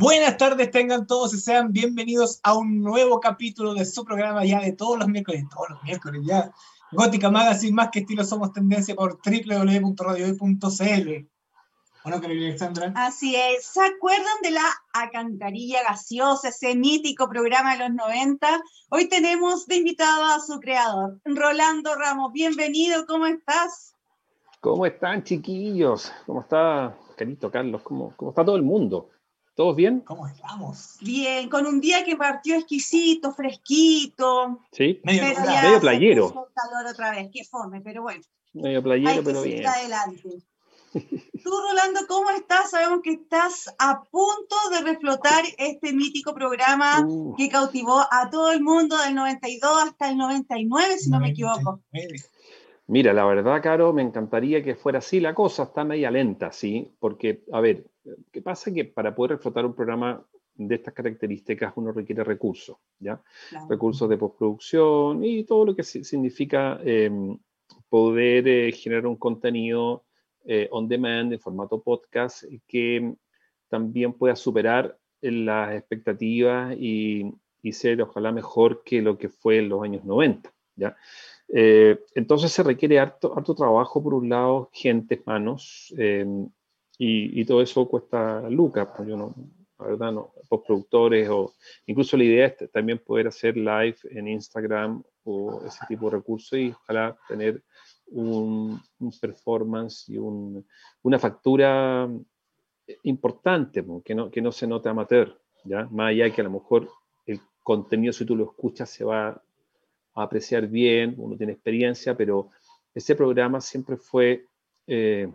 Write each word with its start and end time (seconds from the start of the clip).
Buenas 0.00 0.36
tardes, 0.36 0.70
tengan 0.70 1.08
todos 1.08 1.34
y 1.34 1.38
sean 1.38 1.72
bienvenidos 1.72 2.38
a 2.44 2.56
un 2.56 2.84
nuevo 2.84 3.18
capítulo 3.18 3.74
de 3.74 3.84
su 3.84 4.04
programa 4.04 4.44
ya 4.44 4.60
de 4.60 4.70
todos 4.70 4.96
los 4.96 5.08
miércoles, 5.08 5.42
todos 5.52 5.70
los 5.70 5.82
miércoles 5.82 6.22
ya. 6.24 6.52
Gótica 6.92 7.32
Magazine, 7.32 7.72
más 7.72 7.88
que 7.90 7.98
estilo 7.98 8.22
somos 8.22 8.52
tendencia 8.52 8.94
por 8.94 9.18
www.radiohoy.cl. 9.18 11.26
Bueno, 12.04 12.20
Alexandra. 12.24 12.92
Así 12.94 13.34
es. 13.34 13.66
¿Se 13.66 13.80
acuerdan 13.80 14.36
de 14.44 14.52
la 14.52 14.62
Acantarilla 14.92 15.82
Gaseosa, 15.82 16.50
ese 16.50 16.76
mítico 16.76 17.28
programa 17.28 17.72
de 17.72 17.88
los 17.88 17.96
90? 17.96 18.46
Hoy 18.90 19.08
tenemos 19.08 19.66
de 19.66 19.78
invitado 19.78 20.26
a 20.26 20.38
su 20.38 20.60
creador, 20.60 21.18
Rolando 21.24 21.96
Ramos. 21.96 22.32
Bienvenido, 22.32 23.04
¿cómo 23.04 23.26
estás? 23.26 23.96
¿Cómo 24.60 24.86
están, 24.86 25.24
chiquillos? 25.24 26.12
¿Cómo 26.24 26.42
está, 26.42 26.96
querido 27.16 27.50
Carlos? 27.50 27.82
¿Cómo, 27.82 28.12
cómo 28.16 28.30
está 28.30 28.44
todo 28.44 28.54
el 28.54 28.62
mundo? 28.62 29.10
¿Todos 29.58 29.74
bien? 29.74 30.02
¿Cómo 30.02 30.28
estamos? 30.28 30.98
Bien, 31.00 31.48
con 31.48 31.66
un 31.66 31.80
día 31.80 32.04
que 32.04 32.16
partió 32.16 32.54
exquisito, 32.54 33.32
fresquito. 33.32 34.60
Sí, 34.70 35.00
medio, 35.02 35.24
medio 35.24 35.80
playero. 35.80 36.48
calor 36.54 36.86
otra 36.92 37.10
vez, 37.10 37.28
qué 37.32 37.42
fome, 37.42 37.80
pero 37.80 38.02
bueno. 38.02 38.22
Medio 38.52 38.80
playero, 38.84 39.20
pero 39.24 39.42
bien. 39.42 39.66
adelante. 39.66 40.22
Tú, 40.92 41.50
Rolando, 41.50 42.06
¿cómo 42.06 42.30
estás? 42.30 42.70
Sabemos 42.70 43.00
que 43.02 43.14
estás 43.14 43.74
a 43.80 44.00
punto 44.00 44.54
de 44.70 44.92
reflotar 44.92 45.42
este 45.58 45.92
mítico 45.92 46.32
programa 46.34 47.04
uh. 47.04 47.34
que 47.36 47.48
cautivó 47.48 48.06
a 48.12 48.30
todo 48.30 48.52
el 48.52 48.62
mundo 48.62 48.96
del 48.96 49.16
92 49.16 49.72
hasta 49.88 50.08
el 50.08 50.18
99, 50.18 50.98
si 50.98 51.10
no 51.10 51.18
me 51.18 51.30
equivoco. 51.30 51.80
Mira, 52.86 53.12
la 53.12 53.24
verdad, 53.26 53.60
Caro, 53.60 53.92
me 53.92 54.02
encantaría 54.02 54.62
que 54.62 54.76
fuera 54.76 55.00
así. 55.00 55.18
La 55.18 55.34
cosa 55.34 55.64
está 55.64 55.82
media 55.82 56.12
lenta, 56.12 56.52
¿sí? 56.52 56.94
Porque, 57.00 57.42
a 57.52 57.60
ver, 57.60 57.84
¿qué 58.30 58.42
pasa? 58.42 58.72
Que 58.72 58.84
para 58.84 59.14
poder 59.14 59.32
reflotar 59.32 59.64
un 59.66 59.74
programa 59.74 60.24
de 60.58 60.74
estas 60.74 60.92
características 60.92 61.72
uno 61.76 61.92
requiere 61.92 62.24
recursos, 62.24 62.76
¿ya? 62.98 63.22
Recursos 63.68 64.08
de 64.08 64.18
postproducción 64.18 65.24
y 65.24 65.44
todo 65.44 65.64
lo 65.64 65.76
que 65.76 65.84
significa 65.84 66.80
em, 66.84 67.38
poder 67.88 68.48
eh, 68.48 68.72
generar 68.72 69.06
un 69.06 69.16
contenido 69.16 70.04
eh, 70.44 70.68
on 70.72 70.88
demand 70.88 71.32
en 71.32 71.40
formato 71.40 71.80
podcast 71.80 72.44
que 72.66 73.14
también 73.68 74.12
pueda 74.14 74.34
superar 74.34 74.98
las 75.20 75.74
expectativas 75.74 76.76
y, 76.76 77.32
ser 77.70 78.00
ojalá 78.00 78.32
mejor 78.32 78.82
que 78.82 79.02
lo 79.02 79.18
que 79.18 79.28
fue 79.28 79.58
en 79.58 79.68
los 79.68 79.82
años 79.82 80.02
90, 80.02 80.50
¿ya? 80.76 80.96
Eh, 81.48 82.00
entonces 82.14 82.50
se 82.50 82.62
requiere 82.62 82.98
harto, 82.98 83.36
harto, 83.36 83.54
trabajo, 83.54 84.02
por 84.02 84.14
un 84.14 84.30
lado, 84.30 84.70
gente, 84.72 85.22
manos, 85.26 85.94
em, 86.98 87.30
y, 87.38 87.44
todo 87.44 87.62
eso 87.62 87.88
cuesta 87.88 88.48
lucas, 88.48 88.88
pues 88.96 89.08
yo 89.08 89.16
no, 89.16 89.34
la 89.78 89.86
verdad, 89.86 90.12
no, 90.12 90.32
postproductores 90.48 91.28
o 91.28 91.54
incluso 91.86 92.16
la 92.16 92.24
idea 92.24 92.46
es 92.46 92.70
también 92.72 92.98
poder 92.98 93.28
hacer 93.28 93.56
live 93.56 93.96
en 94.10 94.28
Instagram 94.28 95.02
o 95.24 95.62
ese 95.66 95.80
tipo 95.86 96.06
de 96.06 96.16
recursos 96.16 96.58
y 96.58 96.70
ojalá 96.70 97.16
tener 97.28 97.62
un, 98.10 98.80
performance 99.20 100.08
y 100.08 100.18
una 100.18 101.18
factura 101.18 102.08
importante, 103.02 103.84
que 104.04 104.14
no, 104.14 104.30
que 104.30 104.40
no 104.40 104.52
se 104.52 104.66
note 104.66 104.88
amateur, 104.88 105.38
¿ya? 105.64 105.86
Más 105.90 106.10
allá 106.10 106.24
de 106.24 106.32
que 106.32 106.40
a 106.40 106.44
lo 106.44 106.50
mejor 106.50 106.88
el 107.26 107.40
contenido, 107.62 108.12
si 108.12 108.24
tú 108.24 108.34
lo 108.34 108.44
escuchas, 108.44 108.90
se 108.90 109.04
va 109.04 109.28
a 109.28 109.42
apreciar 110.14 110.66
bien, 110.66 111.14
uno 111.18 111.36
tiene 111.36 111.52
experiencia, 111.52 112.16
pero 112.16 112.50
ese 112.94 113.14
programa 113.14 113.60
siempre 113.60 113.96
fue 113.96 114.46
eh, 114.86 115.30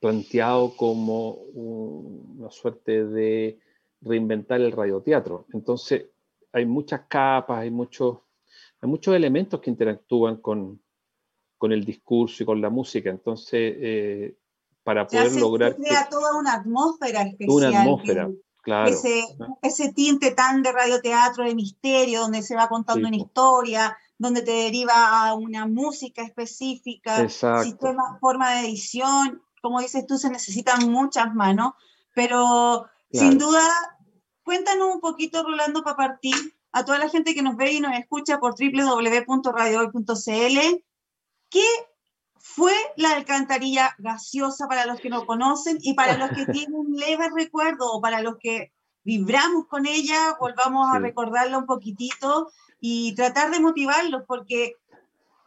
planteado 0.00 0.76
como 0.76 1.30
una 1.32 2.50
suerte 2.50 3.04
de 3.06 3.58
reinventar 4.00 4.60
el 4.60 4.72
radioteatro. 4.72 5.46
Entonces, 5.52 6.06
hay 6.52 6.66
muchas 6.66 7.02
capas, 7.08 7.58
hay 7.58 7.70
muchos, 7.70 8.18
hay 8.80 8.88
muchos 8.88 9.14
elementos 9.14 9.60
que 9.60 9.70
interactúan 9.70 10.36
con, 10.38 10.80
con 11.58 11.72
el 11.72 11.84
discurso 11.84 12.42
y 12.42 12.46
con 12.46 12.60
la 12.60 12.70
música. 12.70 13.10
Entonces, 13.10 13.74
eh, 13.76 14.36
para 14.82 15.06
poder 15.06 15.32
lograr... 15.34 15.76
Se 15.76 15.82
crea 15.82 16.08
toda 16.08 16.36
una 16.36 16.54
atmósfera 16.54 17.22
especial. 17.22 17.70
Una 17.70 17.80
atmósfera, 17.80 18.30
claro. 18.62 18.90
Ese, 18.90 19.24
ese, 19.62 19.92
tinte 19.92 20.32
tan 20.32 20.62
de 20.62 20.72
radioteatro, 20.72 21.44
de 21.44 21.54
misterio, 21.54 22.22
donde 22.22 22.42
se 22.42 22.56
va 22.56 22.68
contando 22.68 23.06
una 23.06 23.16
historia, 23.16 23.96
donde 24.18 24.42
te 24.42 24.52
deriva 24.52 25.28
a 25.28 25.34
una 25.34 25.66
música 25.66 26.22
específica, 26.22 27.28
sistema, 27.28 28.18
forma 28.20 28.52
de 28.52 28.60
edición. 28.68 29.42
Como 29.60 29.80
dices 29.80 30.06
tú, 30.06 30.18
se 30.18 30.30
necesitan 30.30 30.90
muchas 30.90 31.34
manos, 31.34 31.74
pero 32.14 32.86
sin 33.12 33.38
duda, 33.38 33.62
cuéntanos 34.42 34.94
un 34.94 35.00
poquito, 35.00 35.42
Rolando, 35.42 35.82
para 35.82 35.96
partir 35.96 36.34
a 36.72 36.84
toda 36.84 36.98
la 36.98 37.08
gente 37.08 37.34
que 37.34 37.42
nos 37.42 37.56
ve 37.56 37.72
y 37.72 37.80
nos 37.80 37.96
escucha 37.96 38.38
por 38.38 38.54
www.radiohoy.cl 38.58 40.84
¿Qué 41.50 41.66
fue 42.36 42.72
la 42.96 43.12
alcantarilla 43.12 43.94
gaseosa 43.98 44.66
para 44.68 44.86
los 44.86 45.00
que 45.00 45.10
no 45.10 45.26
conocen 45.26 45.78
y 45.82 45.94
para 45.94 46.16
los 46.16 46.30
que 46.30 46.46
tienen 46.52 46.74
un 46.74 46.96
leve 46.96 47.28
recuerdo 47.34 47.92
o 47.92 48.00
para 48.00 48.22
los 48.22 48.36
que 48.38 48.72
vibramos 49.02 49.66
con 49.66 49.86
ella, 49.86 50.36
volvamos 50.38 50.94
a 50.94 50.98
recordarla 50.98 51.58
un 51.58 51.66
poquitito 51.66 52.50
y 52.80 53.14
tratar 53.14 53.50
de 53.50 53.60
motivarlos 53.60 54.22
porque 54.26 54.74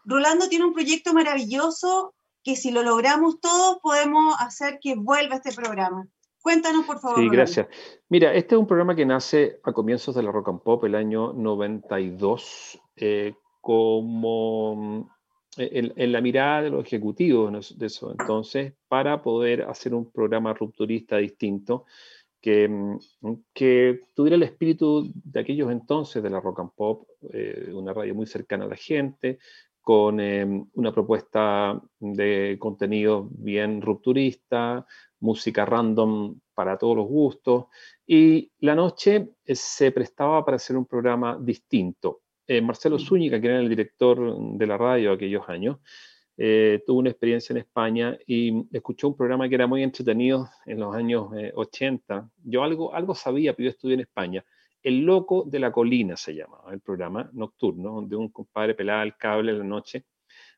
Rolando 0.06 0.50
tiene 0.50 0.66
un 0.66 0.74
proyecto 0.74 1.14
maravilloso 1.14 2.14
que 2.44 2.56
si 2.56 2.72
lo 2.72 2.84
logramos 2.84 3.40
todos 3.40 3.78
podemos 3.82 4.36
hacer 4.40 4.80
que 4.82 4.96
vuelva 4.96 5.36
este 5.36 5.54
programa. 5.54 6.08
Cuéntanos, 6.42 6.86
por 6.86 7.00
favor. 7.00 7.20
Sí, 7.20 7.30
gracias. 7.30 7.68
Mira, 8.10 8.34
este 8.34 8.56
es 8.56 8.60
un 8.60 8.68
programa 8.68 8.96
que 8.96 9.06
nace 9.06 9.62
a 9.64 9.72
comienzos 9.72 10.14
de 10.14 10.24
la 10.24 10.32
Rock 10.32 10.50
and 10.50 10.62
Pop, 10.62 10.84
el 10.84 10.96
año 10.96 11.32
92, 11.32 12.82
eh, 12.98 13.34
como 13.62 15.10
en, 15.56 16.12
la 16.12 16.20
mirada 16.20 16.64
de 16.64 16.70
los 16.70 16.86
ejecutivos 16.86 17.78
de 17.78 17.86
eso. 17.86 18.12
Entonces, 18.12 18.74
para 18.90 19.22
poder 19.22 19.64
hacer 19.64 19.94
un 19.94 20.12
programa 20.12 20.54
rupturista 20.54 21.18
distinto, 21.18 21.86
que, 22.42 22.68
mm, 22.68 23.00
que 23.54 24.02
tuviera 24.14 24.36
el 24.36 24.44
espíritu 24.44 25.10
de 25.14 25.40
aquellos 25.40 25.72
entonces 25.72 26.22
de 26.22 26.30
la 26.30 26.42
rock 26.42 26.60
and 26.60 26.72
pop, 26.76 27.08
eh, 27.32 27.72
una 27.74 27.94
radio 27.94 28.14
muy 28.14 28.28
cercana 28.28 28.66
a 28.66 28.68
la 28.68 28.76
gente, 28.76 29.40
con 29.84 30.20
em, 30.20 30.66
una 30.74 30.92
propuesta 30.92 31.80
de 32.00 32.58
contenido 32.60 33.28
bien 33.30 33.82
rupturista, 33.82 34.86
música 35.20 35.66
random 35.66 36.40
para 36.56 36.78
todos 36.78 36.98
los 36.98 37.08
gustos, 37.08 37.66
y 38.08 38.52
la 38.60 38.74
noche 38.74 39.36
eh, 39.46 39.56
se 39.56 39.92
prestaba 39.92 40.44
para 40.44 40.56
hacer 40.56 40.78
un 40.78 40.86
programa 40.86 41.38
distinto, 41.40 42.22
eh, 42.48 42.62
Marcelo 42.62 42.98
Zúñiga, 42.98 43.40
que 43.40 43.48
era 43.48 43.60
el 43.60 43.70
director 43.70 44.38
de 44.58 44.68
la 44.68 44.78
radio 44.78 45.12
aquellos 45.12 45.48
años, 45.48 45.78
eh, 46.36 46.82
tuvo 46.86 47.00
una 47.00 47.12
experiencia 47.12 47.54
en 47.54 47.58
España 47.60 48.18
y 48.26 48.66
escuchó 48.76 49.08
un 49.08 49.16
programa 49.16 49.48
que 49.48 49.56
era 49.56 49.68
muy 49.68 49.84
entretenido 49.84 50.50
en 50.66 50.80
los 50.80 50.96
años 50.96 51.28
80. 51.54 52.18
Eh, 52.18 52.22
yo 52.44 52.64
algo, 52.64 52.94
algo 52.94 53.14
sabía, 53.14 53.54
pero 53.54 53.66
yo 53.66 53.72
estudié 53.72 53.96
en 53.96 54.02
España. 54.02 54.44
El 54.84 55.06
Loco 55.06 55.46
de 55.48 55.60
la 55.60 55.72
Colina 55.72 56.18
se 56.18 56.36
llamaba 56.36 56.74
el 56.74 56.82
programa 56.82 57.30
nocturno, 57.34 57.94
donde 57.94 58.16
un 58.16 58.30
compadre 58.30 58.76
pelaba 58.76 59.04
el 59.04 59.16
cable 59.16 59.52
en 59.52 59.60
la 59.60 59.64
noche 59.64 60.06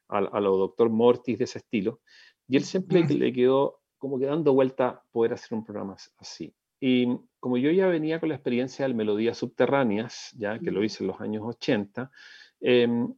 a, 0.08 0.18
a 0.18 0.40
lo 0.42 0.58
doctor 0.58 0.90
Mortis 0.90 1.38
de 1.38 1.44
ese 1.46 1.60
estilo. 1.60 2.02
Y 2.48 2.58
él 2.58 2.64
siempre 2.64 3.04
le 3.08 3.32
quedó 3.32 3.82
como 3.98 4.20
que 4.20 4.26
dando 4.26 4.54
vuelta 4.54 5.02
poder 5.12 5.34
hacer 5.34 5.58
un 5.58 5.64
programa 5.64 5.96
así. 6.18 6.54
Y 6.80 7.08
como 7.40 7.58
yo 7.58 7.72
ya 7.72 7.88
venía 7.88 8.20
con 8.20 8.30
la 8.30 8.36
experiencia 8.36 8.88
de 8.88 8.94
Melodías 8.94 9.38
Subterráneas, 9.38 10.32
ya 10.38 10.60
que 10.60 10.72
lo 10.72 10.84
hice 10.84 11.04
en 11.04 11.08
los 11.08 11.22
años 11.22 11.44
80, 11.44 12.12
em, 12.60 13.14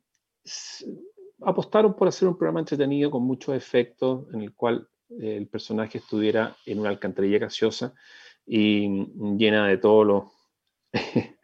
apostaron 1.42 1.96
por 1.96 2.08
hacer 2.08 2.28
un 2.28 2.38
programa 2.38 2.60
entretenido 2.60 3.12
con 3.12 3.24
muchos 3.24 3.56
efectos 3.56 4.26
en 4.34 4.42
el 4.42 4.54
cual 4.54 4.88
eh, 5.10 5.38
el 5.38 5.48
personaje 5.48 5.98
estuviera 5.98 6.56
en 6.66 6.80
una 6.80 6.90
alcantarilla 6.90 7.40
gaseosa 7.40 7.94
y 8.46 8.88
llena 9.38 9.68
de 9.68 9.78
todos 9.78 10.06
los 10.06 10.24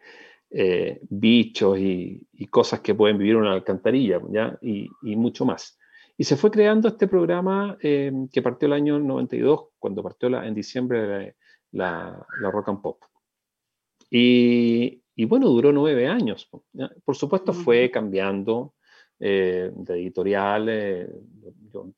eh, 0.49 0.99
bichos 1.09 1.77
y, 1.79 2.27
cosas 2.49 2.81
que 2.81 2.93
pueden 2.93 3.17
vivir 3.17 3.33
en 3.33 3.41
una 3.41 3.53
alcantarilla, 3.53 4.21
¿ya? 4.29 4.57
Y, 4.61 4.89
mucho 5.15 5.45
más. 5.45 5.79
Y 6.17 6.25
se 6.25 6.37
fue 6.37 6.51
creando 6.51 6.87
este 6.87 7.07
programa 7.07 7.77
em, 7.81 8.27
que 8.27 8.41
partió 8.41 8.67
el 8.67 8.73
año 8.73 8.99
92, 8.99 9.69
cuando 9.79 10.03
partió 10.03 10.29
la, 10.29 10.45
en 10.45 10.53
diciembre 10.53 11.35
la, 11.71 12.25
rock 12.41 12.69
and 12.69 12.81
pop. 12.81 13.03
Y, 14.09 15.01
bueno, 15.25 15.49
duró 15.49 15.71
nueve 15.71 16.07
años. 16.07 16.49
Por 17.03 17.15
supuesto 17.15 17.53
fue 17.53 17.89
cambiando 17.89 18.75
eh, 19.19 19.71
de 19.73 19.93
editorial. 19.95 21.09
yo 21.71 21.91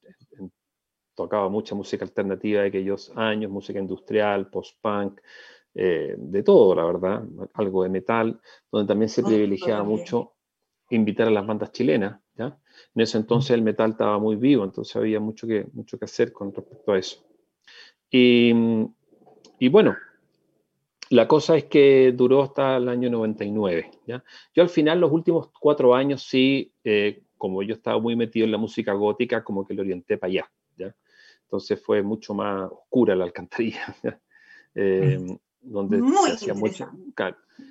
tocaba 1.16 1.50
mucha 1.50 1.74
música 1.74 2.06
alternativa 2.06 2.62
de 2.62 2.68
aquellos 2.68 3.12
años, 3.16 3.50
música 3.50 3.80
industrial, 3.80 4.50
post-punk, 4.50 5.22
eh, 5.76 6.16
de 6.18 6.44
todo, 6.44 6.74
la 6.74 6.86
verdad, 6.86 7.24
algo 7.54 7.84
de 7.84 7.90
metal, 7.90 8.40
donde 8.72 8.88
también 8.88 9.10
se 9.10 9.22
privilegiaba 9.22 9.84
mucho 9.84 10.34
invitar 10.90 11.28
a 11.28 11.32
las 11.32 11.46
bandas 11.46 11.72
chilenas. 11.72 12.22
¿ya? 12.36 12.58
En 12.96 13.02
ese 13.02 13.18
entonces 13.18 13.52
el 13.52 13.62
metal 13.62 13.92
estaba 13.92 14.18
muy 14.18 14.38
vivo, 14.38 14.64
entonces 14.64 14.96
había 14.96 15.20
mucho 15.20 15.48
que, 15.48 15.68
mucho 15.74 16.00
que 16.00 16.06
hacer 16.06 16.32
con 16.32 16.54
respecto 16.54 16.94
a 16.94 16.98
eso. 17.00 17.26
Y, 18.10 18.54
y 19.60 19.68
bueno, 19.68 19.98
la 21.10 21.28
cosa 21.28 21.58
es 21.58 21.66
que 21.66 22.14
duró 22.16 22.42
hasta 22.42 22.78
el 22.78 22.90
año 22.90 23.10
99. 23.10 23.92
¿ya? 24.08 24.24
Yo 24.54 24.64
al 24.64 24.70
final, 24.70 25.00
los 25.00 25.12
últimos 25.12 25.50
cuatro 25.60 25.94
años, 25.94 26.24
sí, 26.24 26.72
eh, 26.84 27.24
como 27.38 27.62
yo 27.64 27.76
estaba 27.76 28.00
muy 28.00 28.16
metido 28.16 28.46
en 28.46 28.52
la 28.52 28.58
música 28.58 28.94
gótica, 28.94 29.44
como 29.44 29.68
que 29.68 29.74
lo 29.74 29.82
orienté 29.82 30.18
para 30.18 30.32
allá. 30.32 30.52
¿ya? 30.78 30.96
Entonces 31.44 31.82
fue 31.82 32.02
mucho 32.02 32.34
más 32.34 32.72
oscura 32.72 33.16
la 33.16 33.26
alcantarilla, 33.26 33.96
eh, 34.76 35.38
donde 35.66 36.00
se, 36.38 36.54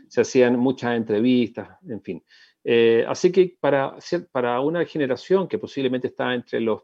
se, 0.08 0.20
hacían 0.20 0.58
muchas 0.58 0.96
entrevistas, 0.96 1.68
en 1.88 2.02
fin. 2.02 2.22
Eh, 2.62 3.04
así 3.06 3.30
que 3.30 3.56
para, 3.60 3.96
para 4.32 4.60
una 4.60 4.84
generación 4.86 5.48
que 5.48 5.58
posiblemente 5.58 6.08
está 6.08 6.34
entre 6.34 6.60
los 6.60 6.82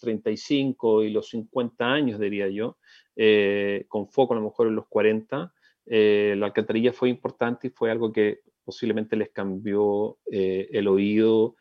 35 0.00 0.98
mm, 0.98 1.02
y 1.02 1.10
los 1.10 1.28
50 1.28 1.84
años, 1.84 2.18
diría 2.18 2.48
yo, 2.48 2.78
eh, 3.16 3.84
con 3.88 4.08
foco 4.08 4.32
a 4.32 4.36
lo 4.36 4.44
mejor 4.44 4.68
en 4.68 4.76
los 4.76 4.86
40, 4.88 5.52
la 5.86 6.46
alcantarilla 6.46 6.92
fue 6.92 7.08
importante 7.08 7.66
y 7.66 7.70
fue 7.70 7.90
algo 7.90 8.12
que 8.12 8.40
posiblemente 8.64 9.16
les 9.16 9.30
cambió 9.30 10.18
el 10.30 10.86
oído, 10.86 11.56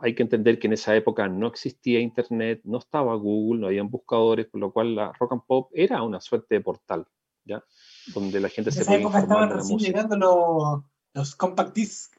hay 0.00 0.14
que 0.14 0.22
entender 0.22 0.58
que 0.58 0.66
en 0.66 0.72
esa 0.72 0.96
época 0.96 1.28
no 1.28 1.46
existía 1.46 2.00
Internet, 2.00 2.62
no 2.64 2.78
estaba 2.78 3.14
Google, 3.14 3.60
no 3.60 3.66
habían 3.66 3.90
buscadores, 3.90 4.46
por 4.46 4.60
lo 4.60 4.72
cual 4.72 4.94
la 4.94 5.12
rock 5.18 5.32
and 5.32 5.42
pop 5.46 5.70
era 5.74 6.02
una 6.02 6.20
suerte 6.20 6.54
de 6.54 6.60
portal, 6.62 7.06
¿ya? 7.44 7.62
Donde 8.08 8.40
la 8.40 8.48
gente 8.48 8.70
se 8.70 8.84
podía 8.84 9.00
informar 9.00 9.22
estaban 9.22 9.50
recién 9.50 9.78
llegando 9.78 10.16
los, 10.16 10.84
los, 11.14 11.34
compact 11.36 11.74
discs. 11.74 12.10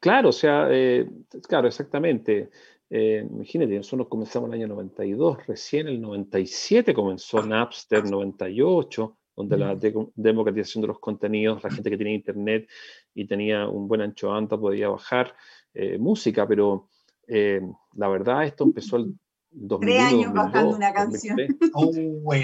Claro, 0.00 0.30
o 0.30 0.32
sea, 0.32 0.68
eh, 0.70 1.08
claro, 1.48 1.68
exactamente. 1.68 2.50
Eh, 2.88 3.26
imagínate, 3.28 3.76
nosotros 3.76 4.08
comenzamos 4.08 4.48
en 4.48 4.54
el 4.54 4.60
año 4.60 4.74
92, 4.74 5.46
recién 5.46 5.88
el 5.88 6.00
97 6.00 6.94
comenzó 6.94 7.42
Napster, 7.42 8.08
98, 8.08 9.18
donde 9.34 9.56
la 9.56 9.74
mm. 9.74 10.12
democratización 10.14 10.82
de 10.82 10.88
los 10.88 10.98
contenidos, 11.00 11.62
la 11.64 11.70
gente 11.70 11.90
que 11.90 11.98
tenía 11.98 12.14
internet 12.14 12.68
y 13.14 13.26
tenía 13.26 13.66
un 13.68 13.88
buen 13.88 14.02
ancho 14.02 14.32
anta 14.32 14.56
podía 14.58 14.88
bajar. 14.88 15.34
Eh, 15.74 15.98
música, 15.98 16.46
pero 16.46 16.88
la 17.28 18.08
verdad 18.08 18.44
esto 18.44 18.62
empezó 18.62 18.98
el 18.98 19.18
2002. 19.56 19.80
Tres 19.80 20.12
años 20.12 20.32
bajando 20.34 20.76
una 20.76 20.92
canción. 20.92 21.36
Oh, 21.74 21.92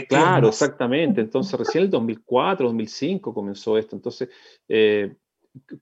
claro, 0.08 0.48
exactamente. 0.48 1.20
Entonces 1.20 1.58
recién 1.58 1.84
el 1.84 1.90
2004, 1.90 2.66
2005 2.66 3.34
comenzó 3.34 3.78
esto. 3.78 3.96
Entonces 3.96 4.28
eh, 4.68 5.14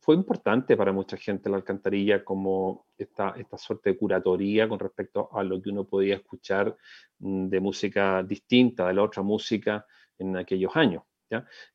fue 0.00 0.14
importante 0.14 0.76
para 0.76 0.92
mucha 0.92 1.16
gente 1.16 1.48
la 1.48 1.56
alcantarilla 1.56 2.24
como 2.24 2.86
esta, 2.98 3.34
esta 3.36 3.56
suerte 3.56 3.90
de 3.90 3.98
curatoría 3.98 4.68
con 4.68 4.78
respecto 4.78 5.28
a 5.32 5.42
lo 5.42 5.60
que 5.62 5.70
uno 5.70 5.84
podía 5.84 6.16
escuchar 6.16 6.76
mm, 7.18 7.48
de 7.48 7.60
música 7.60 8.22
distinta, 8.22 8.86
de 8.86 8.94
la 8.94 9.02
otra 9.02 9.22
música 9.22 9.86
en 10.18 10.36
aquellos 10.36 10.74
años. 10.74 11.02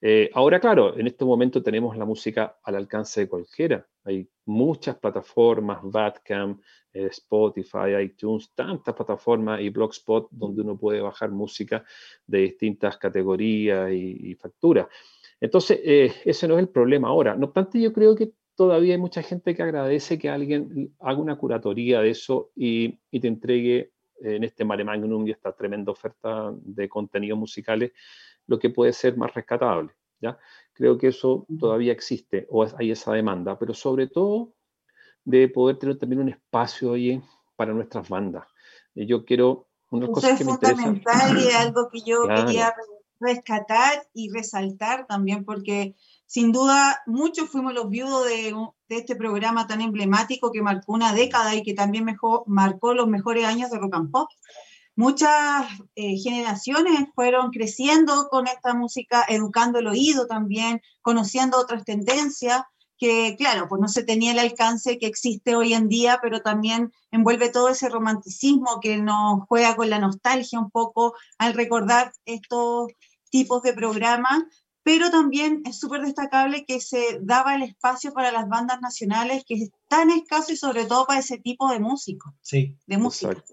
Eh, 0.01 0.29
ahora, 0.33 0.59
claro, 0.59 0.97
en 0.97 1.07
este 1.07 1.25
momento 1.25 1.63
tenemos 1.63 1.95
la 1.97 2.05
música 2.05 2.57
al 2.63 2.75
alcance 2.75 3.21
de 3.21 3.27
cualquiera. 3.29 3.87
Hay 4.03 4.29
muchas 4.45 4.97
plataformas, 4.97 5.79
Badcam, 5.83 6.59
eh, 6.93 7.07
Spotify, 7.07 7.95
iTunes, 8.01 8.51
tantas 8.53 8.93
plataformas 8.93 9.61
y 9.61 9.69
Blogspot 9.69 10.27
donde 10.31 10.61
uno 10.61 10.77
puede 10.77 11.01
bajar 11.01 11.31
música 11.31 11.83
de 12.25 12.39
distintas 12.39 12.97
categorías 12.97 13.91
y, 13.91 14.35
facturas. 14.35 14.87
Entonces, 15.39 15.79
eh, 15.83 16.13
ese 16.25 16.47
no 16.47 16.55
es 16.55 16.61
el 16.61 16.69
problema 16.69 17.09
ahora. 17.09 17.35
No 17.35 17.47
obstante, 17.47 17.79
yo 17.79 17.93
creo 17.93 18.15
que 18.15 18.31
todavía 18.55 18.93
hay 18.93 18.99
mucha 18.99 19.21
gente 19.21 19.55
que 19.55 19.63
agradece 19.63 20.17
que 20.17 20.29
alguien 20.29 20.95
haga 20.99 21.19
una 21.19 21.37
curatoría 21.37 22.01
de 22.01 22.09
eso 22.09 22.51
y, 22.55 22.99
y 23.11 23.19
te 23.19 23.27
entregue 23.27 23.91
en 24.21 24.43
este 24.43 24.63
mare 24.63 24.83
magnum 24.83 25.27
y 25.27 25.31
esta 25.31 25.51
tremenda 25.51 25.91
oferta 25.91 26.53
de 26.61 26.87
contenidos 26.87 27.37
musicales 27.37 27.91
lo 28.47 28.59
que 28.59 28.69
puede 28.69 28.93
ser 28.93 29.17
más 29.17 29.33
rescatable. 29.33 29.91
¿ya? 30.19 30.37
Creo 30.73 30.97
que 30.97 31.07
eso 31.07 31.45
todavía 31.59 31.93
existe 31.93 32.47
o 32.49 32.65
hay 32.77 32.91
esa 32.91 33.13
demanda, 33.13 33.57
pero 33.57 33.73
sobre 33.73 34.07
todo 34.07 34.53
de 35.23 35.47
poder 35.49 35.77
tener 35.79 35.97
también 35.97 36.21
un 36.21 36.29
espacio 36.29 36.93
ahí 36.93 37.21
para 37.55 37.73
nuestras 37.73 38.09
bandas. 38.09 38.45
Yo 38.93 39.25
quiero 39.25 39.67
una 39.89 40.07
cosa 40.07 40.31
es 40.31 40.37
que 40.37 40.45
fundamental 40.45 41.37
y 41.37 41.51
algo 41.51 41.89
que 41.89 42.01
yo 42.01 42.27
quería 42.27 42.73
rescatar 43.19 44.07
y 44.13 44.29
resaltar 44.29 45.07
también, 45.07 45.45
porque 45.45 45.95
sin 46.25 46.51
duda 46.51 47.01
muchos 47.05 47.49
fuimos 47.49 47.73
los 47.73 47.89
viudos 47.89 48.25
de, 48.25 48.53
de, 48.89 48.95
este 48.97 49.15
programa 49.15 49.67
tan 49.67 49.81
emblemático 49.81 50.51
que 50.51 50.61
marcó 50.61 50.93
una 50.93 51.13
década 51.13 51.55
y 51.55 51.63
que 51.63 51.73
también 51.73 52.03
mejor, 52.03 52.43
marcó 52.47 52.93
los 52.93 53.07
mejores 53.07 53.45
años 53.45 53.71
de 53.71 53.79
rock 53.79 53.95
and 53.95 54.11
pop 54.11 54.29
muchas 54.95 55.67
eh, 55.95 56.17
generaciones 56.17 57.09
fueron 57.13 57.51
creciendo 57.51 58.27
con 58.29 58.47
esta 58.47 58.73
música, 58.73 59.25
educando 59.27 59.79
el 59.79 59.87
oído 59.87 60.27
también, 60.27 60.81
conociendo 61.01 61.59
otras 61.59 61.83
tendencias 61.83 62.63
que, 62.97 63.35
claro, 63.37 63.67
pues 63.67 63.81
no 63.81 63.87
se 63.87 64.03
tenía 64.03 64.31
el 64.31 64.39
alcance 64.39 64.97
que 64.97 65.07
existe 65.07 65.55
hoy 65.55 65.73
en 65.73 65.89
día, 65.89 66.19
pero 66.21 66.41
también 66.41 66.93
envuelve 67.11 67.49
todo 67.49 67.69
ese 67.69 67.89
romanticismo 67.89 68.79
que 68.81 68.97
nos 68.97 69.45
juega 69.47 69.75
con 69.75 69.89
la 69.89 69.99
nostalgia 69.99 70.59
un 70.59 70.71
poco 70.71 71.13
al 71.37 71.53
recordar 71.53 72.13
estos 72.25 72.91
tipos 73.29 73.63
de 73.63 73.73
programas, 73.73 74.43
pero 74.81 75.09
también 75.09 75.61
es 75.65 75.79
súper 75.79 76.01
destacable 76.01 76.63
que 76.63 76.79
se 76.79 77.19
daba 77.21 77.55
el 77.55 77.63
espacio 77.63 78.13
para 78.13 78.31
las 78.31 78.47
bandas 78.47 78.79
nacionales, 78.81 79.43
que 79.45 79.55
es 79.55 79.69
tan 79.89 80.09
escaso 80.11 80.53
y 80.53 80.57
sobre 80.57 80.85
todo 80.85 81.05
para 81.05 81.19
ese 81.19 81.37
tipo 81.39 81.69
de 81.69 81.79
músicos. 81.79 82.33
Sí. 82.41 82.77
De 82.85 82.97
música. 82.97 83.43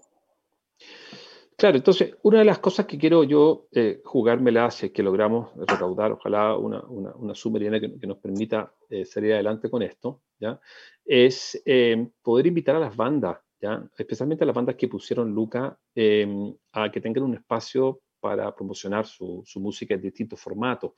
Claro, 1.63 1.77
entonces, 1.77 2.17
una 2.23 2.39
de 2.39 2.43
las 2.43 2.59
cosas 2.59 2.85
que 2.85 2.97
quiero 2.97 3.23
yo 3.23 3.69
eh, 3.71 4.01
jugármela, 4.03 4.69
si 4.69 4.87
es 4.87 4.91
que 4.91 5.01
logramos 5.01 5.49
recaudar, 5.55 6.11
ojalá 6.11 6.57
una, 6.57 6.81
una, 6.81 7.15
una 7.15 7.33
suma 7.33 7.57
que, 7.57 7.97
que, 8.01 8.05
nos 8.05 8.17
permita 8.17 8.73
eh, 8.89 9.05
salir 9.05 9.31
adelante 9.31 9.69
con 9.69 9.81
esto, 9.81 10.23
¿ya? 10.37 10.59
es 11.05 11.63
eh, 11.65 12.05
poder 12.21 12.47
invitar 12.47 12.75
a 12.75 12.79
las 12.79 12.93
bandas, 12.97 13.37
¿ya? 13.61 13.81
especialmente 13.97 14.43
a 14.43 14.47
las 14.47 14.55
bandas 14.57 14.75
que 14.75 14.89
pusieron 14.89 15.33
Luca, 15.33 15.79
em, 15.95 16.53
a 16.73 16.91
que 16.91 16.99
tengan 16.99 17.23
un 17.23 17.35
espacio 17.35 18.01
para 18.19 18.53
promocionar 18.53 19.05
su, 19.05 19.41
su, 19.45 19.61
música 19.61 19.93
en 19.93 20.01
distintos 20.01 20.41
formatos, 20.41 20.91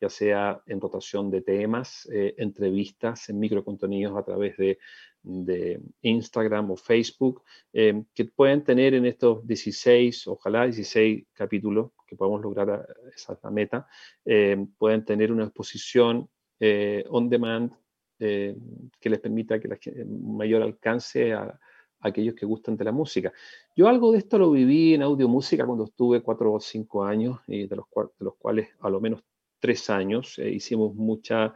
ya 0.00 0.08
sea 0.08 0.62
en 0.66 0.80
rotación 0.80 1.32
de 1.32 1.42
temas, 1.42 2.08
eh, 2.12 2.34
entrevistas, 2.38 3.28
en 3.28 3.40
microcontenidos 3.40 4.16
a 4.16 4.22
través 4.24 4.56
de 4.56 4.78
de 5.22 5.80
Instagram 6.02 6.70
o 6.70 6.76
Facebook, 6.76 7.42
eh, 7.72 8.02
que 8.14 8.24
pueden 8.24 8.64
tener 8.64 8.94
en 8.94 9.06
estos 9.06 9.46
16, 9.46 10.26
ojalá 10.26 10.64
16 10.64 11.26
capítulos, 11.32 11.92
que 12.06 12.16
podamos 12.16 12.42
lograr 12.42 12.86
esa 13.14 13.38
meta, 13.50 13.86
eh, 14.24 14.66
pueden 14.78 15.04
tener 15.04 15.32
una 15.32 15.44
exposición 15.44 16.28
eh, 16.58 17.04
on 17.08 17.28
demand 17.28 17.72
que 18.18 19.10
les 19.10 19.18
permita 19.18 19.58
que 19.58 19.66
la, 19.66 19.76
mayor 20.06 20.62
alcance 20.62 21.32
a, 21.32 21.58
aquellos 21.98 22.36
que 22.36 22.46
gustan 22.46 22.76
de 22.76 22.84
la 22.84 22.92
música. 22.92 23.32
Yo 23.74 23.88
algo 23.88 24.12
de 24.12 24.18
esto 24.18 24.38
lo 24.38 24.52
viví 24.52 24.94
en 24.94 25.02
audio 25.02 25.26
música 25.26 25.66
cuando 25.66 25.86
estuve 25.86 26.22
cuatro 26.22 26.52
o 26.52 26.60
cinco 26.60 27.04
años, 27.04 27.40
y 27.48 27.66
de, 27.66 27.74
los, 27.74 27.86
de 27.96 28.24
los 28.24 28.36
cuales 28.36 28.68
a 28.78 28.88
lo 28.88 29.00
menos 29.00 29.24
tres 29.58 29.90
años 29.90 30.38
hicimos 30.38 30.94
mucha 30.94 31.52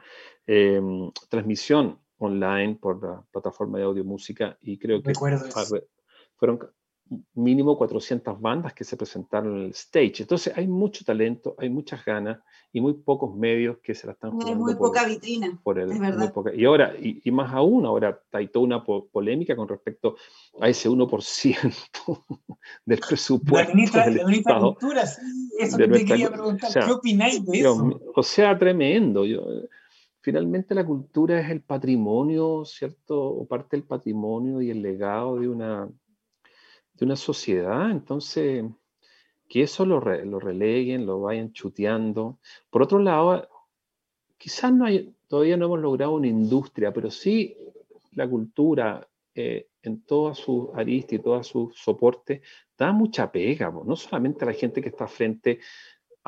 transmisión 1.29 2.01
online 2.19 2.77
por 2.81 3.03
la 3.03 3.23
plataforma 3.31 3.79
de 3.79 3.85
audio 3.85 4.05
música 4.05 4.57
y 4.61 4.79
creo 4.79 5.03
que 5.03 5.13
fueron 6.37 6.59
mínimo 7.35 7.79
400 7.79 8.41
bandas 8.41 8.75
que 8.75 8.85
se 8.85 8.97
presentaron 8.97 9.57
en 9.57 9.65
el 9.67 9.71
stage. 9.71 10.17
Entonces 10.21 10.53
hay 10.57 10.67
mucho 10.67 11.05
talento, 11.05 11.55
hay 11.59 11.71
muchas 11.71 12.05
ganas 12.05 12.39
y 12.73 12.81
muy 12.81 12.95
pocos 12.95 13.35
medios 13.35 13.79
que 13.79 13.95
se 13.95 14.07
la 14.07 14.15
están 14.15 14.33
jugando. 14.33 14.53
Hay 14.53 14.59
muy 14.59 14.75
poca 14.75 15.07
vitrina, 15.07 15.47
es 15.47 16.01
verdad. 16.01 16.33
y 16.55 16.65
ahora, 16.65 16.95
y, 16.99 17.31
más 17.31 17.53
aún, 17.55 17.87
ahora 17.87 18.21
hay 18.33 18.49
toda 18.49 18.65
una 18.65 18.85
polémica 18.85 19.55
con 19.55 19.69
respecto 19.69 20.17
a 20.61 20.69
ese 20.69 20.91
1% 20.91 21.75
del 22.87 22.99
presupuesto 22.99 23.99
la 23.99 24.11
del 24.11 24.35
Estado. 24.35 24.75
Cultura, 24.75 25.07
sí, 25.07 25.23
eso 25.61 25.77
que 25.77 25.89
te 25.89 26.05
quería 26.05 26.31
preguntar, 26.31 26.73
¿qué 26.73 26.93
opináis 26.93 27.45
de 27.45 27.61
eso? 27.61 28.01
o 28.15 28.23
sea, 28.23 28.59
tremendo. 28.59 29.25
Yo, 29.25 29.45
finalmente 30.27 30.75
la 30.75 30.85
cultura 30.85 31.39
es 31.39 31.49
el 31.51 31.63
patrimonio, 31.63 32.65
¿cierto? 32.65 33.17
O 33.17 33.47
parte 33.47 33.77
del 33.77 33.87
patrimonio 33.87 34.61
y 34.61 34.73
el 34.73 34.83
legado 34.83 35.39
de 35.39 35.49
una, 35.49 35.89
de 36.95 37.05
una 37.05 37.15
sociedad. 37.15 37.93
Entonces, 37.93 38.65
que 39.49 39.63
eso 39.63 39.87
lo, 39.87 40.01
lo 40.01 40.41
releguen, 40.41 41.07
lo 41.07 41.21
vayan 41.21 41.53
chuteando. 41.53 42.41
Por 42.71 42.83
otro 42.83 42.99
lado, 42.99 43.49
quizás 44.37 44.73
no 44.73 44.87
hay, 44.87 45.15
todavía 45.29 45.57
no 45.57 45.67
hemos 45.67 45.79
logrado 45.79 46.15
una 46.15 46.27
industria, 46.27 46.93
pero 46.93 47.09
sí 47.09 47.57
la 48.11 48.29
cultura 48.29 49.07
eh, 49.33 49.69
en 49.81 50.03
todas 50.03 50.39
sus 50.39 50.71
aristas 50.75 51.13
y 51.13 51.23
todos 51.23 51.47
sus 51.47 51.79
soportes 51.79 52.41
da 52.77 52.91
mucha 52.91 53.31
pega, 53.31 53.71
no 53.71 53.95
solamente 53.95 54.45
a 54.45 54.49
la 54.49 54.55
gente 54.55 54.83
que 54.83 54.89
está 54.89 55.07
frente 55.07 55.61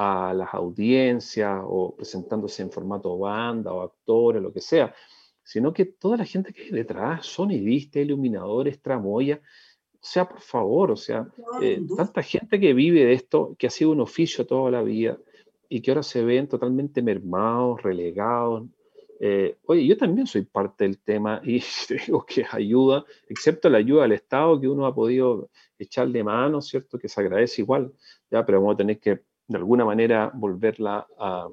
a 0.00 0.32
las 0.32 0.54
audiencias 0.54 1.60
o 1.64 1.96
presentándose 1.96 2.62
en 2.62 2.70
formato 2.70 3.18
banda 3.18 3.72
o 3.72 3.82
actores, 3.82 4.40
lo 4.40 4.52
que 4.52 4.60
sea, 4.60 4.94
sino 5.42 5.72
que 5.72 5.86
toda 5.86 6.16
la 6.16 6.24
gente 6.24 6.52
que 6.52 6.62
hay 6.62 6.70
detrás, 6.70 7.26
sonidistas, 7.26 8.02
iluminadores, 8.02 8.80
tramoya, 8.80 9.40
o 9.94 9.98
sea, 10.00 10.28
por 10.28 10.40
favor, 10.40 10.92
o 10.92 10.96
sea, 10.96 11.26
eh, 11.60 11.82
tanta 11.96 12.22
gente 12.22 12.60
que 12.60 12.74
vive 12.74 13.06
de 13.06 13.14
esto, 13.14 13.56
que 13.58 13.66
ha 13.66 13.70
sido 13.70 13.90
un 13.90 14.00
oficio 14.00 14.46
toda 14.46 14.70
la 14.70 14.82
vida, 14.82 15.18
y 15.68 15.82
que 15.82 15.90
ahora 15.90 16.04
se 16.04 16.24
ven 16.24 16.46
totalmente 16.46 17.02
mermados, 17.02 17.82
relegados. 17.82 18.68
Eh, 19.18 19.56
oye, 19.66 19.84
yo 19.84 19.96
también 19.96 20.28
soy 20.28 20.42
parte 20.42 20.84
del 20.84 21.00
tema 21.00 21.40
y 21.42 21.60
digo 22.06 22.24
que 22.24 22.46
ayuda, 22.48 23.04
excepto 23.28 23.68
la 23.68 23.78
ayuda 23.78 24.02
del 24.02 24.12
Estado 24.12 24.60
que 24.60 24.68
uno 24.68 24.86
ha 24.86 24.94
podido 24.94 25.50
echarle 25.76 26.22
mano, 26.22 26.62
¿cierto? 26.62 27.00
Que 27.00 27.08
se 27.08 27.20
agradece 27.20 27.62
igual, 27.62 27.92
ya, 28.30 28.46
pero 28.46 28.60
vamos 28.60 28.74
a 28.74 28.76
tener 28.76 29.00
que 29.00 29.26
de 29.48 29.56
alguna 29.56 29.84
manera 29.84 30.30
volverla 30.32 31.06
a... 31.18 31.48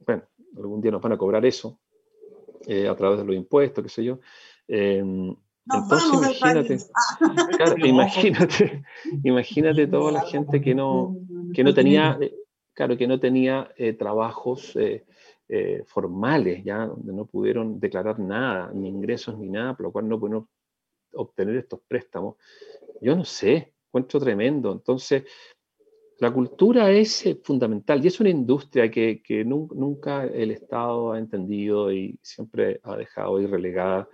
Bueno, 0.00 0.22
algún 0.56 0.80
día 0.80 0.90
nos 0.90 1.00
van 1.00 1.12
a 1.12 1.18
cobrar 1.18 1.46
eso 1.46 1.78
eh, 2.66 2.88
a 2.88 2.96
través 2.96 3.20
de 3.20 3.24
los 3.24 3.36
impuestos, 3.36 3.84
qué 3.84 3.88
sé 3.88 4.04
yo. 4.04 4.18
Em, 4.66 5.34
entonces 5.72 6.12
imagínate, 6.12 6.78
imagínate, 7.86 8.84
imagínate 9.24 9.86
toda 9.86 10.12
la 10.12 10.22
gente 10.22 10.60
que 10.60 10.74
no, 10.74 11.16
que 11.54 11.64
no 11.64 11.74
tenía, 11.74 12.18
eh, 12.20 12.34
claro, 12.72 12.96
que 12.96 13.06
no 13.06 13.18
tenía 13.18 13.70
eh, 13.76 13.92
trabajos 13.92 14.76
formales, 15.86 16.64
ya, 16.64 16.86
donde 16.86 17.12
no 17.12 17.24
pudieron 17.24 17.78
declarar 17.78 18.18
nada, 18.18 18.72
ni 18.74 18.88
ingresos 18.88 19.38
ni 19.38 19.48
nada, 19.48 19.76
por 19.76 19.86
lo 19.86 19.92
cual 19.92 20.08
no 20.08 20.18
pudieron 20.18 20.48
obtener 21.12 21.56
estos 21.56 21.80
préstamos. 21.86 22.36
Yo 23.00 23.14
no 23.14 23.24
sé, 23.24 23.74
encuentro 23.88 24.20
tremendo. 24.20 24.72
Entonces, 24.72 25.24
la 26.18 26.32
cultura 26.32 26.90
es 26.90 27.26
eh, 27.26 27.38
fundamental 27.42 28.02
y 28.02 28.08
es 28.08 28.20
una 28.20 28.30
industria 28.30 28.90
que, 28.90 29.22
nunca 29.44 30.24
el 30.24 30.50
Estado 30.50 31.12
ha 31.12 31.18
entendido 31.18 31.92
y 31.92 32.18
siempre 32.22 32.80
ha 32.82 32.96
dejado 32.96 33.40
ir 33.40 33.50
relegada. 33.50 34.08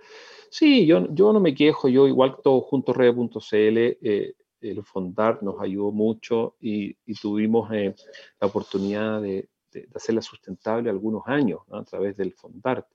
Sí, 0.49 0.85
yo, 0.85 1.07
yo 1.13 1.33
no 1.33 1.39
me 1.39 1.55
quejo, 1.55 1.87
yo 1.87 2.07
igual 2.07 2.37
todo 2.43 2.61
junto 2.61 2.93
Red.cl, 2.93 3.37
eh, 3.51 4.33
el 4.61 4.83
Fondar 4.83 5.41
nos 5.43 5.59
ayudó 5.59 5.91
mucho 5.91 6.55
y, 6.59 6.93
tuvimos 7.21 7.71
eh, 7.73 7.95
la 8.39 8.47
oportunidad 8.47 9.21
de, 9.21 9.49
hacerla 9.95 10.21
sustentable 10.21 10.89
algunos 10.89 11.23
años 11.25 11.61
a 11.71 11.83
través 11.83 12.15
del 12.15 12.33
Fondart. 12.33 12.85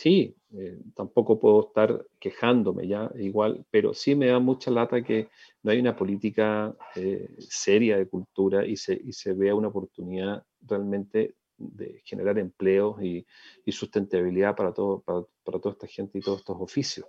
Sí, 0.00 0.34
eh, 0.54 0.78
tampoco 0.96 1.38
puedo 1.38 1.60
estar 1.68 2.06
quejándome 2.18 2.88
ya, 2.88 3.10
igual, 3.16 3.66
pero 3.70 3.92
sí 3.92 4.14
me 4.14 4.28
da 4.28 4.38
mucha 4.38 4.70
lata 4.70 5.02
que 5.02 5.28
no 5.62 5.72
hay 5.72 5.78
una 5.78 5.94
política 5.94 6.74
eh, 6.96 7.28
seria 7.38 7.98
de 7.98 8.08
cultura 8.08 8.64
y 8.64 8.76
se, 8.76 8.94
y 8.94 9.12
se 9.12 9.34
vea 9.34 9.54
una 9.54 9.68
oportunidad 9.68 10.42
realmente 10.66 11.34
de 11.58 12.00
generar 12.02 12.38
empleos 12.38 13.02
y, 13.02 13.26
y 13.66 13.72
sustentabilidad 13.72 14.56
para, 14.56 14.72
todo, 14.72 15.02
para, 15.02 15.20
para, 15.44 15.60
toda 15.60 15.74
esta 15.74 15.86
gente 15.86 16.16
y 16.16 16.22
todos 16.22 16.38
estos 16.38 16.56
oficios. 16.58 17.06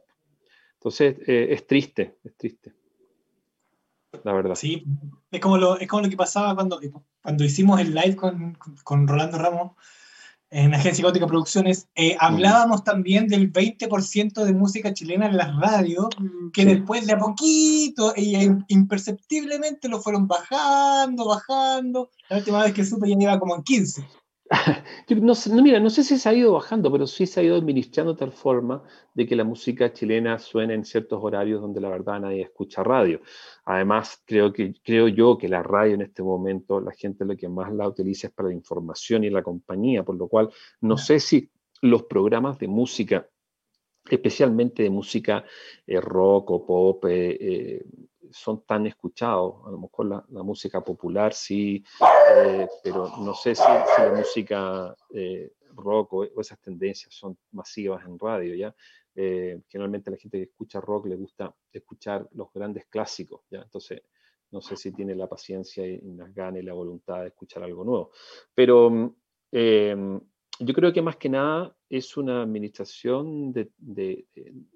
Entonces, 0.74 1.16
eh, 1.30 1.48
es 1.50 1.66
triste, 1.66 2.18
es 2.26 2.36
triste. 2.36 2.74
La 4.26 4.34
verdad. 4.34 4.56
Sí, 4.56 4.84
es 5.32 5.40
como 5.40 5.58
lo, 5.58 5.80
es 5.80 5.88
como 5.88 6.02
lo 6.02 6.10
que 6.10 6.18
pasaba 6.18 6.54
cuando, 6.56 6.82
cuando 7.24 7.46
hicimos 7.46 7.80
el 7.80 7.96
live 7.96 8.18
con, 8.18 8.58
con 8.84 9.08
Rolando 9.08 9.38
Ramos 9.38 9.78
en 10.52 10.74
Agencia 10.74 11.04
Gótica 11.06 11.28
Producciones, 11.28 11.88
eh, 11.96 12.18
hablábamos 12.20 12.84
también 12.84 13.28
del 13.28 13.52
20% 13.52 14.44
de 14.44 14.54
música 14.54 14.94
chilena 14.94 15.28
en 15.28 15.38
las 15.38 15.56
radios, 15.56 16.10
mm, 16.20 16.52
que 16.52 16.66
después 16.66 17.08
de 17.08 17.14
a 17.14 17.18
poquito 17.18 18.14
e 18.16 18.54
imperceptiblemente 18.68 19.88
lo 19.88 20.02
fueron 20.02 20.28
bajando, 20.28 21.26
bajando. 21.26 22.10
La 22.30 22.38
última 22.38 22.64
vez 22.64 22.74
que 22.74 22.86
supe 22.86 23.10
ya 23.10 23.16
iba 23.18 23.40
como 23.40 23.56
en 23.56 23.64
15. 23.64 24.06
no, 25.10 25.34
no, 25.34 25.62
mira, 25.64 25.80
no 25.80 25.90
sé 25.90 26.04
si 26.04 26.18
se 26.18 26.28
ha 26.28 26.34
ido 26.34 26.54
bajando, 26.54 26.92
pero 26.92 27.08
sí 27.08 27.26
se 27.26 27.40
ha 27.40 27.44
ido 27.44 27.56
administrando 27.56 28.14
de 28.14 28.20
tal 28.20 28.32
forma 28.34 28.84
de 29.14 29.26
que 29.26 29.36
la 29.36 29.46
música 29.46 29.94
chilena 29.94 30.38
suene 30.40 30.74
en 30.74 30.84
ciertos 30.84 31.20
horarios 31.24 31.62
donde 31.62 31.80
la 31.80 31.90
verdad 31.90 32.20
nadie 32.20 32.42
escucha 32.42 32.84
radio. 32.84 33.22
Además, 33.64 34.22
creo, 34.26 34.52
que, 34.52 34.74
creo 34.84 35.08
yo 35.08 35.38
que 35.38 35.48
la 35.48 35.64
radio 35.64 35.96
en 35.96 36.02
este 36.02 36.22
momento, 36.22 36.82
la 36.82 36.92
gente 36.92 37.24
lo 37.24 37.38
que 37.38 37.48
más 37.48 37.74
la 37.74 37.88
utiliza 37.88 38.28
es 38.28 38.34
para 38.34 38.50
la 38.50 38.56
información 38.56 39.24
y 39.24 39.30
la 39.30 39.42
compañía, 39.42 40.04
por 40.04 40.18
lo 40.18 40.28
cual 40.28 40.50
no 40.82 40.98
sé 40.98 41.20
si 41.22 41.50
los 41.82 42.04
programas 42.04 42.60
de 42.60 42.68
música, 42.68 43.30
especialmente 44.10 44.84
de 44.84 44.90
música 44.90 45.46
eh, 45.88 46.02
rock 46.02 46.52
o 46.52 46.66
pop, 46.66 47.06
eh, 47.06 47.38
eh, 47.40 47.86
son 48.32 48.66
tan 48.66 48.88
escuchados. 48.88 49.56
A 49.66 49.72
lo 49.72 49.80
mejor 49.80 50.06
la, 50.08 50.26
la 50.30 50.44
música 50.44 50.82
popular 50.82 51.34
sí, 51.34 51.84
eh, 52.36 52.68
pero 52.84 53.12
no 53.20 53.34
sé 53.34 53.56
si, 53.56 53.64
la 53.64 54.14
música 54.16 54.96
eh, 55.14 55.52
rock 55.76 56.14
o, 56.14 56.24
esas 56.40 56.60
tendencias 56.60 57.14
son 57.14 57.38
masivas 57.52 58.06
en 58.06 58.18
radio, 58.18 58.56
¿ya? 58.56 58.76
Eh, 59.14 59.62
generalmente 59.68 60.10
la 60.10 60.18
gente 60.18 60.38
que 60.38 60.44
escucha 60.44 60.80
rock 60.80 61.08
le 61.08 61.16
gusta 61.16 61.54
escuchar 61.72 62.28
los 62.34 62.52
grandes 62.54 62.86
clásicos, 62.86 63.42
¿ya? 63.50 63.62
Entonces, 63.62 64.02
no 64.52 64.62
sé 64.62 64.76
si 64.76 64.92
tiene 64.92 65.16
la 65.16 65.28
paciencia 65.28 65.86
y, 65.86 66.00
las 66.16 66.34
ganas 66.34 66.62
y 66.62 66.66
la 66.66 66.74
voluntad 66.74 67.22
de 67.22 67.28
escuchar 67.28 67.64
algo 67.64 67.84
nuevo. 67.84 68.12
Pero 68.54 69.16
em, 69.52 70.22
yo 70.60 70.74
creo 70.74 70.94
que 70.94 71.02
más 71.02 71.16
que 71.16 71.30
nada 71.30 71.76
es 71.92 72.16
una 72.16 72.42
administración 72.42 73.52
de, 73.52 73.70
de, 73.78 74.26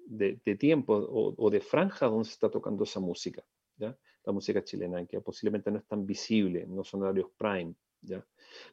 de, 0.06 0.56
tiempo 0.56 0.94
o, 0.94 1.34
o, 1.34 1.50
de 1.50 1.60
franja 1.60 2.06
donde 2.06 2.26
se 2.26 2.32
está 2.32 2.50
tocando 2.50 2.84
esa 2.84 3.00
música, 3.00 3.42
¿ya? 3.78 3.96
la 4.22 4.32
música 4.32 4.62
chilena, 4.62 5.04
que 5.06 5.18
posiblemente 5.22 5.70
no 5.70 5.78
es 5.78 5.86
tan 5.86 6.04
visible, 6.04 6.66
no 6.68 6.84
son 6.84 7.02
horarios 7.02 7.30
prime. 7.38 7.74
¿ya? 8.02 8.22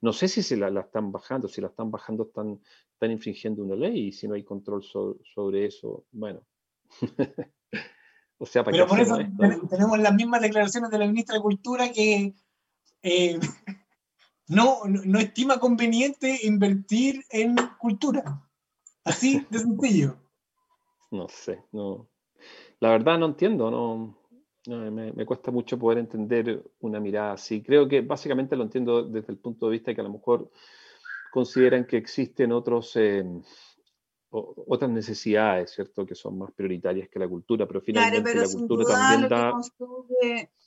No 0.02 0.12
sé 0.12 0.28
si 0.28 0.44
se 0.44 0.58
la, 0.58 0.70
la, 0.70 0.82
están 0.82 1.10
bajando, 1.14 1.48
si 1.48 1.62
la 1.62 1.68
están 1.68 1.90
bajando 1.90 2.24
están, 2.24 2.60
están 2.92 3.12
infringiendo 3.12 3.64
una 3.64 3.76
ley 3.76 4.08
y 4.08 4.12
si 4.12 4.28
no 4.28 4.34
hay 4.34 4.44
control 4.44 4.84
sobre 4.84 5.66
eso, 5.66 6.06
bueno. 6.12 6.46
o 8.40 8.46
sea, 8.46 8.66
¿para 8.66 8.76
Pero 8.76 8.88
por 8.88 9.00
eso 9.00 9.18
tenemos 9.70 10.00
las 10.00 10.14
mismas 10.16 10.42
declaraciones 10.42 10.90
de 10.90 11.00
la 11.00 11.08
ministra 11.08 11.38
de 11.38 11.42
Cultura 11.42 11.94
que 11.94 12.34
eh, 13.04 13.40
no, 14.48 14.82
no 14.86 15.20
estima 15.20 15.60
conveniente 15.60 16.40
invertir 16.44 17.24
en 17.30 17.56
cultura. 17.78 18.42
Así 19.04 19.46
de 19.50 19.60
sencillo. 19.60 20.18
No 21.12 21.28
sé, 21.30 21.64
no. 21.72 22.10
La 22.80 22.90
verdad 22.90 23.18
no 23.18 23.28
entiendo, 23.28 23.72
no, 23.72 24.18
me, 24.68 25.26
cuesta 25.26 25.52
mucho 25.52 25.78
poder 25.78 26.00
entender 26.00 26.64
una 26.80 27.00
mirada 27.00 27.34
así. 27.34 27.62
Creo 27.62 27.88
que 27.88 28.02
básicamente 28.02 28.56
lo 28.56 28.64
entiendo 28.64 29.04
desde 29.04 29.32
el 29.32 29.38
punto 29.38 29.68
de 29.68 29.74
vista 29.74 29.94
que 29.94 30.02
a 30.02 30.06
lo 30.06 30.12
mejor 30.12 30.52
consideran 31.32 31.86
que 31.86 31.98
existen 31.98 32.52
otros, 32.52 32.96
eh, 32.96 33.24
otras 34.34 34.90
necesidades, 34.90 35.72
¿cierto? 35.72 36.06
Que 36.06 36.16
son 36.16 36.40
más 36.40 36.52
prioritarias 36.52 37.08
que 37.10 37.20
la 37.20 37.28
cultura, 37.28 37.68
pero 37.68 37.82
finalmente 37.82 38.36
la 38.36 38.48
cultura 38.48 38.86
también 38.86 39.30
da... 39.30 39.54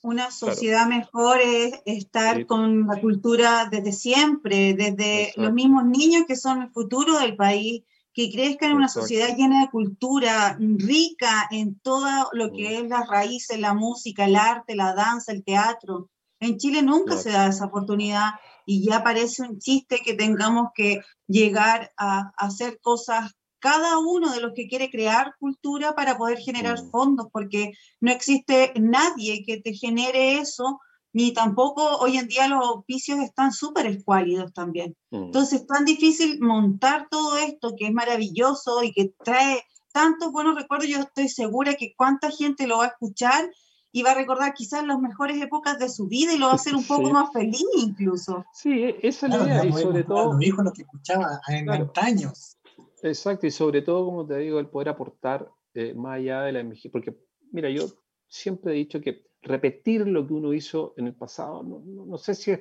una 0.03 0.31
sociedad 0.31 0.87
mejor 0.87 1.41
es 1.43 1.75
estar 1.85 2.47
con 2.47 2.87
la 2.87 3.01
cultura 3.01 3.69
desde 3.71 3.93
siempre, 3.93 4.75
desde 4.75 5.33
los 5.37 5.53
mismos 5.53 5.85
niños 5.85 6.25
que 6.29 6.37
son 6.37 6.63
el 6.63 6.71
futuro 6.71 7.19
del 7.19 7.35
país 7.35 7.83
que 8.17 8.31
crezcan 8.31 8.71
en 8.71 8.77
una 8.77 8.89
sociedad 8.89 9.37
llena 9.37 9.61
de 9.61 9.71
cultura, 9.71 10.57
rica 10.59 11.49
en 11.51 11.79
todo 11.81 12.31
lo 12.33 12.51
que 12.51 12.63
mm. 12.63 12.85
es 12.85 12.89
las 12.89 13.09
raíces, 13.09 13.61
la 13.61 13.75
música, 13.75 14.25
el 14.25 14.37
arte, 14.37 14.75
la 14.75 14.95
danza, 14.95 15.33
el 15.33 15.45
teatro. 15.45 16.09
En 16.41 16.57
Chile 16.57 16.83
nunca 16.83 17.19
se 17.19 17.31
da 17.31 17.49
esa 17.49 17.67
oportunidad 17.67 18.31
y 18.65 18.89
ya 18.89 19.03
parece 19.03 19.43
un 19.43 19.59
chiste 19.59 20.01
que 20.03 20.15
tengamos 20.15 20.71
que 20.75 21.03
llegar 21.27 21.93
a, 21.99 22.33
hacer 22.39 22.81
cosas 22.81 23.33
cada 23.67 23.99
uno 23.99 24.33
de 24.33 24.41
los 24.41 24.53
que 24.55 24.69
quiere 24.69 24.91
crear 24.91 25.35
cultura 25.41 25.97
para 25.97 26.17
poder 26.17 26.39
generar 26.39 26.81
mm. 26.81 26.91
fondos, 26.93 27.27
porque 27.33 27.73
no 28.01 28.13
existe 28.13 28.73
nadie 28.77 29.43
que 29.45 29.61
te 29.61 29.75
genere 29.75 30.39
eso 30.39 30.79
ni 31.13 31.33
tampoco 31.33 31.97
hoy 31.97 32.17
en 32.17 32.29
día 32.29 32.47
los 32.47 32.65
auspicios 32.65 33.19
están 33.19 33.51
súper 33.51 33.87
escuálidos 33.87 34.53
también. 34.53 34.95
Mm. 35.11 35.25
Entonces 35.25 35.63
es 35.63 35.67
tan 35.67 35.85
difícil 35.85 36.39
montar 36.41 37.09
todo 37.11 37.39
esto 37.39 37.75
que 37.77 37.87
es 37.87 37.93
maravilloso 37.93 38.85
y 38.85 38.93
que 38.93 39.13
trae 39.25 39.65
tantos 39.93 40.31
buenos 40.31 40.55
recuerdos. 40.55 40.89
Yo 40.89 41.01
estoy 41.01 41.29
segura 41.29 41.75
que 41.75 41.93
cuánta 41.97 42.31
gente 42.31 42.69
lo 42.69 42.79
va 42.79 42.85
a 42.85 42.89
escuchar 42.89 43.51
y 43.91 44.05
va 44.05 44.13
a 44.13 44.15
recordar 44.15 44.55
quizás 44.55 44.87
las 44.87 45.01
mejores 45.01 45.43
épocas 45.43 45.79
de 45.81 45.89
su 45.89 46.07
vida 46.07 46.33
y 46.35 46.39
lo 46.39 46.47
va 46.47 46.53
a 46.53 46.57
hacer 46.57 46.77
un 46.77 46.85
poco 46.87 47.11
más 47.11 47.33
feliz 47.33 47.67
incluso. 47.79 48.45
Sí, 48.53 48.71
e-, 48.71 48.99
esa 49.03 49.27
es 49.27 49.35
la 49.35 49.45
idea. 49.45 49.65
Y 49.65 49.73
sobre 49.73 50.05
todo... 50.05 50.35
Los 50.35 50.43
hijos 50.43 50.65
los 50.65 50.73
que 50.73 50.83
escuchaba 50.83 51.41
en 51.49 51.69
años. 51.97 52.56
Exacto, 53.03 53.47
y 53.47 53.51
sobre 53.51 53.83
todo, 53.83 54.05
como 54.05 54.27
te 54.27 54.39
digo, 54.39 54.59
el 54.59 54.69
poder 54.69 54.89
aportar 54.89 55.49
eh, 55.75 55.95
más 55.95 56.17
allá 56.17 56.43
de 56.43 56.53
la 56.53 56.65
porque 56.91 57.15
mira, 57.53 57.69
yo 57.71 57.87
siempre 58.29 58.73
he 58.73 58.77
dicho 58.77 59.01
que 59.01 59.27
repetir 59.43 60.07
lo 60.07 60.27
que 60.27 60.33
uno 60.33 60.53
hizo 60.53 60.95
en 60.97 61.07
el 61.07 61.15
pasado, 61.15 61.63
no, 61.63 61.83
no, 61.85 62.19
sé 62.19 62.35
si 62.35 62.51
es, 62.51 62.61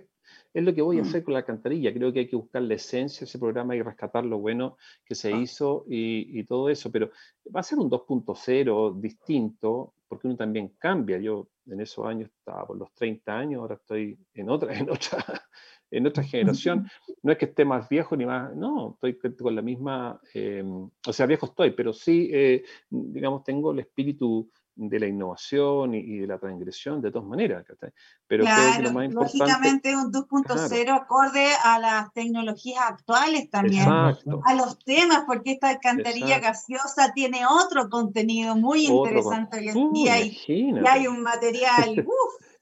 es, 0.54 0.63
lo 0.63 0.74
que 0.74 0.82
voy 0.82 1.00
a 1.00 1.04
mm. 1.04 1.06
hacer 1.06 1.24
con 1.24 1.34
la 1.34 1.46
cantarilla. 1.46 1.94
Creo 1.94 2.13
que 2.13 2.20
hay 2.20 2.27
que 2.27 2.36
buscar 2.36 2.62
la 2.62 2.75
esencia 2.75 3.22
de 3.22 3.25
ese 3.25 3.39
programa 3.39 3.75
y 3.75 3.82
rescatar 3.82 4.25
lo 4.25 4.38
bueno 4.39 4.77
que 5.06 5.15
se 5.15 5.34
ah. 5.34 5.38
hizo 5.38 5.86
y, 5.88 6.39
y, 6.39 6.44
todo 6.44 6.70
eso, 6.70 6.92
pero 6.92 7.10
va 7.56 7.62
a 7.62 7.63
ser 7.63 7.80
un 7.80 7.89
2.0 7.89 9.00
distinto 9.00 9.94
porque 10.08 10.27
uno 10.27 10.36
también 10.36 10.75
cambia. 10.77 11.18
Yo 11.18 11.48
en 11.68 11.82
esos 11.82 12.06
años 12.06 12.30
estaba 12.30 12.68
por 12.68 12.77
los 12.77 12.94
30 12.94 13.38
años, 13.38 13.62
ahora 13.62 13.75
estoy 13.75 14.18
en 14.34 14.50
otra, 14.50 14.74
en 14.77 14.89
otra, 14.89 15.44
en 15.92 16.08
otra 16.08 16.24
generación. 16.24 16.89
No 17.24 17.32
es 17.32 17.38
que 17.38 17.46
esté 17.46 17.65
más 17.65 17.88
viejo 17.89 18.15
ni 18.15 18.25
más, 18.25 18.56
no, 18.56 18.98
estoy 19.01 19.34
con 19.36 19.56
la 19.56 19.62
misma, 19.62 20.20
em, 20.34 20.89
o 21.08 21.13
sea, 21.13 21.25
viejo 21.25 21.48
estoy, 21.48 21.72
pero 21.72 21.94
sí, 21.94 22.30
eh, 22.34 22.63
digamos, 22.89 23.44
tengo 23.44 23.72
el 23.72 23.80
espíritu 23.80 24.50
de 24.75 25.00
la 25.00 25.08
innovación 25.08 25.96
y, 25.96 26.20
de 26.20 26.27
la 26.27 26.38
transgresión 26.38 27.01
de 27.01 27.12
todas 27.12 27.27
maneras. 27.27 27.65
Pero 28.27 28.44
claro, 28.44 28.84
lo 28.84 28.92
más 28.92 29.06
importante, 29.06 29.38
lógicamente 29.38 29.96
un 29.96 30.12
2.0 30.12 31.01
acorde 31.01 31.48
a 31.63 31.80
las 31.80 32.13
tecnologías 32.13 32.84
actuales 32.86 33.50
también, 33.50 33.88
a 33.88 34.56
los 34.56 34.77
temas, 34.80 35.24
porque 35.25 35.54
esta 35.54 35.70
alcantarilla 35.70 36.39
gaseosa 36.39 37.13
tiene 37.13 37.46
otro 37.46 37.89
contenido 37.89 38.56
muy 38.56 38.88
interesante 38.88 39.60
hoy 39.60 39.70
en 39.70 39.94
día 39.94 40.20
y, 40.20 40.38
hay 40.86 41.08
un 41.08 41.22
material. 41.22 42.06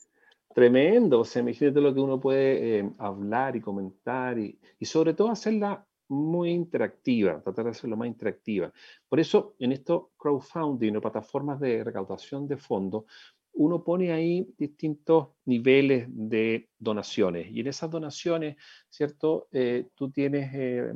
Tremendo, 0.54 1.22
o 1.22 1.26
sea, 1.26 1.42
imagínate 1.42 1.82
lo 1.82 1.94
que 1.94 2.00
uno 2.00 2.20
puede 2.20 2.80
eh, 2.80 2.90
hablar 3.00 3.56
y 3.56 3.62
comentar 3.62 4.38
y, 4.38 4.60
y 4.80 4.86
sobre 4.86 5.14
todo 5.16 5.30
hacerla 5.32 5.84
muy 6.10 6.52
interactiva, 6.52 7.42
tratar 7.42 7.66
de 7.66 7.72
hacerlo 7.72 7.98
más 7.98 8.08
interactiva. 8.08 8.72
Por 9.10 9.20
eso, 9.20 9.56
en 9.58 9.72
esto 9.72 10.12
crowdfunding 10.18 10.96
o 10.96 11.02
plataformas 11.02 11.60
de 11.60 11.84
recaudación 11.84 12.48
de 12.48 12.58
fondos, 12.58 13.06
uno 13.54 13.84
pone 13.84 14.12
ahí 14.12 14.54
distintos 14.58 15.30
niveles 15.46 16.08
de 16.10 16.70
donaciones 16.78 17.50
y 17.52 17.62
en 17.62 17.68
esas 17.68 17.90
donaciones, 17.90 18.58
¿cierto? 18.90 19.48
Eh, 19.52 19.88
tú 19.96 20.12
tienes 20.12 20.52
eh, 20.54 20.94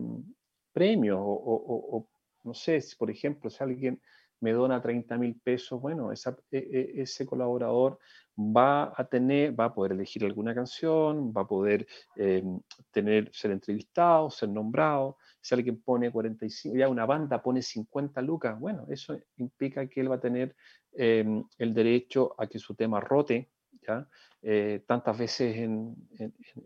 premios 0.71 1.19
o, 1.19 2.07
no 2.43 2.53
sé, 2.53 2.81
si 2.81 2.95
por 2.95 3.09
ejemplo, 3.09 3.49
si 3.49 3.63
alguien 3.63 4.01
me 4.39 4.51
dona 4.51 4.81
30 4.81 5.17
mil 5.17 5.39
pesos, 5.43 5.81
bueno, 5.81 6.11
e, 6.11 6.17
e, 6.51 7.01
ese 7.01 7.25
colaborador 7.25 7.99
va 8.37 8.93
a 8.95 9.03
tener, 9.05 9.59
va 9.59 9.65
a 9.65 9.73
poder 9.73 9.93
elegir 9.93 10.23
alguna 10.23 10.53
canción, 10.53 11.33
va 11.35 11.41
a 11.41 11.47
poder 11.47 11.87
eh, 12.15 12.43
tener, 12.91 13.31
ser 13.33 13.51
entrevistado, 13.51 14.29
ser 14.29 14.49
nombrado. 14.49 15.17
Si 15.41 15.55
alguien 15.55 15.81
pone 15.81 16.11
45, 16.11 16.77
ya 16.77 16.87
una 16.87 17.05
banda 17.05 17.41
pone 17.41 17.61
50 17.61 18.21
lucas, 18.21 18.59
bueno, 18.59 18.85
eso 18.89 19.19
implica 19.37 19.87
que 19.87 20.01
él 20.01 20.11
va 20.11 20.15
a 20.15 20.19
tener 20.19 20.55
em, 20.93 21.43
el 21.57 21.73
derecho 21.73 22.35
a 22.37 22.45
que 22.47 22.59
su 22.59 22.75
tema 22.75 22.99
rote, 22.99 23.49
¿ya? 23.87 24.07
Eh, 24.43 24.83
tantas 24.85 25.17
veces 25.17 25.57
en, 25.57 25.95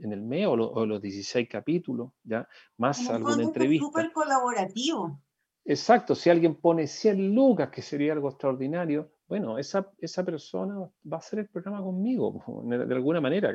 el 0.01 0.21
mes 0.21 0.45
o, 0.47 0.85
los 0.85 1.01
16 1.01 1.47
capítulos, 1.47 2.11
¿ya? 2.23 2.47
Más 2.77 3.09
alguna 3.09 3.43
entrevista. 3.43 3.85
Es 3.85 3.89
súper 3.89 4.11
colaborativo. 4.11 5.21
Exacto, 5.63 6.15
si 6.15 6.29
alguien 6.29 6.55
pone 6.55 6.87
100 6.87 7.35
lucas, 7.35 7.69
que 7.69 7.81
sería 7.81 8.13
algo 8.13 8.29
extraordinario, 8.29 9.11
bueno, 9.27 9.57
esa, 9.57 9.89
esa 9.99 10.25
persona 10.25 10.77
va 10.77 11.15
a 11.15 11.19
hacer 11.19 11.39
el 11.39 11.47
programa 11.47 11.81
conmigo, 11.81 12.43
de, 12.65 12.95
alguna 12.95 13.21
manera. 13.21 13.53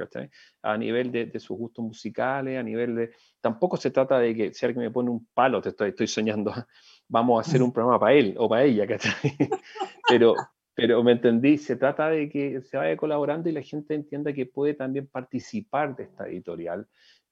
A 0.63 0.79
nivel 0.79 1.13
de, 1.13 1.39
sus 1.41 1.59
gustos 1.59 1.85
musicales, 1.85 2.59
a 2.59 2.63
nivel 2.63 2.95
de... 2.95 3.11
Tampoco 3.41 3.77
se 3.77 3.91
trata 3.91 4.19
de 4.19 4.35
que 4.35 4.55
si 4.55 4.65
alguien 4.65 4.87
me 4.87 4.91
pone 4.91 5.11
un 5.11 5.27
palo, 5.35 5.61
te 5.61 5.71
estoy, 5.71 5.91
estoy 5.91 6.07
soñando, 6.07 6.51
vamos 7.09 7.39
a 7.39 7.47
hacer 7.47 7.63
un 7.63 7.73
programa 7.73 7.99
para 7.99 8.15
él 8.15 8.35
o 8.39 8.49
para 8.49 8.65
ella. 8.65 8.87
Pero, 10.09 10.35
pero 10.77 11.03
me 11.03 11.13
entendí, 11.13 11.59
se 11.59 11.75
trata 11.75 12.09
de 12.11 12.29
que 12.29 12.61
se 12.61 12.77
vaya 12.77 12.97
colaborando 12.97 13.49
y 13.49 13.53
la 13.53 13.63
gente 13.63 13.95
entienda 13.95 14.33
que 14.33 14.47
puede 14.47 14.75
también 14.75 15.09
participar 15.09 15.97
de 15.97 16.05
esta 16.05 16.29
editorial. 16.29 16.87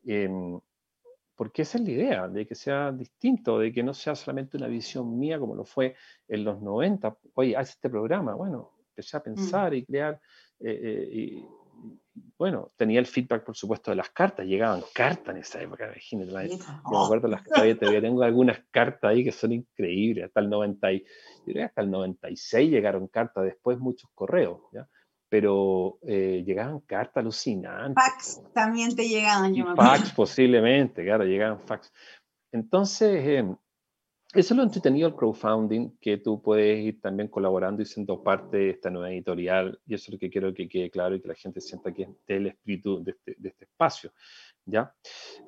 Em, 0.04 0.58
porque 1.36 1.62
esa 1.62 1.78
es 1.78 1.84
la 1.84 1.90
idea, 1.90 2.28
de 2.28 2.46
que 2.46 2.54
sea 2.54 2.92
distinto, 2.92 3.58
de 3.58 3.72
que 3.72 3.82
no 3.82 3.94
sea 3.94 4.14
solamente 4.14 4.56
una 4.56 4.68
visión 4.68 5.18
mía 5.18 5.38
como 5.38 5.54
lo 5.54 5.64
fue 5.64 5.96
en 6.28 6.44
los 6.44 6.60
90. 6.62 7.16
Oye, 7.34 7.56
haz 7.56 7.70
este 7.70 7.90
programa. 7.90 8.34
Bueno, 8.34 8.72
empecé 8.90 9.16
a 9.16 9.20
mm. 9.20 9.22
pensar 9.24 9.74
y 9.74 9.84
crear. 9.84 10.20
Eh, 10.60 10.80
eh, 10.82 11.08
y, 11.12 11.46
bueno, 12.38 12.72
tenía 12.76 13.00
el 13.00 13.06
feedback, 13.06 13.44
por 13.44 13.56
supuesto, 13.56 13.90
de 13.90 13.96
las 13.96 14.10
cartas. 14.10 14.46
Llegaban 14.46 14.82
cartas 14.94 15.34
en 15.34 15.40
esa 15.40 15.60
época, 15.60 15.86
imagínate. 15.86 16.48
Yo 16.48 16.58
me 16.90 17.04
acuerdo, 17.04 17.26
las, 17.26 17.42
todavía, 17.42 17.76
tengo 17.76 18.22
algunas 18.22 18.60
cartas 18.70 19.10
ahí 19.10 19.24
que 19.24 19.32
son 19.32 19.52
increíbles. 19.52 20.26
Hasta 20.26 20.40
el, 20.40 20.48
90 20.48 20.92
y, 20.92 21.04
hasta 21.62 21.82
el 21.82 21.90
96 21.90 22.70
llegaron 22.70 23.08
cartas, 23.08 23.44
después 23.44 23.78
muchos 23.78 24.08
correos. 24.14 24.60
¿ya? 24.72 24.88
Pero 25.34 25.98
eh, 26.02 26.44
llegaban 26.46 26.78
cartas 26.78 27.16
alucinantes. 27.16 27.96
Fax 27.96 28.40
también 28.52 28.94
te 28.94 29.08
llegaban, 29.08 29.52
yo 29.52 29.64
me 29.64 29.74
Fax 29.74 30.12
posiblemente, 30.12 31.04
claro, 31.04 31.24
llegaban 31.24 31.58
fax. 31.58 31.92
Entonces, 32.52 33.26
em, 33.26 33.56
eso 34.32 34.54
es 34.54 34.56
lo 34.56 34.62
entretenido 34.62 35.08
del 35.08 35.18
crowdfunding, 35.18 35.98
que 36.00 36.18
tú 36.18 36.40
puedes 36.40 36.84
ir 36.84 37.00
también 37.00 37.26
colaborando 37.26 37.82
y 37.82 37.84
siendo 37.84 38.22
parte 38.22 38.58
de 38.58 38.70
esta 38.70 38.90
nueva 38.90 39.10
editorial, 39.10 39.76
y 39.84 39.94
eso 39.94 40.04
es 40.04 40.12
lo 40.12 40.18
que 40.20 40.30
quiero 40.30 40.54
que 40.54 40.68
quede 40.68 40.88
claro 40.88 41.16
y 41.16 41.20
que 41.20 41.26
la 41.26 41.34
gente 41.34 41.60
sienta 41.60 41.92
que 41.92 42.02
es 42.02 42.08
el 42.28 42.46
espíritu 42.46 43.02
de 43.02 43.10
este, 43.10 43.34
de 43.36 43.48
este 43.48 43.64
espacio. 43.64 44.12
¿Ya? 44.66 44.94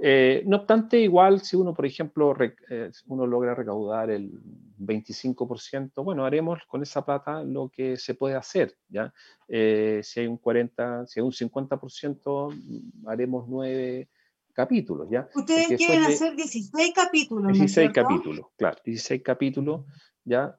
Eh, 0.00 0.42
no 0.46 0.58
obstante, 0.58 0.98
igual 0.98 1.40
si 1.40 1.56
uno, 1.56 1.74
por 1.74 1.86
ejemplo, 1.86 2.34
eh, 2.70 2.90
uno 3.06 3.26
logra 3.26 3.54
recaudar 3.54 4.10
el 4.10 4.30
25%, 4.78 6.04
bueno, 6.04 6.24
haremos 6.24 6.60
con 6.66 6.82
esa 6.82 7.04
plata 7.04 7.42
lo 7.42 7.68
que 7.68 7.96
se 7.96 8.14
puede 8.14 8.36
hacer, 8.36 8.76
¿ya? 8.88 9.12
Eh, 9.48 10.00
si 10.02 10.20
hay 10.20 10.26
un 10.26 10.36
40, 10.36 11.06
si 11.06 11.20
hay 11.20 11.26
un 11.26 11.32
50%, 11.32 12.50
mm, 12.50 13.08
haremos 13.08 13.48
nueve 13.48 14.08
capítulos, 14.52 15.08
¿ya? 15.10 15.28
Ustedes 15.34 15.68
quieren 15.76 16.04
hacer 16.04 16.34
16 16.34 16.92
capítulos, 16.94 17.52
16 17.52 17.92
capítulos, 17.92 18.46
claro, 18.56 18.78
16 18.84 19.22
capítulos, 19.22 19.84
¿ya? 20.24 20.58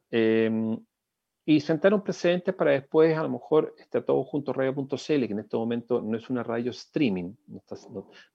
Y 1.49 1.61
sentaron 1.61 2.03
precedentes 2.03 2.53
para 2.53 2.71
después, 2.71 3.17
a 3.17 3.23
lo 3.23 3.29
mejor, 3.29 3.73
estar 3.77 4.03
todo 4.03 4.21
junto 4.25 4.51
radio.cl, 4.51 4.97
que 4.97 5.31
en 5.31 5.39
este 5.39 5.55
momento 5.55 6.01
no 6.01 6.17
es 6.17 6.29
una 6.29 6.43
radio 6.43 6.71
streaming, 6.71 7.35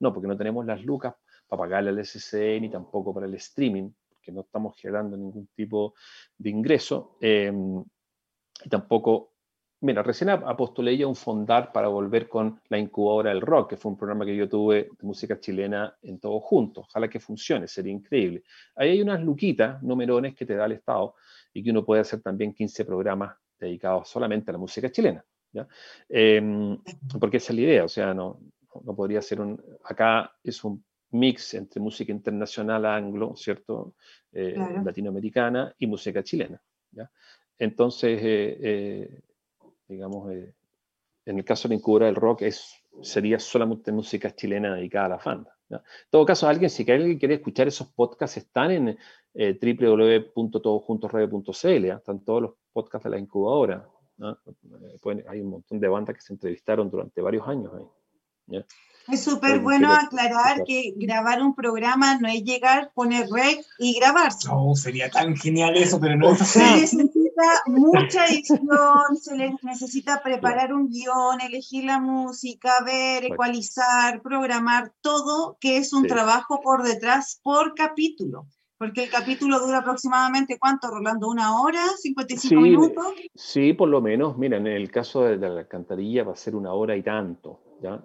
no, 0.00 0.14
porque 0.14 0.26
no 0.26 0.34
tenemos 0.34 0.64
las 0.64 0.82
lucas 0.82 1.14
para 1.46 1.60
pagarle 1.60 1.90
al 1.90 1.98
SCE 1.98 2.58
ni 2.58 2.70
tampoco 2.70 3.12
para 3.12 3.26
el 3.26 3.34
streaming, 3.34 3.90
porque 4.08 4.32
no 4.32 4.40
estamos 4.40 4.74
generando 4.78 5.14
ningún 5.18 5.46
tipo 5.48 5.92
de 6.38 6.48
ingreso, 6.48 7.18
em, 7.20 7.84
y 8.64 8.68
tampoco, 8.70 9.31
mira, 9.82 10.02
recién 10.02 10.30
apostolé 10.30 10.96
ya 10.96 11.06
un 11.06 11.16
fondar 11.16 11.72
para 11.72 11.88
volver 11.88 12.28
con 12.28 12.60
la 12.68 12.78
incubadora 12.78 13.30
del 13.30 13.40
rock, 13.40 13.70
que 13.70 13.76
fue 13.76 13.90
un 13.90 13.98
programa 13.98 14.24
que 14.24 14.36
yo 14.36 14.48
tuve 14.48 14.84
de 14.84 15.02
música 15.02 15.38
chilena 15.38 15.96
en 16.02 16.18
todo 16.18 16.40
junto, 16.40 16.82
ojalá 16.82 17.08
que 17.08 17.20
funcione, 17.20 17.68
sería 17.68 17.92
increíble. 17.92 18.44
Ahí 18.76 18.90
hay 18.90 19.02
unas 19.02 19.20
luquitas, 19.20 19.82
numerones 19.82 20.34
que 20.34 20.46
te 20.46 20.54
da 20.54 20.66
el 20.66 20.72
Estado, 20.72 21.14
y 21.52 21.62
que 21.62 21.70
uno 21.70 21.84
puede 21.84 22.00
hacer 22.00 22.22
también 22.22 22.54
15 22.54 22.84
programas 22.84 23.36
dedicados 23.58 24.08
solamente 24.08 24.50
a 24.50 24.52
la 24.52 24.58
música 24.58 24.90
chilena. 24.90 25.24
¿ya? 25.52 25.66
Em, 26.08 26.78
porque 27.20 27.36
esa 27.36 27.52
es 27.52 27.58
la 27.58 27.62
idea, 27.62 27.84
o 27.84 27.88
sea, 27.88 28.14
no, 28.14 28.40
no 28.84 28.94
podría 28.94 29.20
ser 29.20 29.40
un... 29.40 29.62
Acá 29.84 30.32
es 30.42 30.64
un 30.64 30.82
mix 31.10 31.54
entre 31.54 31.80
música 31.80 32.10
internacional 32.10 32.86
anglo, 32.86 33.34
¿cierto? 33.36 33.94
Eh, 34.32 34.56
latinoamericana 34.82 35.74
y 35.78 35.86
música 35.86 36.22
chilena. 36.22 36.60
¿ya? 36.90 37.10
Entonces, 37.58 38.18
eh, 38.22 38.58
eh, 38.62 39.20
digamos, 39.92 40.30
en 40.30 41.38
el 41.38 41.44
caso 41.44 41.68
de 41.68 41.74
la 41.74 41.78
incubadora 41.78 42.06
del 42.06 42.16
rock 42.16 42.42
es, 42.42 42.82
sería 43.02 43.38
solamente 43.38 43.92
música 43.92 44.34
chilena 44.34 44.74
dedicada 44.74 45.06
a 45.06 45.08
la 45.10 45.16
banda. 45.16 45.56
En 45.70 45.80
todo 46.10 46.26
caso, 46.26 46.48
alguien, 46.48 46.68
si 46.68 46.90
alguien 46.90 47.18
quiere 47.18 47.34
escuchar 47.34 47.66
esos 47.68 47.88
podcasts, 47.88 48.36
están 48.36 48.70
en 48.70 48.98
eh, 49.34 49.58
están 51.96 52.20
todos 52.24 52.42
los 52.42 52.52
podcasts 52.72 53.04
de 53.04 53.10
la 53.10 53.18
incubadora. 53.18 53.88
Eh, 54.20 55.24
hay 55.28 55.40
un 55.40 55.50
montón 55.50 55.80
de 55.80 55.88
bandas 55.88 56.14
que 56.14 56.20
se 56.20 56.34
entrevistaron 56.34 56.90
durante 56.90 57.20
varios 57.22 57.48
años 57.48 57.72
ahí. 57.74 57.84
Es 59.08 59.24
súper 59.24 59.58
bueno 59.58 59.92
aclarar 59.92 60.62
que 60.64 60.94
grabar 60.96 61.42
un 61.42 61.54
programa 61.54 62.18
no 62.18 62.28
es 62.28 62.44
llegar, 62.44 62.92
poner 62.94 63.28
rec 63.30 63.60
y 63.78 63.98
grabar. 63.98 64.32
No, 64.46 64.74
sería 64.76 65.10
tan 65.10 65.36
genial 65.36 65.76
eso, 65.76 65.98
pero 66.00 66.16
no 66.16 66.30
es 66.30 66.40
así. 66.40 66.86
Se 66.86 66.96
necesita 66.96 67.42
mucha 67.66 68.26
edición, 68.26 69.16
se 69.20 69.36
les 69.36 69.52
necesita 69.62 70.22
preparar 70.22 70.72
un 70.72 70.88
guion, 70.88 71.40
elegir 71.40 71.84
la 71.84 71.98
música, 71.98 72.82
ver, 72.84 73.24
ecualizar, 73.24 74.22
programar, 74.22 74.92
todo 75.00 75.56
que 75.60 75.78
es 75.78 75.92
un 75.92 76.06
trabajo 76.06 76.60
por 76.62 76.82
detrás 76.84 77.40
por 77.42 77.74
capítulo. 77.74 78.46
Porque 78.78 79.04
el 79.04 79.10
capítulo 79.10 79.60
dura 79.60 79.78
aproximadamente, 79.78 80.58
¿cuánto, 80.58 80.88
Rolando? 80.88 81.28
¿Una 81.28 81.60
hora? 81.60 81.84
¿55 82.04 82.60
minutos? 82.60 83.06
Sí, 83.34 83.74
por 83.74 83.88
lo 83.88 84.00
menos. 84.00 84.36
Mira, 84.36 84.56
en 84.56 84.66
el 84.66 84.90
caso 84.90 85.22
de 85.22 85.36
la 85.36 85.60
alcantarilla 85.60 86.24
va 86.24 86.32
a 86.32 86.36
ser 86.36 86.56
una 86.56 86.72
hora 86.72 86.96
y 86.96 87.02
tanto 87.02 87.60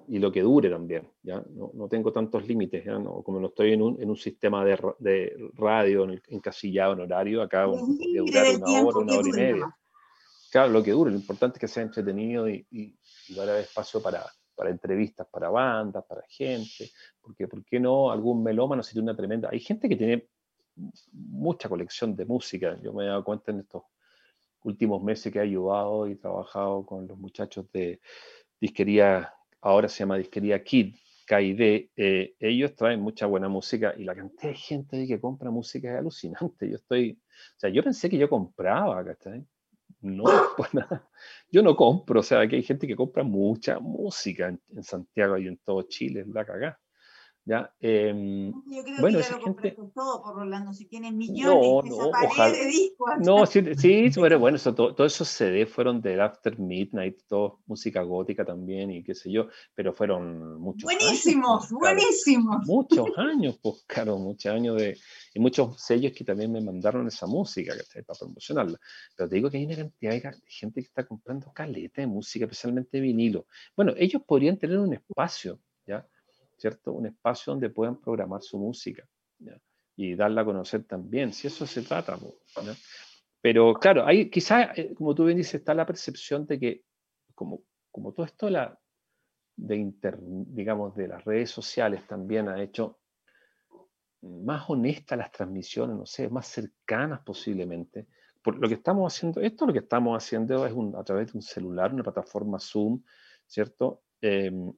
y 0.08 0.20
lo 0.20 0.32
que 0.32 0.42
dure 0.42 0.70
también. 0.70 1.08
¿ya? 1.22 1.44
No, 1.50 1.72
no 1.74 1.88
tengo 1.88 2.12
tantos 2.12 2.48
límites, 2.48 2.86
¿ya? 2.86 2.98
No, 2.98 3.22
como 3.24 3.40
no 3.40 3.48
estoy 3.48 3.74
en 3.74 3.82
un, 3.82 4.02
en 4.02 4.10
un 4.10 4.18
sistema 4.18 4.66
de, 4.66 4.78
de 5.00 5.52
radio 5.54 6.04
en 6.06 6.22
encasillado 6.28 6.94
en 6.94 7.02
horario, 7.02 7.42
acá 7.42 7.68
puede 7.68 8.18
durar 8.18 8.56
una 8.56 8.82
hora, 8.82 8.98
una 9.00 9.18
hora 9.18 9.30
y 9.30 9.32
media. 9.32 9.78
Claro, 10.52 10.72
lo 10.72 10.84
que 10.84 10.92
dure, 10.92 11.12
lo 11.12 11.18
importante 11.18 11.58
es 11.58 11.62
que 11.62 11.68
sea 11.68 11.84
entretenido 11.84 12.50
y, 12.50 12.66
y, 12.72 12.96
dar 13.36 13.50
espacio 13.60 14.02
para, 14.02 14.26
para 14.56 14.70
entrevistas, 14.70 15.28
para 15.28 15.50
bandas, 15.50 16.06
para 16.06 16.24
gente, 16.28 16.90
porque 17.22 17.48
¿por 17.48 17.64
qué 17.66 17.80
no 17.80 18.10
algún 18.10 18.42
melómano 18.42 18.82
si 18.82 18.94
tiene 18.94 19.10
una 19.10 19.18
tremenda... 19.18 19.50
Hay 19.52 19.60
gente 19.60 19.90
que 19.90 19.98
tiene 19.98 20.30
mucha 21.12 21.68
colección 21.68 22.16
de 22.16 22.26
música, 22.26 22.80
yo 22.82 22.94
me 22.94 23.04
he 23.04 23.08
dado 23.08 23.24
cuenta 23.24 23.52
en 23.52 23.60
estos 23.60 23.84
últimos 24.64 25.04
meses 25.04 25.32
que 25.32 25.40
he 25.40 25.42
ayudado 25.42 26.08
y 26.08 26.16
trabajado 26.16 26.86
con 26.86 27.08
los 27.08 27.18
muchachos 27.18 27.70
de 27.72 28.00
disquería 28.60 29.34
ahora 29.68 29.90
se 29.90 30.00
llama 30.00 30.18
Disquería 30.18 30.64
Kid, 30.64 30.96
KID, 31.28 31.90
eh, 31.98 32.36
ellos 32.40 32.76
traen 32.76 33.02
mucha 33.02 33.26
buena 33.26 33.50
música 33.50 33.94
y 33.98 34.06
la 34.06 34.16
cantidad 34.16 34.50
de 34.50 34.56
gente 34.56 35.06
que 35.06 35.20
compra 35.20 35.52
música 35.52 35.92
es 35.92 36.00
alucinante. 36.00 36.70
Yo 36.70 36.78
estoy, 36.78 37.20
o 37.22 37.60
sea, 37.60 37.70
yo 37.70 37.84
pensé 37.84 38.10
que 38.10 38.18
yo 38.18 38.30
compraba, 38.30 39.04
¿cachai? 39.04 39.46
no, 40.02 40.24
pues 40.58 40.74
nada. 40.74 41.10
Yo 41.52 41.62
no 41.62 41.76
compro, 41.76 42.20
o 42.20 42.24
sea, 42.24 42.48
que 42.48 42.56
hay 42.58 42.64
gente 42.64 42.88
que 42.88 42.96
compra 42.96 43.24
mucha 43.24 43.80
música 43.80 44.48
en, 44.48 44.84
Santiago 44.84 45.38
y 45.38 45.48
en 45.48 45.58
todo 45.58 45.84
Chile, 45.84 46.22
es 46.22 46.28
la 46.28 46.46
cagada. 46.46 46.80
¿Ya? 47.48 47.74
Em, 47.80 48.52
yo 48.52 48.84
creo 48.84 48.98
bueno, 49.00 49.20
que 49.20 49.24
ya 49.24 49.38
lo 49.38 49.42
gente... 49.42 49.78
todo 49.96 50.22
por 50.22 50.36
Rolando, 50.36 50.74
si 50.74 50.86
tienes 50.86 51.14
millones, 51.14 51.46
no, 51.46 51.82
no, 51.82 52.10
ojalá... 52.10 52.52
de 52.52 52.66
discos. 52.66 53.10
No, 53.22 53.46
sí, 53.46 53.62
sí 53.76 54.12
pero 54.22 54.38
bueno, 54.38 54.58
eso, 54.58 54.76
todo, 54.76 54.94
todos 54.94 55.14
esos 55.14 55.30
CD 55.30 55.66
fueron 55.66 56.02
de 56.02 56.22
After 56.22 56.60
Midnight, 56.60 57.22
todo 57.28 57.62
música 57.66 58.02
gótica 58.02 58.44
también 58.44 58.92
y 58.92 59.02
qué 59.02 59.16
sé 59.16 59.32
yo, 59.32 59.48
pero 59.74 59.94
fueron 59.94 60.60
muchos 60.60 60.84
Buenísimos, 60.84 61.72
años, 61.72 61.80
buenísimos. 61.80 62.66
muchos 62.66 63.08
años, 63.18 63.58
pues 63.62 63.86
claro, 63.88 64.18
muchos 64.18 64.54
años 64.54 64.78
de... 64.78 64.98
Y 65.34 65.40
muchos 65.40 65.80
sellos 65.80 66.12
que 66.14 66.26
también 66.26 66.52
me 66.52 66.62
mandaron 66.62 67.08
esa 67.08 67.28
música 67.28 67.74
para 68.06 68.20
promocionarla. 68.20 68.80
Pero 69.16 69.30
te 69.30 69.36
digo 69.36 69.50
que 69.50 69.58
hay 69.58 69.66
una 69.66 69.76
cantidad 69.76 70.12
de 70.12 70.42
gente 70.48 70.82
que 70.82 70.88
está 70.88 71.06
comprando 71.06 71.52
caleta 71.54 72.02
de 72.02 72.08
música, 72.08 72.46
especialmente 72.46 73.00
vinilo. 73.00 73.46
Bueno, 73.76 73.94
ellos 73.98 74.24
podrían 74.26 74.58
tener 74.58 74.80
un 74.80 74.94
espacio. 74.94 75.60
¿Cierto? 76.58 76.94
Un 76.94 77.08
espacio 77.08 77.54
donde 77.54 77.70
puedan 77.70 78.00
programar 78.02 78.42
su 78.42 78.58
música 78.58 79.08
y 79.96 80.16
darla 80.16 80.42
a 80.42 80.46
conocer 80.46 80.84
también, 80.84 81.34
si 81.34 81.48
eso 81.48 81.66
se 81.66 81.82
trata. 81.82 82.18
Pero 83.42 83.74
claro, 83.76 84.06
hay 84.06 84.30
quizás, 84.30 84.78
eh, 84.78 84.94
como 84.96 85.16
tú 85.16 85.26
bien 85.26 85.38
dices, 85.38 85.56
está 85.56 85.74
la 85.74 85.86
percepción 85.86 86.46
de 86.46 86.60
que 86.60 86.84
como, 87.34 87.62
como 87.92 88.12
todo 88.14 88.26
esto 88.26 88.50
la, 88.50 88.80
de 89.56 89.92
digamos, 90.48 90.96
de 90.96 91.08
las 91.08 91.24
redes 91.26 91.50
sociales 91.50 92.06
también 92.08 92.48
ha 92.48 92.62
hecho 92.62 93.00
más 94.22 94.70
honestas 94.70 95.18
las 95.18 95.32
transmisiones, 95.32 95.96
no 95.96 96.06
sé, 96.06 96.30
más 96.30 96.48
cercanas 96.48 97.22
posiblemente. 97.22 98.08
Por 98.42 98.58
lo 98.60 98.68
que 98.68 98.76
estamos 98.76 99.14
haciendo, 99.14 99.42
esto 99.42 99.66
lo 99.66 99.74
que 99.74 99.80
estamos 99.80 100.24
haciendo 100.24 100.66
es 100.66 100.74
a 100.96 101.04
través 101.04 101.32
de 101.32 101.38
un 101.38 101.42
celular, 101.42 101.94
una 101.94 102.04
plataforma 102.04 102.60
Zoom, 102.60 103.04
¿cierto? 103.46 104.04
Em, 104.22 104.72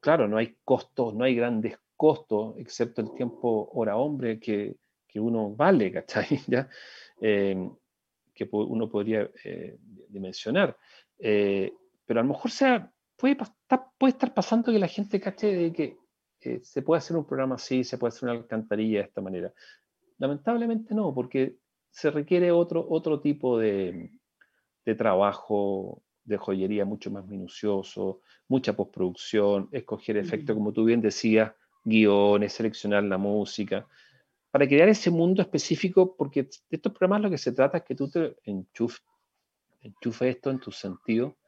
claro, 0.00 0.28
no 0.28 0.36
hay 0.36 0.56
costos, 0.64 1.14
no 1.14 1.24
hay 1.24 1.34
grandes 1.34 1.78
costos, 1.96 2.56
excepto 2.58 3.00
el 3.00 3.12
tiempo 3.14 3.70
hora 3.74 3.96
hombre 3.96 4.40
que, 4.40 4.76
que 5.06 5.20
uno 5.20 5.54
vale, 5.54 5.92
¿cachai? 5.92 6.40
¿Ya? 6.46 6.68
Eh, 7.20 7.70
que 8.34 8.48
uno 8.52 8.88
podría 8.88 9.28
eh, 9.44 9.76
dimensionar. 10.08 10.76
Eh, 11.18 11.72
pero 12.06 12.20
a 12.20 12.22
lo 12.22 12.30
mejor 12.30 12.50
sea, 12.50 12.90
puede, 13.16 13.36
puede 13.98 14.12
estar 14.12 14.32
pasando 14.32 14.72
que 14.72 14.78
la 14.78 14.88
gente 14.88 15.20
cache 15.20 15.54
de 15.54 15.72
que 15.72 15.98
se 16.62 16.80
puede 16.80 16.98
hacer 16.98 17.18
un 17.18 17.26
programa 17.26 17.56
así, 17.56 17.84
se 17.84 17.98
puede 17.98 18.08
hacer 18.08 18.30
una 18.30 18.38
alcantarilla 18.38 19.00
de 19.00 19.04
esta 19.04 19.20
manera. 19.20 19.52
Lamentablemente 20.16 20.94
no, 20.94 21.14
porque 21.14 21.58
se 21.90 22.10
requiere 22.10 22.50
otro, 22.50 22.86
otro 22.88 23.20
tipo 23.20 23.58
de, 23.58 24.10
de 24.86 24.94
trabajo 24.94 26.02
de 26.24 26.36
joyería 26.36 26.84
mucho 26.84 27.10
más 27.10 27.26
minucioso, 27.26 28.20
mucha 28.48 28.74
postproducción, 28.74 29.68
escoger 29.72 30.16
efectos, 30.16 30.54
como 30.54 30.72
tú 30.72 30.84
bien 30.84 31.00
decías, 31.00 31.52
guiones, 31.84 32.52
seleccionar 32.52 33.04
la 33.04 33.18
música, 33.18 33.86
para 34.50 34.66
crear 34.66 34.88
ese 34.88 35.10
mundo 35.10 35.42
específico, 35.42 36.16
porque 36.16 36.44
de 36.44 36.50
estos 36.70 36.92
programas 36.92 37.22
lo 37.22 37.30
que 37.30 37.38
se 37.38 37.52
trata 37.52 37.78
es 37.78 37.84
que 37.84 37.94
tú 37.94 38.10
te 38.10 38.36
enchufes, 38.44 39.00
esto 40.20 40.50
en 40.50 40.60
tu 40.60 40.70
sentido 40.70 41.38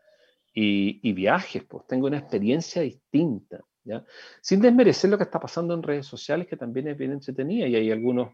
y, 0.55 1.13
viajes, 1.13 1.65
pues 1.65 1.87
tengo 1.87 2.07
una 2.07 2.19
experiencia 2.19 2.83
distinta, 2.83 3.65
¿ya? 3.85 4.05
Sin 4.41 4.61
desmerecer 4.61 5.11
lo 5.11 5.19
que 5.19 5.25
está 5.25 5.41
pasando 5.41 5.75
en 5.75 5.83
redes 5.83 6.07
sociales, 6.07 6.47
que 6.47 6.57
también 6.57 6.89
es 6.89 6.97
bien 6.97 7.13
entretenida, 7.13 7.67
y 7.67 7.75
hay 7.75 7.91
algunos 7.91 8.31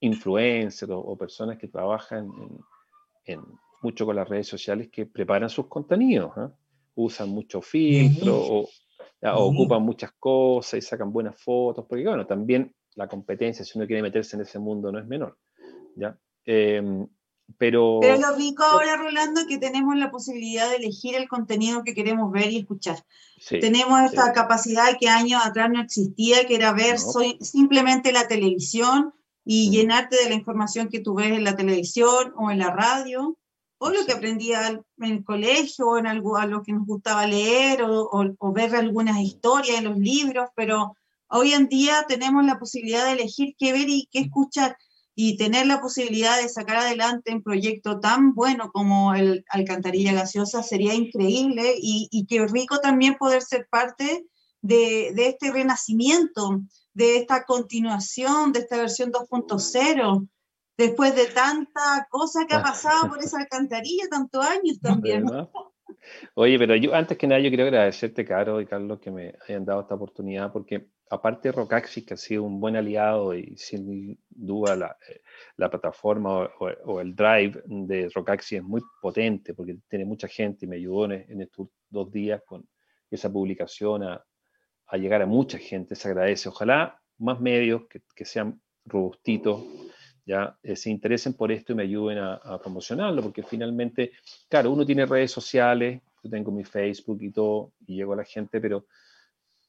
influencers 0.00 0.92
o, 0.92 1.16
personas 1.16 1.58
que 1.58 1.68
trabajan 1.68 2.28
en 3.24 3.40
mucho 3.82 4.06
con 4.06 4.16
las 4.16 4.28
redes 4.28 4.46
sociales 4.46 4.88
que 4.90 5.06
preparan 5.06 5.50
sus 5.50 5.66
contenidos. 5.66 6.32
¿ah? 6.36 6.52
Usan 6.94 7.28
mucho 7.28 7.60
filtro 7.60 8.36
o, 8.36 8.68
ocupan 9.34 9.82
muchas 9.82 10.12
cosas 10.18 10.74
y 10.78 10.82
sacan 10.82 11.12
buenas 11.12 11.40
fotos, 11.40 11.84
porque 11.88 12.04
bueno, 12.04 12.26
también 12.26 12.74
la 12.94 13.08
competencia, 13.08 13.64
si 13.64 13.78
uno 13.78 13.86
quiere 13.86 14.02
meterse 14.02 14.36
en 14.36 14.42
ese 14.42 14.58
mundo, 14.58 14.90
no 14.90 14.98
es 14.98 15.06
menor. 15.06 15.38
¿ya? 15.96 16.16
Em, 16.44 17.06
pero, 17.58 17.98
pero 18.00 18.18
lo 18.18 18.36
rico 18.36 18.62
ahora, 18.62 18.96
Rolando, 18.96 19.46
que 19.46 19.58
tenemos 19.58 19.96
la 19.96 20.10
posibilidad 20.10 20.68
de 20.70 20.76
elegir 20.76 21.14
el 21.14 21.28
contenido 21.28 21.84
que 21.84 21.94
queremos 21.94 22.32
ver 22.32 22.50
y 22.50 22.58
escuchar. 22.58 23.04
tenemos 23.48 24.00
esta 24.02 24.32
capacidad 24.32 24.96
que 24.98 25.08
años 25.08 25.42
atrás 25.44 25.70
no 25.70 25.80
existía, 25.80 26.46
que 26.46 26.54
era 26.54 26.72
ver 26.72 26.98
soy, 26.98 27.38
simplemente 27.40 28.12
la 28.12 28.28
televisión 28.28 29.12
y 29.44 29.68
mm. 29.68 29.72
llenarte 29.72 30.16
de 30.16 30.28
la 30.28 30.34
información 30.34 30.88
que 30.88 31.00
tú 31.00 31.14
ves 31.14 31.32
en 31.32 31.44
la 31.44 31.56
televisión 31.56 32.32
o 32.36 32.50
en 32.50 32.58
la 32.58 32.70
radio 32.70 33.36
o 33.84 33.90
lo 33.90 34.06
que 34.06 34.12
aprendía 34.12 34.68
en 34.68 34.84
el 35.04 35.24
colegio, 35.24 35.88
o 35.88 35.98
en 35.98 36.06
algo 36.06 36.36
a 36.36 36.46
lo 36.46 36.62
que 36.62 36.72
nos 36.72 36.86
gustaba 36.86 37.26
leer, 37.26 37.82
o, 37.82 38.08
o, 38.38 38.52
ver 38.52 38.76
algunas 38.76 39.18
historias 39.18 39.78
en 39.78 39.84
los 39.86 39.98
libros, 39.98 40.50
pero 40.54 40.94
hoy 41.26 41.52
en 41.52 41.66
día 41.66 42.04
tenemos 42.06 42.44
la 42.44 42.60
posibilidad 42.60 43.04
de 43.06 43.14
elegir 43.14 43.56
qué 43.58 43.72
ver 43.72 43.88
y 43.88 44.08
qué 44.12 44.20
escuchar, 44.20 44.76
y 45.16 45.36
tener 45.36 45.66
la 45.66 45.80
posibilidad 45.80 46.40
de 46.40 46.48
sacar 46.48 46.76
adelante 46.76 47.34
un 47.34 47.42
proyecto 47.42 47.98
tan 47.98 48.34
bueno 48.34 48.70
como 48.72 49.14
el 49.14 49.44
Alcantarilla 49.48 50.12
Gaseosa 50.12 50.62
sería 50.62 50.94
increíble, 50.94 51.74
y, 51.76 52.06
y 52.12 52.26
qué 52.26 52.46
rico 52.46 52.78
también 52.78 53.16
poder 53.16 53.42
ser 53.42 53.66
parte 53.68 54.24
de, 54.60 55.10
de 55.12 55.26
este 55.26 55.50
renacimiento, 55.50 56.60
de 56.94 57.16
esta 57.16 57.42
continuación, 57.44 58.52
de 58.52 58.60
esta 58.60 58.76
versión 58.76 59.10
2.0 59.10 60.28
después 60.82 61.14
de 61.14 61.26
tanta 61.26 62.06
cosa 62.10 62.46
que 62.46 62.54
ha 62.54 62.62
pasado 62.62 63.08
por 63.08 63.18
esa 63.20 63.38
alcantarilla, 63.38 64.08
tantos 64.10 64.44
años 64.44 64.80
también. 64.82 65.24
Oye, 66.34 66.58
pero 66.58 66.74
yo 66.74 66.94
antes 66.94 67.16
que 67.16 67.26
nada 67.26 67.40
yo 67.40 67.48
quiero 67.48 67.64
agradecerte, 67.64 68.24
Caro 68.24 68.60
y 68.60 68.66
Carlos, 68.66 68.98
que 68.98 69.10
me 69.10 69.34
hayan 69.46 69.64
dado 69.64 69.82
esta 69.82 69.94
oportunidad, 69.94 70.52
porque 70.52 70.88
aparte 71.10 71.48
de 71.48 71.52
Rocaxi, 71.52 72.04
que 72.04 72.14
ha 72.14 72.16
sido 72.16 72.42
un 72.42 72.58
buen 72.58 72.74
aliado 72.74 73.34
y 73.34 73.56
sin 73.56 74.18
duda 74.28 74.74
la, 74.74 74.96
eh, 75.08 75.20
la 75.56 75.70
plataforma 75.70 76.50
o, 76.58 77.00
el 77.00 77.14
drive 77.14 77.62
de 77.66 78.10
Rocaxi 78.12 78.56
es 78.56 78.64
muy 78.64 78.82
potente, 79.00 79.54
porque 79.54 79.76
tiene 79.88 80.04
mucha 80.04 80.26
gente 80.26 80.64
y 80.64 80.68
me 80.68 80.76
ayudó 80.76 81.04
en, 81.12 81.40
estos 81.40 81.68
dos 81.88 82.10
días 82.10 82.42
con 82.44 82.66
esa 83.10 83.30
publicación 83.30 84.02
a, 84.02 84.24
a, 84.86 84.96
llegar 84.96 85.22
a 85.22 85.26
mucha 85.26 85.58
gente, 85.58 85.94
se 85.94 86.08
agradece. 86.08 86.48
Ojalá 86.48 87.00
más 87.18 87.40
medios 87.40 87.82
que, 87.88 88.02
que 88.16 88.24
sean 88.24 88.60
robustitos 88.84 89.62
ya 90.24 90.56
eh, 90.62 90.76
se 90.76 90.90
interesen 90.90 91.34
por 91.34 91.50
esto 91.50 91.72
y 91.72 91.76
me 91.76 91.82
ayuden 91.82 92.18
a, 92.18 92.58
promocionarlo, 92.60 93.22
porque 93.22 93.42
finalmente, 93.42 94.12
claro, 94.48 94.70
uno 94.70 94.86
tiene 94.86 95.06
redes 95.06 95.30
sociales, 95.30 96.00
yo 96.22 96.30
tengo 96.30 96.52
mi 96.52 96.64
Facebook 96.64 97.18
y 97.22 97.30
todo, 97.30 97.72
y 97.86 97.96
llego 97.96 98.12
a 98.12 98.16
la 98.16 98.24
gente, 98.24 98.60
pero, 98.60 98.86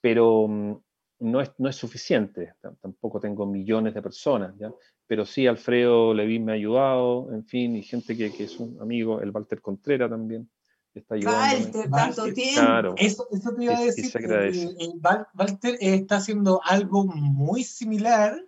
pero 0.01 0.47
mm, 0.47 0.77
no, 1.19 1.41
es, 1.41 1.51
no 1.57 1.69
es 1.69 1.75
suficiente, 1.75 2.53
tampoco 2.81 3.19
tengo 3.19 3.45
millones 3.45 3.93
de 3.93 4.01
personas, 4.01 4.53
¿ya? 4.57 4.71
pero 5.07 5.25
sí 5.25 5.47
Alfredo 5.47 6.13
Levin 6.13 6.45
me 6.45 6.51
ha 6.51 6.55
ayudado, 6.55 7.33
en 7.33 7.45
fin, 7.45 7.75
y 7.75 7.83
gente 7.83 8.15
que, 8.15 8.31
que 8.31 8.43
es 8.43 8.59
un 8.59 8.79
amigo, 8.81 9.21
el 9.21 9.31
Walter 9.31 9.61
Contreras 9.61 10.09
también, 10.09 10.49
está 10.93 11.15
ayudando. 11.15 11.65
Walter, 11.65 11.89
tanto 11.89 12.33
tiempo. 12.33 12.61
Claro, 12.61 12.95
eso, 12.97 13.27
eso, 13.31 13.55
te 13.55 13.63
iba 13.63 13.77
a 13.77 13.81
decir. 13.81 14.11
Walter 15.33 15.77
está 15.79 16.17
haciendo 16.17 16.61
algo 16.63 17.05
muy 17.05 17.63
similar 17.63 18.39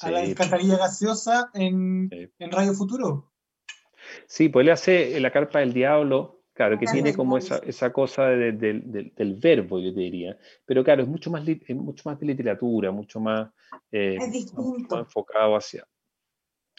a 0.00 0.10
la 0.10 0.20
alcantarilla 0.20 0.78
gaseosa 0.78 1.50
en, 1.54 2.08
en, 2.38 2.50
Radio 2.50 2.74
Futuro. 2.74 3.32
Sí, 4.26 4.48
pues 4.48 4.64
él 4.64 4.72
hace 4.72 5.20
la 5.20 5.30
carpa 5.30 5.60
del 5.60 5.72
diablo, 5.72 6.42
claro, 6.54 6.78
que 6.78 6.86
tiene 6.86 7.14
como 7.14 7.38
esa, 7.38 7.58
esa 7.58 7.92
cosa 7.92 8.26
del 8.26 9.38
verbo, 9.40 9.78
yo 9.78 9.94
te 9.94 10.00
diría. 10.00 10.36
Pero 10.64 10.82
claro, 10.82 11.02
es 11.02 11.08
mucho 11.08 11.30
más, 11.30 11.44
mucho 11.68 12.02
más 12.08 12.18
de 12.18 12.26
literatura, 12.26 12.90
mucho 12.90 13.20
más, 13.20 13.50
eh, 13.90 14.18
enfocado 14.90 15.56
hacia 15.56 15.86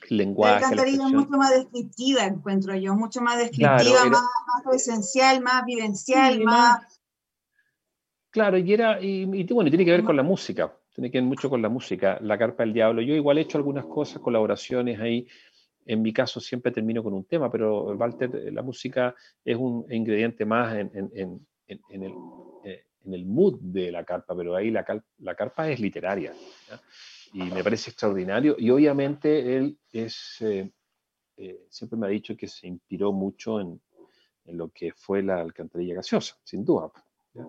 el 0.10 0.18
lenguaje. 0.18 0.62
La 0.62 0.68
alcantarilla 0.68 1.08
es 1.08 1.14
mucho 1.14 1.38
más 1.38 1.52
descriptiva, 1.52 2.26
encuentro 2.26 2.76
yo, 2.76 2.96
mucho 2.96 3.22
más 3.22 3.38
descriptiva, 3.38 4.06
más, 4.06 4.22
más, 4.66 4.76
esencial, 4.76 5.42
más 5.42 5.64
vivencial, 5.66 6.42
más... 6.44 7.00
Claro, 8.32 8.58
y 8.58 8.74
era, 8.74 9.00
y, 9.00 9.30
y, 9.32 9.44
bueno, 9.54 9.70
tiene 9.70 9.86
que 9.86 9.92
ver 9.92 10.04
con 10.04 10.18
la 10.18 10.24
música 10.24 10.76
tiene 10.94 11.10
que 11.10 11.18
ver 11.18 11.28
mucho 11.28 11.50
con 11.50 11.62
la 11.62 11.70
música, 11.70 12.20
la 12.22 12.38
carpa 12.38 12.64
del 12.64 12.74
diablo. 12.74 13.02
Yo 13.02 13.16
igual 13.16 13.38
he 13.38 13.42
hecho 13.42 13.58
algunas 13.58 13.86
cosas, 13.86 14.22
colaboraciones 14.22 15.00
ahí. 15.00 15.28
En 15.86 16.02
mi 16.02 16.14
caso 16.14 16.40
siempre 16.40 16.72
termino 16.72 17.04
con 17.04 17.14
un 17.14 17.26
tema, 17.26 17.52
pero 17.52 17.86
Walter, 17.96 18.54
la 18.54 18.62
música 18.62 19.14
es 19.44 19.58
un 19.58 19.86
ingrediente 19.92 20.46
más 20.46 20.76
en, 20.76 20.92
en, 20.94 21.48
en, 21.68 21.82
en 21.90 22.04
el, 22.04 22.14
eh, 22.64 22.86
el, 23.06 23.26
mood 23.26 23.60
de 23.60 23.92
la 23.92 24.06
carpa, 24.06 24.36
pero 24.36 24.56
ahí 24.56 24.72
la, 24.72 24.86
la 25.18 25.36
carpa 25.36 25.70
es 25.70 25.80
literaria. 25.80 26.34
Y 27.34 27.42
me 27.42 27.64
parece 27.64 27.90
extraordinario. 27.90 28.56
Y 28.60 28.70
obviamente 28.70 29.58
él 29.58 29.78
es, 29.92 30.38
eh, 30.42 30.72
eh, 31.38 31.66
siempre 31.70 31.98
me 31.98 32.06
ha 32.06 32.10
dicho 32.10 32.38
que 32.38 32.48
se 32.48 32.68
inspiró 32.68 33.12
mucho 33.12 33.60
en, 33.60 33.82
lo 34.46 34.70
que 34.70 34.92
fue 34.92 35.24
la 35.24 35.40
alcantarilla 35.40 35.96
gaseosa, 35.96 36.38
sin 36.44 36.66
duda. 36.66 36.92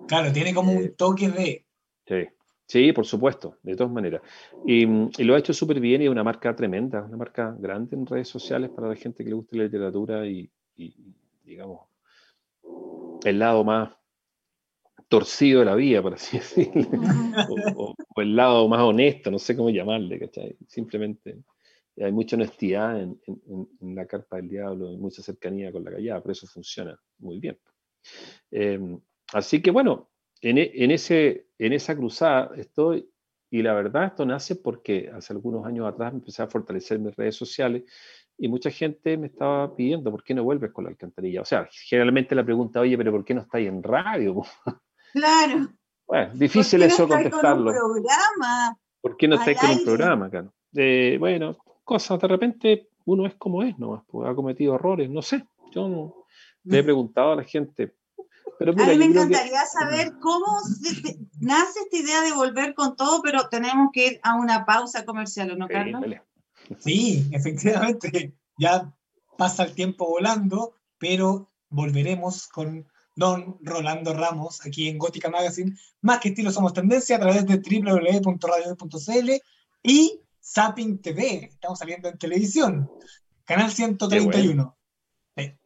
Claro, 0.07 0.33
tiene 0.33 0.54
como 0.54 0.72
un 0.72 0.94
toque 0.94 1.28
de... 1.28 1.66
Sí. 2.07 2.28
Sí, 2.66 2.92
por 2.92 3.05
supuesto, 3.05 3.59
de 3.62 3.77
todas 3.77 3.92
maneras. 3.92 4.22
Y, 4.66 4.87
lo 5.22 5.35
ha 5.35 5.38
hecho 5.38 5.53
súper 5.53 5.81
bien 5.81 6.00
y 6.03 6.07
es 6.07 6.11
una 6.11 6.24
marca 6.24 6.57
tremenda, 6.57 7.03
una 7.03 7.16
marca 7.16 7.55
grande 7.59 7.94
en 7.94 8.07
redes 8.07 8.29
sociales 8.29 8.70
para 8.70 8.88
la 8.88 8.96
gente 8.96 9.22
que 9.22 9.31
le 9.31 9.37
gusta 9.37 9.57
la 9.57 9.64
literatura 9.64 10.27
y, 10.27 10.50
digamos, 11.44 11.88
el 13.24 13.38
lado 13.38 13.64
más 13.64 13.94
torcido 15.09 15.61
de 15.61 15.66
la 15.66 15.74
vida, 15.74 16.00
por 16.00 16.14
así 16.14 16.38
decirlo, 16.38 16.88
o, 17.77 17.94
el 18.16 18.35
lado 18.35 18.66
más 18.68 18.81
honesto, 18.81 19.31
no 19.31 19.38
sé 19.38 19.57
cómo 19.57 19.70
llamarle, 19.70 20.18
¿cachai? 20.18 20.57
Simplemente 20.66 21.37
hay 22.00 22.12
mucha 22.12 22.37
honestidad 22.37 23.00
en, 23.00 23.18
la 23.94 24.07
carpa 24.07 24.37
del 24.37 24.48
diablo, 24.48 24.88
hay 24.88 24.96
mucha 24.96 25.22
cercanía 25.22 25.70
con 25.70 25.85
la 25.85 25.92
callada, 25.92 26.22
por 26.22 26.33
eso 26.33 26.46
funciona 26.46 26.98
muy 27.18 27.38
bien. 27.38 27.59
Em, 28.50 28.98
así 29.33 29.62
que 29.62 29.70
bueno, 29.70 30.11
en, 30.40 30.59
en, 30.59 30.90
ese, 30.90 31.46
en 31.59 31.73
esa 31.73 31.97
cruzada 31.97 32.51
estoy, 32.57 33.09
y 33.51 33.62
la 33.62 33.75
verdad 33.75 34.07
esto 34.07 34.27
nace 34.27 34.57
porque 34.57 35.11
hace 35.14 35.33
algunos 35.33 35.64
años 35.67 35.87
atrás 35.87 36.12
empecé 36.12 36.43
a 36.43 36.49
fortalecer 36.49 36.99
mis 36.99 37.14
redes 37.14 37.37
sociales 37.37 37.85
y 38.37 38.49
mucha 38.49 38.71
gente 38.71 39.17
me 39.17 39.29
estaba 39.29 39.75
pidiendo, 39.77 40.11
¿por 40.11 40.25
qué 40.25 40.35
no 40.35 40.43
vuelves 40.43 40.73
con 40.73 40.85
la 40.85 40.90
alcantarilla? 40.90 41.43
O 41.43 41.45
sea, 41.45 41.69
generalmente 41.71 42.35
la 42.35 42.45
pregunta, 42.45 42.81
oye, 42.81 42.97
pero 42.99 43.12
¿por 43.12 43.25
qué 43.25 43.35
no 43.35 43.43
estáis 43.43 43.69
en 43.69 43.83
radio? 43.83 44.43
Claro. 45.12 45.69
Bueno, 46.07 46.35
difícil 46.35 46.83
eso 46.83 47.09
contestarlo. 47.09 47.73
Con 47.73 47.97
un 47.97 48.03
programa? 48.03 48.79
¿Por 49.01 49.17
qué 49.17 49.27
no 49.27 49.37
estáis 49.37 49.59
con 49.59 49.71
un 49.71 49.85
programa, 49.85 50.29
claro? 50.29 50.53
bueno, 51.19 51.57
cosas, 51.83 52.21
de 52.21 52.29
repente 52.29 52.88
uno 53.07 53.27
es 53.27 53.35
como 53.37 53.62
es 53.62 53.79
nomás, 53.79 54.03
ha 54.03 54.35
cometido 54.35 54.75
errores, 54.75 55.09
no 55.09 55.23
sé. 55.23 55.47
Yo 55.73 55.88
no, 55.88 56.27
le 56.64 56.79
he 56.79 56.83
preguntado 56.83 57.33
a 57.33 57.37
la 57.37 57.45
gente. 57.45 57.95
Pero 58.59 58.73
a 58.73 58.75
mí 58.75 58.97
me 58.97 59.05
encantaría 59.07 59.64
saber 59.67 60.14
cómo 60.21 60.47
nace 61.40 61.81
esta 61.81 61.97
idea 61.97 62.23
de 62.23 62.33
volver 62.33 62.75
con 62.75 62.97
todo, 62.97 63.21
pero 63.23 63.49
tenemos 63.49 63.90
que 63.93 64.07
ir 64.07 64.21
a 64.23 64.35
una 64.37 64.64
pausa 64.64 65.05
comercial, 65.05 65.57
¿no, 65.59 65.69
Carlos? 65.69 66.03
Sí, 66.79 67.29
efectivamente. 67.33 68.35
Ya 68.59 68.93
pasa 69.37 69.64
el 69.64 69.75
tiempo 69.75 70.07
volando, 70.07 70.75
pero 70.99 71.51
volveremos 71.69 72.47
con 72.47 72.87
don 73.17 73.59
Rolando 73.61 74.14
Ramos 74.14 74.64
aquí 74.64 74.88
en 74.88 74.99
Gótica 74.99 75.31
Magazine. 75.31 75.77
Más 76.01 76.21
que 76.21 76.31
estilo 76.31 76.51
somos 76.51 76.73
tendencia 76.73 77.17
a 77.17 77.21
través 77.21 77.47
de 77.47 77.57
www.radio.cl 77.59 79.31
y 79.83 80.21
Zapping 80.43 81.01
TV. 81.01 81.45
Estamos 81.45 81.79
saliendo 81.79 82.09
en 82.09 82.19
televisión. 82.19 82.90
Canal 83.45 83.71
131. 83.71 84.77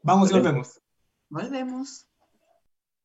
vamos 0.03 0.31
y 0.31 0.33
volvemos. 0.33 0.81
Volvemos. 1.29 2.08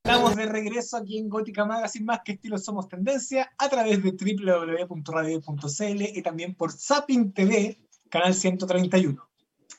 Estamos 0.06 0.36
de 0.36 0.46
regreso 0.48 0.98
aquí 0.98 1.18
en 1.18 1.30
Gótica 1.30 1.64
Magazine, 1.64 2.04
más 2.04 2.20
que 2.26 2.34
estilo 2.34 2.58
somos 2.58 2.90
tendencia, 2.90 3.54
a 3.58 3.70
través 3.70 4.04
de 4.04 4.12
www.radio.cl 4.12 6.02
y 6.02 6.22
también 6.22 6.56
por 6.56 6.74
Zapping 6.74 7.32
TV, 7.32 7.80
canal 8.10 8.34
131. 8.34 9.26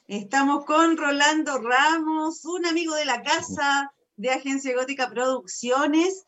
Estamos 0.09 0.65
con 0.65 0.97
Rolando 0.97 1.59
Ramos, 1.59 2.43
un 2.47 2.65
amigo 2.65 2.95
de 2.95 3.05
la 3.05 3.23
casa, 3.23 3.93
de 4.17 4.31
Agencia 4.31 4.75
Gótica 4.75 5.11
Producciones 5.11 6.25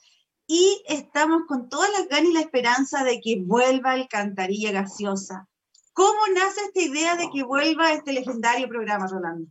y 0.46 0.82
estamos 0.88 1.44
con 1.48 1.70
todas 1.70 1.90
las 1.98 2.06
ganas 2.08 2.28
y 2.28 2.34
la 2.34 2.40
esperanza 2.40 3.02
de 3.02 3.18
que 3.22 3.40
vuelva 3.40 3.92
Alcantarilla 3.92 4.72
Gaseosa. 4.72 5.48
¿Cómo 5.94 6.18
nace 6.34 6.60
esta 6.66 6.82
idea 6.82 7.16
de 7.16 7.30
que 7.32 7.44
vuelva 7.44 7.94
este 7.94 8.12
legendario 8.12 8.68
programa, 8.68 9.06
Rolando? 9.06 9.48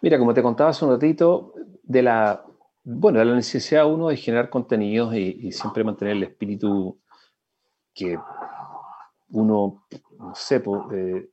Mira, 0.00 0.18
como 0.18 0.34
te 0.34 0.42
contaba 0.42 0.70
hace 0.70 0.84
un 0.84 0.90
ratito, 0.90 1.54
de 1.84 2.02
la, 2.02 2.44
bueno, 2.90 3.22
la 3.22 3.34
necesidad 3.34 3.86
uno 3.86 4.08
de 4.08 4.16
generar 4.16 4.48
contenidos 4.48 5.14
y, 5.14 5.52
siempre 5.52 5.84
mantener 5.84 6.16
el 6.16 6.22
espíritu 6.22 6.98
que 7.94 8.18
uno, 9.30 9.84
no 10.18 10.34
sé, 10.34 10.62
eh, 10.92 11.28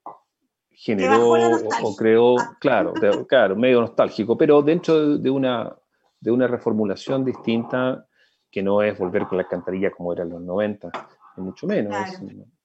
generó 0.69 1.31
o, 1.31 1.95
creó, 1.95 2.35
claro, 2.59 2.93
claro, 3.27 3.55
medio 3.55 3.79
nostálgico, 3.79 4.37
pero 4.37 4.61
dentro 4.61 5.17
de 5.17 5.29
una 5.29 5.73
de 6.19 6.31
una 6.31 6.47
reformulación 6.47 7.23
distinta 7.23 8.05
que 8.49 8.63
no 8.63 8.81
es 8.81 8.97
volver 8.97 9.25
con 9.27 9.37
la 9.37 9.43
alcantarilla 9.43 9.91
como 9.91 10.11
era 10.11 10.23
en 10.23 10.29
los 10.31 10.41
90, 10.41 10.91
ni 11.37 11.43
mucho 11.43 11.67
menos, 11.67 11.95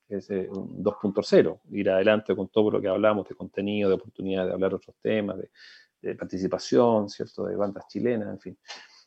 es, 0.09 0.31
eh, 0.31 0.49
un 0.51 0.83
2.0, 0.83 1.61
ir 1.71 1.91
adelante 1.91 2.35
con 2.35 2.49
todo 2.49 2.71
lo 2.71 2.81
que 2.81 2.89
hablamos 2.89 3.29
de 3.29 3.35
contenido, 3.35 3.89
de 3.89 3.97
oportunidad 3.97 4.47
de 4.47 4.53
hablar 4.53 4.75
otros 4.75 4.97
temas, 5.01 5.39
de, 5.39 5.51
participación, 6.19 7.09
¿cierto?, 7.09 7.45
de 7.45 7.57
bandas 7.57 7.87
chilenas, 7.89 8.29
en 8.29 8.41
fin. 8.41 8.59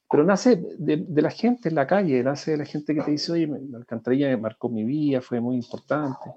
Pero 0.09 0.23
nace 0.23 0.61
de, 0.77 1.21
la 1.21 1.31
gente 1.31 1.69
en 1.69 1.75
la 1.75 1.87
calle, 1.87 2.23
nace 2.23 2.51
de 2.51 2.57
la 2.57 2.65
gente 2.65 2.93
que 2.93 3.01
te 3.01 3.11
dice, 3.11 3.31
oye, 3.31 3.47
la 3.47 3.79
alcantarilla 3.79 4.37
marcó 4.37 4.69
mi 4.69 4.83
vida, 4.83 5.21
fue 5.21 5.39
muy 5.39 5.55
importante, 5.55 6.29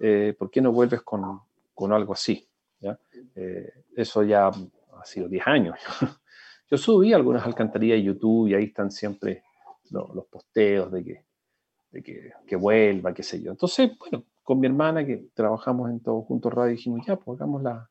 eh, 0.00 0.34
¿por 0.36 0.50
qué 0.50 0.60
no 0.60 0.72
vuelves 0.72 1.02
con, 1.02 1.40
con 1.72 1.92
algo 1.92 2.14
así? 2.14 2.48
¿Ya? 2.80 2.98
Eh, 3.36 3.84
eso 3.94 4.24
ya 4.24 4.48
ha 4.48 5.04
sido 5.04 5.28
10 5.28 5.46
años. 5.46 5.78
Yo 6.68 6.76
subí 6.78 7.12
algunas 7.12 7.46
alcantarillas 7.46 7.98
de 7.98 8.02
YouTube 8.02 8.48
y 8.48 8.54
ahí 8.54 8.64
están 8.64 8.90
siempre 8.90 9.44
los, 9.90 10.26
posteos 10.26 10.90
de 10.90 11.04
que, 11.04 11.24
de 11.90 12.02
que, 12.02 12.32
que, 12.46 12.56
vuelva, 12.56 13.12
qué 13.12 13.22
sé 13.22 13.42
yo. 13.42 13.50
Entonces, 13.50 13.90
bueno, 13.98 14.24
con 14.42 14.58
mi 14.58 14.66
hermana 14.66 15.04
que 15.04 15.28
trabajamos 15.34 15.90
en 15.90 16.00
Todos 16.00 16.24
Juntos 16.24 16.52
Radio 16.52 16.72
dijimos, 16.72 17.06
ya, 17.06 17.16
pues 17.16 17.38
hagámosla, 17.38 17.90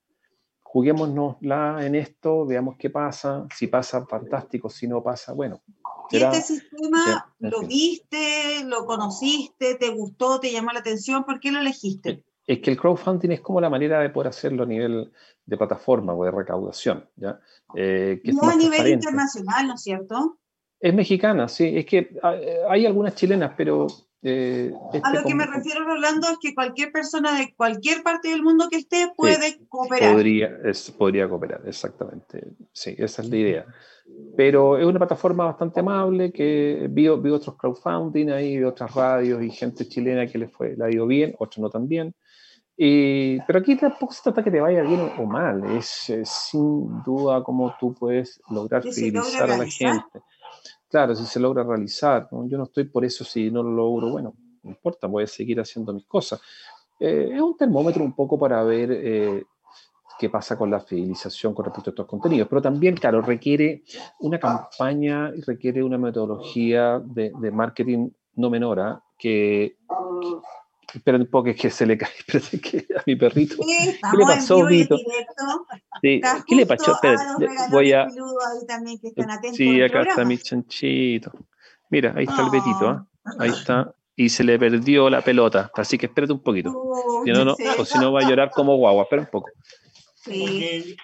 juguémonosla 0.72 1.86
en 1.86 1.96
esto, 1.96 2.46
veamos 2.46 2.78
qué 2.78 2.90
pasa, 2.90 3.46
si 3.54 3.68
pasa, 3.68 4.06
fantástico, 4.06 4.70
si 4.70 4.88
no 4.88 5.04
pasa, 5.04 5.34
bueno. 5.34 5.62
¿Y 6.10 6.16
este 6.16 6.42
sistema 6.42 7.36
lo 7.40 7.64
viste, 7.64 8.64
lo 8.66 8.86
conociste, 8.86 9.76
te 9.76 9.90
gustó, 9.90 10.40
te 10.40 10.50
llamó 10.50 10.72
la 10.72 10.80
atención? 10.80 11.26
¿Por 11.26 11.42
qué 11.42 11.52
lo 11.52 11.60
elegiste? 11.60 12.24
Es 12.48 12.60
que 12.60 12.72
el 12.72 12.78
crowdfunding 12.78 13.32
es 13.32 13.42
como 13.42 13.60
la 13.60 13.70
manera 13.70 14.00
de 14.00 14.12
poder 14.12 14.30
hacerlo 14.30 14.64
a 14.64 14.66
nivel 14.66 15.12
de 15.46 15.58
plataforma 15.58 16.14
o 16.14 16.24
de 16.24 16.32
recaudación. 16.32 17.06
¿ya? 17.18 17.38
Eh, 17.76 18.22
no 18.24 18.44
a 18.44 18.56
nivel 18.56 18.88
internacional, 18.88 19.68
¿no 19.68 19.76
es 19.76 19.82
cierto? 19.82 20.38
Es 20.80 20.94
mexicana, 20.94 21.50
sí. 21.50 21.74
Es 21.76 21.86
que 21.86 22.18
ah, 22.24 22.36
hay 22.70 22.86
algunas 22.86 23.14
chilenas, 23.16 23.52
pero... 23.58 23.88
Eh, 24.24 24.72
este 24.94 25.08
a 25.08 25.14
lo 25.14 25.24
que 25.24 25.34
me 25.34 25.46
refiero, 25.46 25.84
Rolando, 25.84 26.28
es 26.30 26.38
que 26.40 26.54
cualquier 26.54 26.92
persona 26.92 27.40
de 27.40 27.54
cualquier 27.56 28.04
parte 28.04 28.30
del 28.30 28.44
mundo 28.44 28.68
que 28.70 28.78
esté 28.78 29.12
puede 29.16 29.60
cooperar. 29.68 30.14
Podría, 30.14 30.60
podría 30.98 31.28
cooperar, 31.30 31.62
exactamente. 31.66 32.54
Sí, 32.72 32.96
esa 32.98 33.22
es 33.22 33.30
la 33.30 33.38
idea. 33.38 33.66
Pero 34.38 34.78
es 34.78 34.86
una 34.86 35.00
plataforma 35.00 35.46
bastante 35.46 35.80
amable 35.80 36.32
que 36.32 36.88
vi, 36.90 37.08
vi 37.08 37.30
otros 37.32 37.56
crowdfunding 37.58 38.30
ahí, 38.30 38.58
vi 38.58 38.64
otras 38.64 38.94
radios 38.94 39.42
y 39.42 39.50
gente 39.50 39.88
chilena 39.88 40.28
que 40.28 40.38
le 40.38 40.48
fue, 40.48 40.76
la 40.76 40.92
ido 40.92 41.08
bien, 41.08 41.34
otros 41.40 41.60
no 41.60 41.70
tan 41.70 41.88
bien 41.88 42.14
pero 43.46 43.60
aquí 43.60 43.76
tampoco 43.76 44.14
se 44.14 44.24
trata 44.24 44.44
que 44.44 44.50
te 44.50 44.60
vaya 44.60 44.82
bien 44.82 45.12
o 45.18 45.26
mal, 45.26 45.64
es, 45.78 46.12
sin 46.24 47.04
duda 47.04 47.44
como 47.44 47.76
tú 47.80 47.94
puedes 47.94 48.42
lograr 48.50 48.82
fidelizar 48.82 49.52
a 49.52 49.58
la 49.58 49.68
gente. 49.68 50.22
Claro, 50.92 51.16
si 51.16 51.26
se 51.26 51.40
logra 51.40 51.64
realizar, 51.64 52.28
yo 52.30 52.58
no 52.58 52.66
estoy 52.66 52.84
por 52.84 53.06
eso, 53.06 53.24
si 53.24 53.50
no 53.50 53.64
lo 53.64 53.72
logro, 53.72 54.10
bueno, 54.10 54.36
no 54.62 54.72
importa, 54.72 55.08
voy 55.08 55.24
a 55.24 55.28
seguir 55.28 55.58
haciendo 55.62 55.94
mis 55.94 56.06
cosas. 56.06 56.42
Eh, 57.00 57.30
es 57.34 57.42
un 57.42 57.56
termómetro 57.56 58.04
un 58.04 58.14
poco 58.14 58.38
para 58.38 58.62
ver 58.64 58.92
eh, 58.92 59.46
qué 60.20 60.30
pasa 60.30 60.58
con 60.58 60.70
la 60.70 60.82
fidelización 60.82 61.54
con 61.54 61.64
respecto 61.64 61.90
a 61.90 61.94
estos 61.94 62.06
contenidos, 62.06 62.50
pero 62.50 62.62
también, 62.62 62.96
claro, 62.96 63.22
requiere 63.22 63.84
una 64.20 64.38
campaña 64.38 65.32
y 65.34 65.40
requiere 65.40 65.82
una 65.82 65.98
metodología 65.98 67.00
de, 67.00 67.32
marketing 67.54 68.10
no 68.36 68.50
menor, 68.50 68.82
¿ah? 68.82 69.02
que, 69.18 69.78
Espera 70.94 71.18
un 71.18 71.28
poco, 71.28 71.50
es 71.50 71.56
que 71.56 71.70
se 71.70 71.86
le 71.86 71.98
cae. 71.98 72.10
Que 72.62 72.86
a 72.96 73.04
mi 73.06 73.16
perrito. 73.16 73.56
¿Qué 73.58 74.00
le 74.18 74.26
pasó, 74.26 74.66
Vito? 74.66 74.98
Sí, 76.02 76.22
¿Qué 76.48 76.56
le 76.56 76.66
pasó? 76.66 76.94
Espérate, 76.94 77.48
voy 77.72 77.94
a. 77.94 78.08
sí, 79.54 79.82
acá 79.82 80.02
está 80.04 80.26
mi 80.26 80.38
chanchito. 80.38 81.32
Mira, 81.90 82.14
ahí 82.16 82.26
está 82.26 82.44
el 82.44 82.50
Betito. 82.50 82.88
¿ah? 82.88 83.08
Ahí 83.40 83.50
está. 83.50 83.94
Y 84.16 84.30
se 84.30 84.44
le 84.44 84.60
perdió 84.60 85.10
la 85.10 85.22
pelota. 85.22 85.72
Así 85.76 85.98
que 85.98 86.06
espérate 86.08 86.34
un 86.34 86.42
poquito. 86.42 86.72
si 87.26 87.32
no, 87.32 87.46
no, 87.46 87.56
o 87.78 87.86
si 87.86 87.98
no 88.00 88.12
va 88.12 88.20
a 88.22 88.30
llorar 88.30 88.52
como 88.52 88.76
guagua. 88.78 89.04
Espera 89.04 89.22
un 89.24 89.30
poco. 89.30 89.50
Sí. 90.16 90.96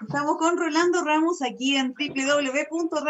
Estamos 0.00 0.36
con 0.36 0.58
Rolando 0.58 1.02
Ramos 1.02 1.40
aquí 1.42 1.76
en 1.76 1.94
www.radiohoy.cl. 1.94 3.06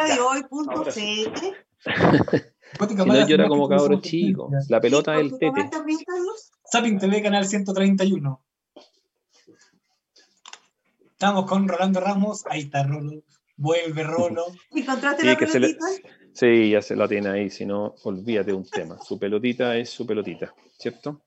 Si 2.89 2.95
no 2.95 3.27
llora 3.27 3.49
como 3.49 3.69
cabro 3.69 4.01
chico. 4.01 4.51
La 4.69 4.81
pelota 4.81 5.13
del 5.13 5.39
tete. 5.39 5.71
Zapping 6.71 6.99
TV, 6.99 7.23
canal 7.23 7.47
131. 7.47 8.43
Estamos 11.13 11.47
con 11.47 11.67
Rolando 11.67 12.01
Ramos. 12.01 12.45
Ahí 12.51 12.63
está 12.63 12.83
Rolo. 12.83 13.23
Vuelve 13.57 14.03
Rolo. 14.03 14.45
¿Encontraste 14.75 15.23
sí, 15.23 15.29
la 15.29 15.37
pelotita? 15.37 15.87
sí, 16.33 16.71
ya 16.71 16.83
se 16.83 16.97
la 16.97 17.09
tiene 17.09 17.29
ahí. 17.31 17.51
Si 17.51 17.65
no, 17.65 17.95
olvídate 18.05 18.51
de 18.51 18.57
un 18.57 18.69
tema. 18.69 18.99
Su 19.01 19.19
pelotita 19.19 19.77
es 19.77 19.89
su 19.91 20.07
pelotita, 20.07 20.53
¿cierto? 20.79 21.23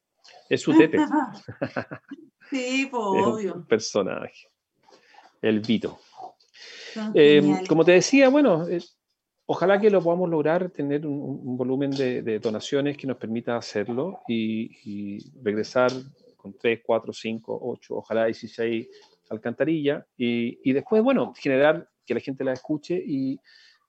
Es 0.48 0.62
su 0.62 0.78
tete. 0.78 1.00
sí, 2.52 2.88
pues, 2.92 3.04
obvio. 3.04 3.56
Un 3.56 3.66
personaje. 3.66 4.50
El 5.42 5.62
Vito. 5.62 6.00
Eh, 7.14 7.64
como 7.68 7.86
te 7.86 7.94
decía, 7.94 8.30
bueno, 8.30 8.68
Ojalá 9.52 9.82
que 9.82 9.90
lo 9.90 10.00
podamos 10.00 10.30
lograr, 10.30 10.70
tener 10.70 11.08
un, 11.08 11.58
volumen 11.58 11.90
de, 11.90 12.38
donaciones 12.38 12.96
que 12.96 13.08
nos 13.08 13.18
permita 13.18 13.58
hacerlo 13.58 14.22
y, 14.28 15.18
regresar 15.42 15.92
con 16.38 16.54
3, 16.54 16.82
4, 16.86 17.12
5, 17.12 17.60
8, 17.60 17.96
ojalá 17.96 18.26
16 18.26 18.88
alcantarillas 19.32 20.06
y, 20.16 20.60
y 20.64 20.72
después, 20.72 21.02
bueno, 21.02 21.34
generar 21.36 21.90
que 22.06 22.14
la 22.14 22.20
gente 22.20 22.44
la 22.44 22.54
escuche 22.54 23.02
y 23.04 23.40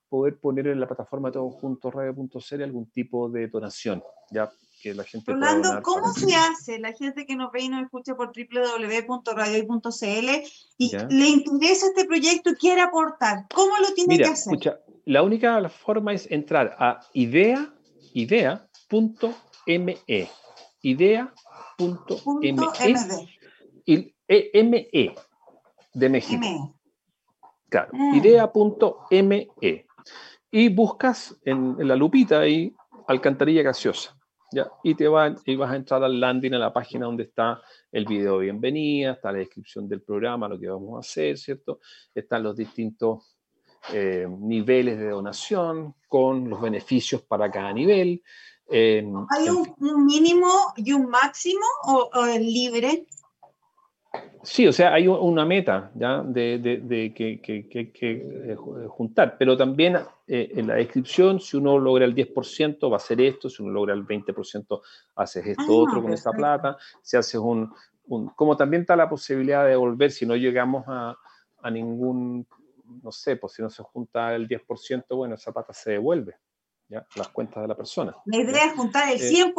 poder 0.09 0.39
poner 0.39 0.69
en 0.69 0.81
la 0.81 0.87
plataforma 0.87 1.31
todos 1.31 1.53
juntos 1.57 1.93
radio.cl 1.93 2.63
algún 2.63 2.91
tipo 2.91 3.29
de 3.29 3.49
donación, 3.49 4.03
ya 4.31 4.51
que 4.83 4.95
la 4.95 5.05
gente 5.05 5.31
Rolando, 5.31 5.83
¿cómo 5.83 6.11
se 6.15 6.35
hace 6.35 6.79
la 6.79 6.95
gente 6.95 7.27
que 7.27 7.37
nos 7.37 7.53
ve 7.53 7.65
y 7.65 7.69
nos 7.69 7.83
escucha 7.83 8.17
por 8.17 8.33
www.radio.cl 8.35 10.31
y 10.79 10.97
le 11.11 11.29
interesa 11.29 11.89
este 11.89 12.07
proyecto 12.07 12.49
y 12.49 12.55
quiere 12.55 12.81
aportar? 12.81 13.45
¿Cómo 13.55 13.77
lo 13.77 13.93
tiene 13.93 14.17
que 14.17 14.25
hacer? 14.25 14.55
Escucha, 14.55 14.81
la 15.05 15.23
única 15.23 15.69
forma 15.69 16.13
es 16.13 16.31
entrar 16.31 16.77
a 16.79 17.01
idea, 17.13 17.73
idea.me, 18.15 19.99
idea.me 20.83 21.21
y 23.87 24.15
ME 24.63 25.15
de 25.95 26.09
México. 26.09 26.77
Claro, 27.69 27.91
mm. 27.93 28.15
idea.me 28.17 29.49
y 30.51 30.69
buscas 30.69 31.39
en, 31.45 31.77
la 31.87 31.97
lupita 31.97 32.41
ahí 32.41 32.75
alcantarilla 33.07 33.63
gaseosa. 33.63 34.17
¿ya? 34.53 34.69
Y, 34.83 34.95
te 34.95 35.07
va, 35.07 35.35
y 35.47 35.57
vas 35.57 35.71
a 35.71 35.77
entrar 35.77 36.03
al 36.03 36.19
landing, 36.19 36.55
a 36.55 36.59
la 36.59 36.73
página 36.73 37.07
donde 37.07 37.25
está 37.25 37.61
el 37.93 38.05
video 38.05 38.39
de 38.39 38.45
bienvenida, 38.47 39.13
está 39.13 39.31
la 39.31 39.39
descripción 39.39 39.89
del 39.89 40.03
programa, 40.03 40.49
lo 40.49 40.59
que 40.59 40.69
vamos 40.69 40.97
a 40.97 41.01
hacer, 41.01 41.39
¿cierto? 41.39 41.79
Están 42.15 42.43
los 42.43 42.57
distintos 42.57 43.37
eh, 43.93 44.27
niveles 44.29 44.99
de 44.99 45.09
donación 45.09 45.95
con 46.09 46.49
los 46.49 46.61
beneficios 46.61 47.23
para 47.23 47.51
cada 47.51 47.73
nivel. 47.73 48.23
Eh, 48.69 49.05
¿Hay 49.31 49.49
un, 49.49 50.07
mínimo 50.07 50.49
y 50.77 50.93
un 50.93 51.09
máximo 51.09 51.65
o, 51.85 52.11
o 52.15 52.25
es 52.27 52.41
libre? 52.41 53.07
Sí, 54.43 54.67
o 54.67 54.73
sea, 54.73 54.95
hay 54.95 55.07
una 55.07 55.45
meta 55.45 55.91
¿ya? 55.95 56.23
de, 56.23 56.59
de, 56.59 57.13
que, 57.13 57.41
que, 57.41 57.69
que, 57.69 57.93
eh, 58.03 58.57
juntar, 58.89 59.37
pero 59.39 59.55
también 59.55 59.99
eh, 60.27 60.53
en 60.55 60.67
la 60.67 60.75
descripción, 60.75 61.41
si 61.41 61.59
uno 61.59 61.79
logra 61.79 62.07
el 62.07 62.15
10%, 62.15 62.91
va 62.91 62.95
a 62.95 62.97
hacer 62.97 63.21
esto, 63.21 63.51
si 63.51 63.63
uno 63.63 63.73
logra 63.73 63.93
el 63.93 64.07
20%, 64.07 64.81
haces 65.17 65.47
esto 65.47 65.63
ah, 65.69 65.73
otro 65.73 66.03
con 66.03 66.13
esa 66.15 66.33
plata, 66.33 66.79
si 67.03 67.19
haces 67.19 67.39
un, 67.39 67.71
un, 68.07 68.29
Como 68.31 68.57
también 68.57 68.83
está 68.83 68.97
la 68.97 69.11
posibilidad 69.11 69.65
de 69.65 69.71
devolver, 69.71 70.11
si 70.11 70.25
no 70.25 70.35
llegamos 70.35 70.85
a, 70.89 71.15
a 71.63 71.71
ningún, 71.71 72.47
no 73.03 73.13
sé, 73.13 73.37
pues 73.37 73.55
si 73.55 73.63
no 73.63 73.71
se 73.71 73.83
junta 73.83 74.35
el 74.35 74.49
10%, 74.49 75.05
bueno, 75.17 75.35
esa 75.35 75.53
plata 75.53 75.73
se 75.73 75.93
devuelve 75.93 76.37
las 77.15 77.29
cuentas 77.29 77.63
de 77.63 77.69
la 77.69 77.77
persona. 77.77 78.17
La 78.25 78.39
idea 78.39 78.67
es 78.67 78.73
juntar 78.75 79.13
el 79.13 79.21
100%, 79.21 79.53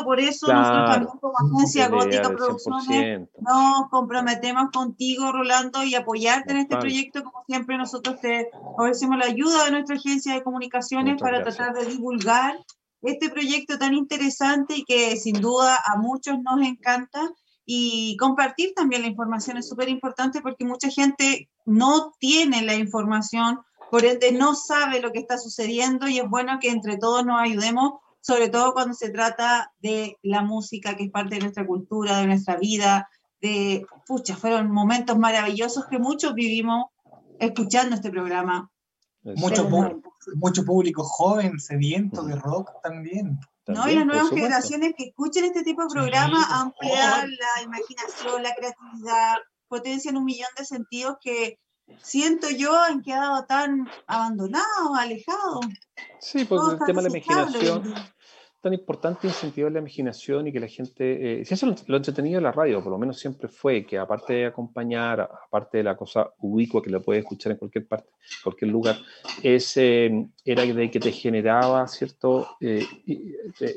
eh, 0.00 0.04
por 0.04 0.20
eso 0.20 0.52
nosotros 0.52 0.90
también 0.90 1.18
como 1.18 1.34
agencia 1.38 1.88
Gótica 1.88 2.28
Producciones 2.28 3.28
nos 3.40 3.88
comprometemos 3.90 4.70
contigo, 4.70 5.32
Rolando, 5.32 5.82
y 5.82 5.94
apoyarte 5.94 6.52
en 6.52 6.58
este 6.58 6.76
proyecto. 6.76 7.24
Como 7.24 7.42
siempre, 7.46 7.78
nosotros 7.78 8.20
te 8.20 8.50
ofrecemos 8.76 9.16
la 9.16 9.26
ayuda 9.26 9.64
de 9.64 9.70
nuestra 9.70 9.96
agencia 9.96 10.34
de 10.34 10.42
comunicaciones 10.42 11.20
para 11.20 11.42
tratar 11.42 11.72
de 11.74 11.86
divulgar 11.86 12.54
este 13.00 13.30
proyecto 13.30 13.78
tan 13.78 13.94
interesante 13.94 14.76
y 14.76 14.84
que 14.84 15.16
sin 15.16 15.40
duda 15.40 15.78
a 15.84 15.96
muchos 15.96 16.38
nos 16.42 16.60
encanta. 16.60 17.32
Y 17.66 18.16
compartir 18.18 18.72
también 18.74 19.02
la 19.02 19.08
información 19.08 19.56
es 19.56 19.68
súper 19.68 19.88
importante 19.88 20.40
porque 20.42 20.64
mucha 20.64 20.90
gente 20.90 21.48
no 21.64 22.12
tiene 22.18 22.62
la 22.62 22.74
información 22.74 23.60
por 23.94 24.04
ende 24.04 24.32
no 24.32 24.56
sabe 24.56 25.00
lo 25.00 25.12
que 25.12 25.20
está 25.20 25.38
sucediendo 25.38 26.08
y 26.08 26.18
es 26.18 26.28
bueno 26.28 26.58
que 26.60 26.68
entre 26.68 26.96
todos 26.96 27.24
nos 27.24 27.40
ayudemos, 27.40 28.00
sobre 28.20 28.48
todo 28.48 28.72
cuando 28.72 28.92
se 28.92 29.10
trata 29.10 29.72
de 29.78 30.18
la 30.20 30.42
música 30.42 30.96
que 30.96 31.04
es 31.04 31.10
parte 31.12 31.36
de 31.36 31.42
nuestra 31.42 31.64
cultura, 31.64 32.18
de 32.18 32.26
nuestra 32.26 32.56
vida, 32.56 33.08
de, 33.40 33.86
pucha, 34.04 34.36
fueron 34.36 34.70
momentos 34.70 35.16
maravillosos 35.16 35.86
que 35.86 36.00
muchos 36.00 36.34
vivimos 36.34 36.86
escuchando 37.38 37.94
este 37.94 38.10
programa. 38.10 38.68
Mucho, 39.22 39.68
mucho 40.34 40.64
público 40.64 41.04
joven, 41.04 41.60
sediento 41.60 42.24
de 42.24 42.34
rock 42.34 42.70
también. 42.82 43.38
¿No? 43.66 43.88
Y 43.88 43.94
las 43.94 44.06
nuevas 44.06 44.30
generaciones 44.30 44.94
que 44.96 45.04
escuchen 45.04 45.44
este 45.44 45.62
tipo 45.62 45.82
de 45.82 45.88
programas 45.88 46.46
amplian 46.50 47.30
la 47.30 47.62
imaginación, 47.62 48.42
la 48.42 48.54
creatividad, 48.54 49.36
potencian 49.68 50.16
un 50.16 50.24
millón 50.24 50.50
de 50.56 50.64
sentidos 50.64 51.16
que 51.20 51.58
siento 52.02 52.48
yo 52.50 52.78
han 52.78 53.02
quedado 53.02 53.44
tan 53.46 53.88
abandonados, 54.06 54.98
alejados. 54.98 55.66
Sí, 56.20 56.44
porque 56.44 56.74
el 56.74 56.86
tema 56.86 57.02
de 57.02 57.10
la 57.10 57.18
imaginación, 57.18 57.94
tan 58.64 58.72
importante 58.72 59.26
incentivar 59.26 59.70
la 59.70 59.80
imaginación 59.80 60.46
y 60.46 60.52
que 60.52 60.58
la 60.58 60.68
gente, 60.68 61.42
eh, 61.42 61.44
si 61.44 61.52
eso 61.52 61.66
lo, 61.86 61.96
entretenido 61.98 62.36
de 62.36 62.40
la 62.44 62.50
radio, 62.50 62.82
por 62.82 62.92
lo 62.92 62.98
menos 62.98 63.18
siempre 63.18 63.46
fue 63.46 63.84
que 63.84 63.98
aparte 63.98 64.32
de 64.32 64.46
acompañar, 64.46 65.20
aparte 65.20 65.76
de 65.76 65.84
la 65.84 65.94
cosa 65.94 66.32
ubicua 66.38 66.82
que 66.82 66.88
la 66.88 66.98
puedes 66.98 67.24
escuchar 67.24 67.52
en 67.52 67.58
cualquier 67.58 67.86
parte, 67.86 68.08
cualquier 68.42 68.70
lugar, 68.70 68.96
es, 69.42 69.76
eh, 69.76 70.26
era 70.42 70.64
de 70.64 70.90
que 70.90 70.98
te 70.98 71.12
generaba, 71.12 71.86
¿cierto? 71.86 72.56
Eh, 72.58 72.86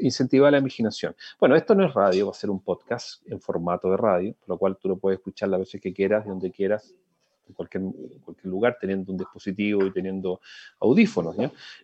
incentivar 0.02 0.54
la 0.54 0.60
imaginación. 0.60 1.14
Bueno, 1.38 1.58
esto 1.58 1.76
no 1.76 1.86
es 1.86 1.94
radio, 1.94 2.28
va 2.28 2.32
a 2.32 2.36
ser 2.36 2.50
un 2.50 2.62
podcast 2.62 3.30
en 3.30 3.42
formato 3.42 3.92
de 3.92 3.98
radio, 3.98 4.36
por 4.40 4.48
lo 4.48 4.58
cual 4.58 4.78
tú 4.78 4.88
lo 4.88 4.96
puedes 4.96 5.20
escuchar 5.20 5.50
las 5.50 5.60
veces 5.60 5.82
que 5.82 5.92
quieras, 5.92 6.24
de 6.24 6.30
donde 6.30 6.50
quieras, 6.50 6.96
en 7.46 7.54
cualquier, 7.54 7.84
cualquier 8.24 8.46
lugar 8.46 8.78
teniendo 8.80 9.12
un 9.12 9.18
dispositivo 9.18 9.86
y 9.86 9.92
teniendo 9.92 10.40
audífonos. 10.80 11.36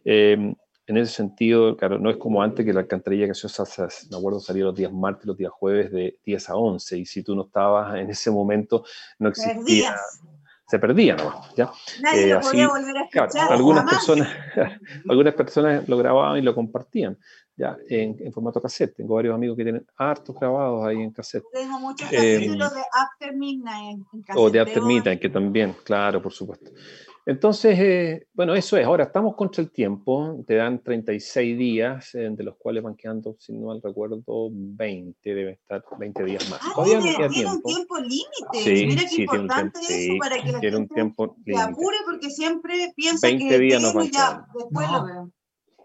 Eh, 0.06 0.56
en 0.86 0.98
ese 0.98 1.14
sentido, 1.14 1.78
claro, 1.78 1.98
no 1.98 2.10
es 2.10 2.18
como 2.18 2.42
antes 2.42 2.66
que 2.66 2.74
la 2.74 2.82
alcantarilla 2.82 3.28
gaseosa, 3.28 3.88
me 4.12 4.18
acuerdo, 4.18 4.40
salía 4.40 4.66
los 4.66 4.76
días 4.76 4.92
martes, 4.92 5.26
los 5.26 5.38
días 5.38 5.52
jueves 5.52 5.92
de 5.92 6.20
10 6.26 6.50
a 6.50 6.56
11, 6.56 6.98
y 6.98 7.06
si 7.06 7.24
tú 7.24 7.36
no 7.36 7.46
estabas 7.46 7.96
en 7.96 8.10
ese 8.10 8.32
momento, 8.32 8.84
no 9.20 9.30
existía. 9.30 9.96
Se 10.68 10.80
perdía, 10.80 11.16
¿no? 11.16 11.42
¿ya? 11.56 11.72
Nadie 12.02 12.34
lo 12.34 12.40
eh, 12.40 12.42
podía 12.42 12.68
volver 12.68 12.98
a 12.98 13.04
escuchar. 13.04 13.52
algunas, 13.52 13.90
personas, 13.90 14.30
algunas 15.10 15.34
personas 15.36 15.88
lo 15.88 15.98
grababan 15.98 16.38
y 16.40 16.42
lo 16.42 16.56
compartían 16.56 17.18
ya 17.56 17.78
en, 17.90 18.32
formato 18.32 18.62
cassette. 18.62 18.96
Tengo 18.96 19.16
varios 19.16 19.36
amigos 19.36 19.58
que 19.58 19.64
tienen 19.64 19.86
hartos 19.98 20.36
grabados 20.40 20.86
ahí 20.86 21.02
en 21.02 21.12
cassette. 21.12 21.44
Tengo 21.52 21.80
muchos 21.80 22.12
eh, 22.12 22.36
capítulos 22.36 22.74
de 22.74 22.82
After 22.92 23.36
Midnight 23.36 24.00
en, 24.14 24.24
cassette. 24.24 24.42
O 24.42 24.50
de 24.50 24.60
After 24.60 24.82
Midnight, 24.82 25.22
que 25.22 25.30
también, 25.30 25.76
claro, 25.84 26.22
por 26.22 26.32
supuesto. 26.32 26.72
Entonces, 27.26 27.80
eh, 27.80 28.28
bueno, 28.34 28.54
eso 28.54 28.76
es. 28.76 28.86
Ahora 28.86 29.06
estamos 29.06 29.36
contra 29.36 29.64
el 29.64 29.72
tiempo. 29.72 30.44
Te 30.46 30.56
dan 30.56 30.84
36 30.84 31.58
días, 31.58 32.16
eh, 32.16 32.30
de 32.30 32.44
los 32.44 32.58
cuales 32.58 32.84
van 32.84 32.96
quedando, 32.96 33.36
si 33.40 33.54
no 33.54 33.68
mal 33.68 33.82
recuerdo, 33.82 34.22
20, 34.52 35.34
debe 35.34 35.52
estar 35.52 35.84
20 35.98 36.24
días 36.26 36.50
más. 36.50 36.60
Ah, 36.62 36.74
Todavía 36.76 37.00
tiene, 37.00 37.30
tiene 37.30 37.52
un 37.52 37.64
tiempo 37.64 37.98
límite. 37.98 38.28
Sí, 38.54 38.86
Mira 38.88 39.02
qué 39.04 39.08
sí, 39.08 39.22
importante 39.22 39.80
tiene 39.88 40.04
eso 40.04 40.14
para 40.20 40.44
que 40.44 40.52
la 40.52 40.60
tiene 40.60 40.78
un 40.78 40.88
tiempo 40.90 41.36
se 41.46 41.56
apure 41.56 41.98
porque 42.06 42.30
siempre 42.30 42.94
piensa 42.96 43.28
20 43.28 43.48
que 43.48 43.60
días 43.60 43.82
nos 43.82 43.94
van 43.94 44.12
ya, 44.12 44.46
después 44.54 44.92
lo 44.92 45.06
veo. 45.06 45.32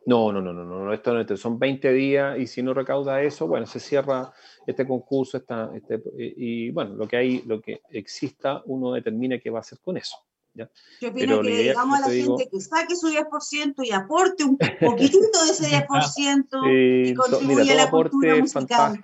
No, 0.07 0.33
no, 0.33 0.41
no, 0.41 0.55
no, 0.55 0.65
no, 0.65 0.93
esto 0.95 1.13
no, 1.13 1.37
son 1.37 1.59
20 1.59 1.93
días 1.93 2.39
y 2.39 2.47
si 2.47 2.63
no 2.63 2.73
recauda 2.73 3.21
eso, 3.23 3.47
bueno, 3.47 3.67
se 3.67 3.79
cierra 3.79 4.33
este 4.67 4.87
concurso, 4.87 5.37
está, 5.37 5.71
este, 5.75 6.03
y, 6.17 6.71
bueno, 6.71 6.95
lo 6.95 7.07
que 7.07 7.19
hay, 7.19 7.43
lo 7.43 7.61
que 7.61 7.83
exista, 7.91 8.63
uno 8.65 8.93
determina 8.95 9.39
qué 9.39 9.51
va 9.51 9.59
a 9.59 9.61
hacer 9.61 9.79
con 9.81 9.99
eso. 9.99 10.17
¿Ya? 10.59 10.71
Yo 11.01 11.11
opino 11.11 11.41
que 11.41 11.51
le 11.51 11.63
digamos 11.63 11.99
a 11.99 12.09
la 12.09 12.13
gente 12.13 12.49
que 12.51 12.61
saque 12.61 12.97
su 12.97 13.09
10% 13.09 13.87
y 13.87 13.93
aporte 13.93 14.45
un 14.45 14.59
poquitito 14.59 15.45
de 15.45 15.51
ese 15.51 15.65
10% 15.89 17.11
y 17.11 17.15
contribuya 17.15 17.73
a 17.73 17.77
la 17.77 17.91
cultura 17.91 18.37
musical. 18.37 19.01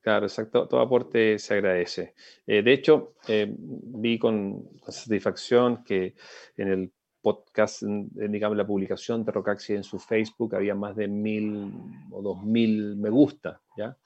Claro, 0.00 0.26
exacto. 0.26 0.68
Todo 0.68 0.80
aporte 0.80 1.38
se 1.38 1.54
agradece. 1.54 2.14
Eh, 2.46 2.62
de 2.62 2.72
hecho, 2.72 3.14
eh, 3.26 3.52
vi 3.58 4.18
con 4.18 4.70
satisfacción 4.88 5.84
que 5.84 6.14
en 6.56 6.68
el 6.68 6.92
podcast, 7.20 7.82
digamos, 7.82 8.56
la 8.56 8.66
publicación 8.66 9.24
de 9.24 9.32
Rocaxi 9.32 9.74
en 9.74 9.84
su 9.84 9.98
Facebook, 9.98 10.54
había 10.54 10.74
más 10.74 10.96
de 10.96 11.08
mil 11.08 11.72
o 12.10 12.22
dos 12.22 12.42
mil 12.42 12.96
me 12.96 13.10
gusta, 13.10 13.60
¿ya? 13.76 13.96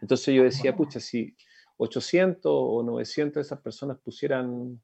Entonces 0.00 0.34
yo 0.34 0.42
decía, 0.44 0.74
pucha, 0.74 0.98
si 0.98 1.36
800 1.76 2.50
o 2.52 2.82
900 2.82 3.34
de 3.34 3.40
esas 3.42 3.60
personas 3.60 3.98
pusieran 3.98 4.80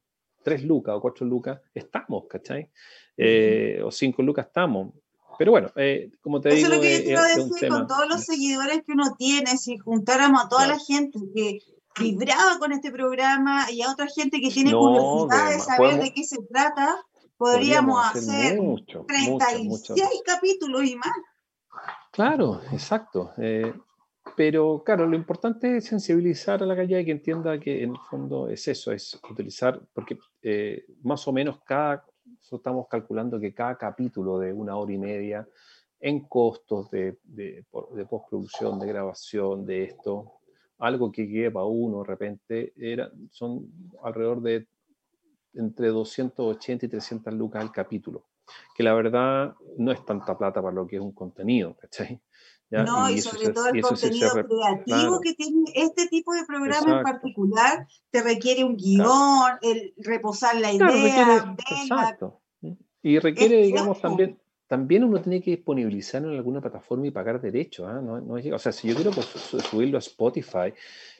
3 0.48 0.64
lucas 0.64 0.94
o 0.96 1.00
4 1.00 1.26
lucas, 1.26 1.60
estamos, 1.74 2.24
¿cachai? 2.26 2.70
Eh, 3.16 3.82
o 3.84 3.90
5 3.90 4.22
lucas 4.22 4.46
estamos. 4.46 4.94
Pero 5.38 5.52
bueno, 5.52 5.70
eh, 5.76 6.10
como 6.22 6.40
te 6.40 6.48
digo... 6.54 6.66
Eso 6.66 6.72
es 6.72 6.76
lo 6.76 6.82
que 6.82 7.04
yo 7.04 7.10
iba 7.10 7.20
a 7.20 7.36
decir, 7.36 7.68
con 7.68 7.86
todos 7.86 8.08
los 8.08 8.24
seguidores 8.24 8.82
que 8.84 8.92
uno 8.92 9.14
tiene, 9.16 9.58
si 9.58 9.76
juntáramos 9.76 10.44
a 10.44 10.48
toda 10.48 10.66
la 10.66 10.78
gente 10.78 11.18
que 11.34 11.58
vibraba 12.00 12.58
con 12.58 12.72
este 12.72 12.90
programa 12.90 13.70
y 13.70 13.82
a 13.82 13.90
otra 13.90 14.06
gente 14.06 14.40
que 14.40 14.50
tiene 14.50 14.72
curiosidad 14.72 15.50
de, 15.50 15.60
saber 15.60 16.00
de 16.00 16.12
qué 16.14 16.24
se 16.24 16.38
trata, 16.50 16.96
podríamos, 17.36 18.02
hacer, 18.04 18.58
36 19.06 20.22
capítulos 20.24 20.84
y 20.84 20.96
más. 20.96 21.12
Claro, 22.10 22.62
exacto. 22.72 23.32
Eh, 23.36 23.74
pero 24.38 24.84
claro, 24.84 25.04
lo 25.04 25.16
importante 25.16 25.78
es 25.78 25.86
sensibilizar 25.86 26.62
a 26.62 26.66
la 26.66 26.76
calle 26.76 27.04
que 27.04 27.10
entienda 27.10 27.58
que 27.58 27.82
en 27.82 27.90
el 27.90 27.98
fondo 28.08 28.48
es 28.48 28.68
eso, 28.68 28.92
es 28.92 29.20
utilizar, 29.28 29.82
porque 29.92 30.16
eh, 30.40 30.84
más 31.02 31.26
o 31.26 31.32
menos 31.32 31.58
cada, 31.64 32.06
estamos 32.48 32.86
calculando 32.88 33.40
que 33.40 33.52
cada 33.52 33.76
capítulo 33.76 34.38
de 34.38 34.52
una 34.52 34.76
hora 34.76 34.92
y 34.92 34.98
media 34.98 35.48
en 35.98 36.28
costos 36.28 36.88
de, 36.88 37.18
de, 37.24 37.66
de 37.96 38.06
postproducción, 38.06 38.78
de 38.78 38.86
grabación, 38.86 39.66
de 39.66 39.82
esto, 39.82 40.34
algo 40.78 41.10
que 41.10 41.26
lleva 41.26 41.66
uno 41.66 42.02
de 42.02 42.06
repente, 42.06 42.72
era, 42.76 43.10
son 43.32 43.66
alrededor 44.04 44.40
de 44.40 44.68
entre 45.54 45.88
280 45.88 46.86
y 46.86 46.88
300 46.88 47.34
lucas 47.34 47.60
al 47.60 47.72
capítulo, 47.72 48.26
que 48.76 48.84
la 48.84 48.94
verdad 48.94 49.56
no 49.78 49.90
es 49.90 50.04
tanta 50.04 50.38
plata 50.38 50.62
para 50.62 50.76
lo 50.76 50.86
que 50.86 50.94
es 50.94 51.02
un 51.02 51.10
contenido, 51.10 51.74
¿cachai? 51.76 52.20
No, 52.70 53.08
y, 53.08 53.20
sobre 53.20 53.48
todo 53.50 53.68
el 53.68 53.80
contenido 53.80 54.30
creativo 54.30 55.20
que 55.20 55.34
tiene 55.34 55.64
este 55.74 56.06
tipo 56.08 56.34
de 56.34 56.44
programa 56.44 56.98
en 56.98 57.02
particular, 57.02 57.86
te 58.10 58.22
requiere 58.22 58.64
un 58.64 58.76
guion, 58.76 59.58
el 59.62 59.94
reposar 59.96 60.56
la 60.56 60.72
idea, 60.72 61.56
exacto. 61.70 62.40
Y 63.02 63.18
requiere, 63.20 63.62
digamos, 63.62 64.00
también, 64.00 64.38
también 64.68 65.02
uno 65.02 65.18
tiene 65.20 65.40
que 65.40 65.52
disponibilizarlo 65.52 66.30
en 66.30 66.36
alguna 66.36 66.60
plataforma 66.60 67.06
y 67.06 67.10
pagar 67.10 67.40
derechos. 67.40 67.86
¿ah? 67.88 68.02
No, 68.02 68.20
no 68.20 68.34
o 68.34 68.58
sea, 68.58 68.70
si 68.70 68.86
yo 68.86 68.94
quiero 68.94 69.10
subirlo 69.12 69.96
a 69.96 70.00
Spotify, 70.00 70.74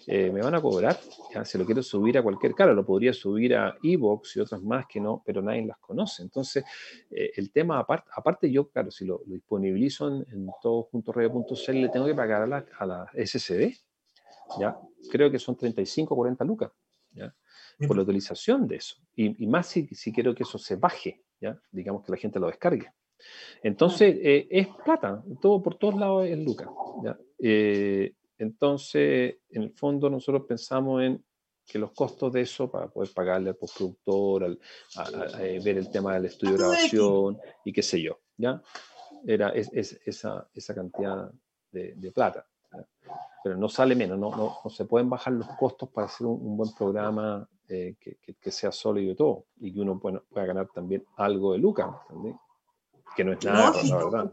eh, 0.06 0.30
me 0.30 0.42
van 0.42 0.54
a 0.54 0.60
cobrar. 0.60 1.00
¿ya? 1.34 1.46
Si 1.46 1.56
lo 1.56 1.64
quiero 1.64 1.82
subir 1.82 2.18
a 2.18 2.22
cualquier 2.22 2.54
cara, 2.54 2.74
lo 2.74 2.84
podría 2.84 3.14
subir 3.14 3.56
a 3.56 3.78
Evox 3.82 4.36
y 4.36 4.40
otras 4.40 4.62
más 4.62 4.86
que 4.86 5.00
no, 5.00 5.22
pero 5.24 5.40
nadie 5.40 5.64
las 5.64 5.78
conoce. 5.78 6.22
Entonces, 6.22 6.62
eh, 7.10 7.32
el 7.36 7.50
tema, 7.50 7.78
aparte, 7.78 8.10
aparte 8.14 8.52
yo, 8.52 8.68
claro, 8.68 8.90
si 8.90 9.06
lo, 9.06 9.22
disponibilizo 9.24 10.08
en, 10.08 10.26
en 10.30 11.80
le 11.80 11.88
tengo 11.88 12.06
que 12.06 12.14
pagar 12.14 12.42
a 12.42 12.46
la, 12.46 12.66
a 12.78 12.86
la 12.86 13.10
SSD. 13.14 13.72
¿ya? 14.60 14.78
Creo 15.10 15.30
que 15.30 15.38
son 15.38 15.56
35 15.56 16.12
o 16.12 16.16
40 16.18 16.44
lucas. 16.44 16.70
¿ya? 17.12 17.34
por 17.86 17.96
la 17.96 18.02
utilización 18.02 18.66
de 18.66 18.76
eso. 18.76 18.96
Y, 19.14 19.42
y 19.42 19.46
más 19.46 19.68
si, 19.68 19.86
si, 19.94 20.12
quiero 20.12 20.34
que 20.34 20.42
eso 20.42 20.58
se 20.58 20.76
baje, 20.76 21.22
¿ya? 21.40 21.58
digamos 21.70 22.04
que 22.04 22.12
la 22.12 22.18
gente 22.18 22.38
lo 22.38 22.48
descargue. 22.48 22.92
Entonces, 23.62 24.16
eh, 24.22 24.46
es 24.50 24.68
plata, 24.84 25.22
todo 25.40 25.62
por 25.62 25.76
todos 25.76 25.96
lados 25.96 26.26
es 26.26 26.38
lucas. 26.38 26.68
Eh, 27.38 28.12
entonces, 28.38 29.36
en 29.50 29.62
el 29.62 29.72
fondo, 29.72 30.08
nosotros 30.08 30.44
pensamos 30.46 31.02
en 31.02 31.24
que 31.66 31.78
los 31.78 31.92
costos 31.92 32.32
de 32.32 32.42
eso, 32.42 32.70
para 32.70 32.88
poder 32.88 33.12
pagarle 33.12 33.50
al 33.50 33.56
postproductor, 33.56 34.44
al, 34.44 34.58
a, 34.96 35.42
eh, 35.42 35.60
ver 35.62 35.76
el 35.76 35.90
tema 35.90 36.14
del 36.14 36.26
estudio 36.26 36.52
de 36.52 36.58
grabación 36.58 37.38
y 37.64 37.72
qué 37.72 37.82
sé 37.82 38.00
yo, 38.00 38.20
¿ya? 38.36 38.62
Era 39.26 39.50
es, 39.50 39.70
esa, 40.06 40.48
esa, 40.54 40.74
cantidad 40.74 41.30
de, 41.70 41.94
de 41.94 42.12
plata. 42.12 42.46
Pero 43.44 43.56
no 43.56 43.68
sale 43.68 43.94
menos, 43.94 44.18
no, 44.18 44.30
no, 44.30 44.58
no, 44.64 44.70
se 44.70 44.84
pueden 44.84 45.10
bajar 45.10 45.32
los 45.32 45.48
costos 45.58 45.88
para 45.90 46.06
hacer 46.06 46.26
un, 46.26 46.56
buen 46.56 46.72
programa 46.74 47.48
que, 47.66 47.96
que, 48.00 48.34
que, 48.34 48.50
sea 48.50 48.72
sólido 48.72 49.12
y 49.12 49.16
todo, 49.16 49.46
y 49.56 49.72
que 49.72 49.80
uno 49.80 49.96
bueno, 49.96 50.22
pueda 50.28 50.46
ganar 50.46 50.68
también 50.72 51.04
algo 51.16 51.52
de 51.52 51.58
lucas, 51.58 51.88
¿entendés? 52.08 52.36
Que 53.18 53.24
no 53.24 53.32
es 53.32 53.44
nada, 53.44 53.72
la 53.82 53.96
verdad, 53.96 54.32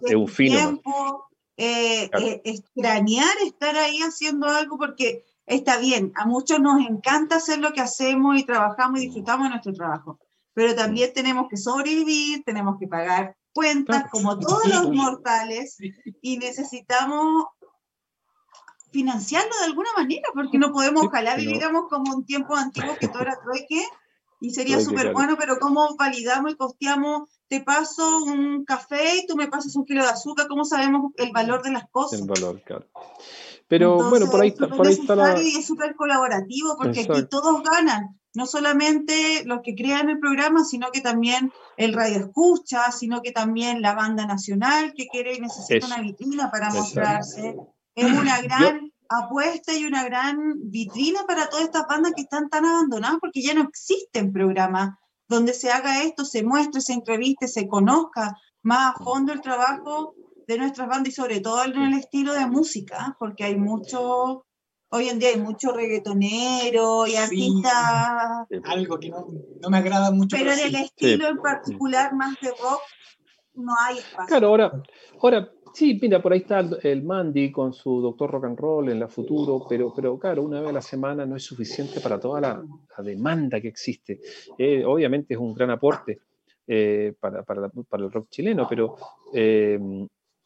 eh, 1.58 2.10
eh, 2.20 2.42
extrañar 2.44 3.36
estar 3.44 3.76
ahí 3.78 4.00
haciendo 4.02 4.48
algo 4.48 4.78
porque 4.78 5.26
está 5.48 5.80
bien, 5.80 6.12
a 6.16 6.28
muchos 6.28 6.60
nos 6.60 6.86
encanta 6.88 7.38
hacer 7.38 7.58
lo 7.58 7.74
que 7.74 7.82
hacemos 7.82 8.38
y 8.38 8.44
trabajamos 8.44 9.00
y 9.00 9.06
mm. 9.06 9.06
disfrutamos 9.08 9.46
de 9.46 9.50
nuestro 9.50 9.74
trabajo, 9.74 10.20
pero 10.54 10.74
mm. 10.74 10.76
también 10.76 11.14
tenemos 11.16 11.48
que 11.50 11.58
sobrevivir, 11.58 12.44
tenemos 12.44 12.78
que 12.80 12.88
pagar 12.88 13.36
cuentas 13.54 14.04
como 14.12 14.38
todos 14.38 14.68
los 14.68 14.92
mortales 14.92 15.78
y 16.22 16.38
necesitamos 16.38 17.46
financiarlo 18.92 19.52
de 19.62 19.66
alguna 19.66 19.90
manera 19.98 20.30
porque 20.32 20.60
no 20.60 20.72
podemos, 20.72 21.08
ojalá 21.08 21.36
viviéramos 21.38 21.86
como 21.90 22.16
un 22.18 22.24
tiempo 22.24 22.56
antiguo 22.56 22.96
que 23.00 23.08
todo 23.08 23.24
era 23.24 23.40
trueque 23.42 23.84
y 24.40 24.52
sería 24.52 24.80
súper 24.80 25.14
bueno, 25.14 25.36
pero 25.38 25.58
¿cómo 25.60 25.96
validamos 25.98 26.52
y 26.52 26.56
costeamos? 26.56 27.30
Te 27.48 27.62
paso 27.62 28.24
un 28.24 28.66
café 28.66 29.18
y 29.18 29.28
tú 29.28 29.36
me 29.36 29.48
pasas 29.48 29.76
un 29.76 29.86
kilo 29.86 30.04
de 30.04 30.10
azúcar, 30.10 30.48
¿cómo 30.48 30.66
sabemos 30.66 31.12
el 31.18 31.32
valor 31.32 31.64
de 31.64 31.72
las 31.72 31.90
cosas? 31.90 32.20
El 32.20 32.28
valor, 32.28 32.62
claro. 32.64 32.86
Pero 33.68 34.10
bueno, 34.10 34.30
por 34.30 34.42
ahí, 34.42 34.50
está, 34.50 34.68
por 34.68 34.86
ahí 34.86 34.94
está 34.94 35.16
la... 35.16 35.42
Y 35.42 35.58
es 35.58 35.66
súper 35.66 35.96
colaborativo 35.96 36.78
porque 36.78 37.02
aquí 37.02 37.26
todos 37.30 37.64
ganan, 37.64 38.20
no 38.36 38.46
solamente 38.46 39.44
los 39.46 39.62
que 39.64 39.74
crean 39.74 40.10
el 40.10 40.20
programa, 40.20 40.64
sino 40.64 40.92
que 40.92 41.02
también 41.02 41.52
el 41.78 41.94
radio 41.94 42.18
escucha, 42.18 42.92
sino 42.92 43.22
que 43.22 43.32
también 43.32 43.82
la 43.82 43.96
banda 43.96 44.28
nacional 44.28 44.94
que 44.96 45.08
quiere 45.08 45.36
y 45.36 45.40
necesita 45.40 45.88
una 45.88 46.02
vitrina 46.02 46.52
para 46.52 46.70
mostrarse. 46.70 47.56
Es 47.96 48.06
una 48.06 48.42
gran 48.42 48.92
apuesta 49.10 49.74
y 49.74 49.86
una 49.86 50.04
gran 50.04 50.38
vitrina 50.70 51.26
para 51.28 51.50
todas 51.50 51.66
estas 51.66 51.88
bandas 51.88 52.14
que 52.16 52.24
están 52.24 52.50
tan 52.50 52.66
abandonadas 52.66 53.18
porque 53.20 53.42
ya 53.42 53.54
no 53.54 53.62
existen 53.64 54.32
programas 54.32 54.96
donde 55.28 55.54
se 55.54 55.72
haga 55.72 56.04
esto, 56.04 56.26
se 56.26 56.44
muestre, 56.44 56.82
se 56.82 56.94
entreviste, 56.94 57.48
se 57.48 57.68
conozca 57.68 58.36
más 58.62 58.96
a 58.96 59.04
fondo 59.04 59.34
el 59.34 59.42
trabajo 59.42 60.16
de 60.48 60.58
nuestras 60.58 60.88
bandas 60.88 61.10
y 61.10 61.12
sobre 61.12 61.40
todo 61.40 61.64
en 61.64 61.82
el 61.82 61.94
estilo 61.96 62.34
de 62.34 62.46
música, 62.46 63.16
porque 63.20 63.44
hay 63.44 63.56
mucho, 63.56 64.46
hoy 64.90 65.10
en 65.10 65.18
día 65.18 65.30
hay 65.30 65.40
mucho 65.40 65.72
reggaetonero 65.72 67.08
y 67.08 67.16
artistas. 67.16 68.46
Algo 68.66 69.00
que 69.00 69.10
no, 69.10 69.28
no, 69.62 69.70
me 69.70 69.78
agrada 69.78 70.12
mucho. 70.12 70.38
Pero 70.38 70.52
en 70.52 70.60
el 70.60 70.76
estilo 70.76 71.28
en 71.28 71.38
particular 71.38 72.14
más 72.14 72.40
de 72.42 72.50
rock 72.50 72.82
no 73.56 73.74
hay 73.86 73.98
espacio. 73.98 74.28
Claro, 74.28 74.48
ahora, 74.50 74.84
ahora 75.20 75.50
Sí, 75.76 76.00
mira, 76.02 76.22
por 76.22 76.32
ahí 76.32 76.40
está 76.40 76.62
el, 76.84 77.04
Mandy 77.04 77.52
con 77.52 77.74
su 77.74 78.00
doctor 78.00 78.32
rock 78.32 78.46
and 78.46 78.58
roll 78.58 78.90
en 78.90 78.98
la 78.98 79.10
futuro, 79.10 79.66
pero, 79.68 79.94
pero 79.94 80.18
claro, 80.18 80.42
una 80.44 80.62
vez 80.62 80.70
a 80.70 80.72
la 80.72 80.82
semana 80.82 81.26
no 81.26 81.36
es 81.36 81.44
suficiente 81.44 82.00
para 82.00 82.18
toda 82.18 82.40
la, 82.40 82.64
demanda 83.04 83.60
que 83.60 83.68
existe. 83.68 84.22
Eh, 84.58 84.86
obviamente 84.86 85.34
es 85.34 85.40
un 85.42 85.54
gran 85.54 85.72
aporte 85.72 86.22
eh, 86.66 87.14
para, 87.20 87.44
para, 87.44 87.68
para, 87.68 88.06
el 88.06 88.10
rock 88.10 88.30
chileno, 88.30 88.66
pero 88.70 88.96
eh, 89.34 89.78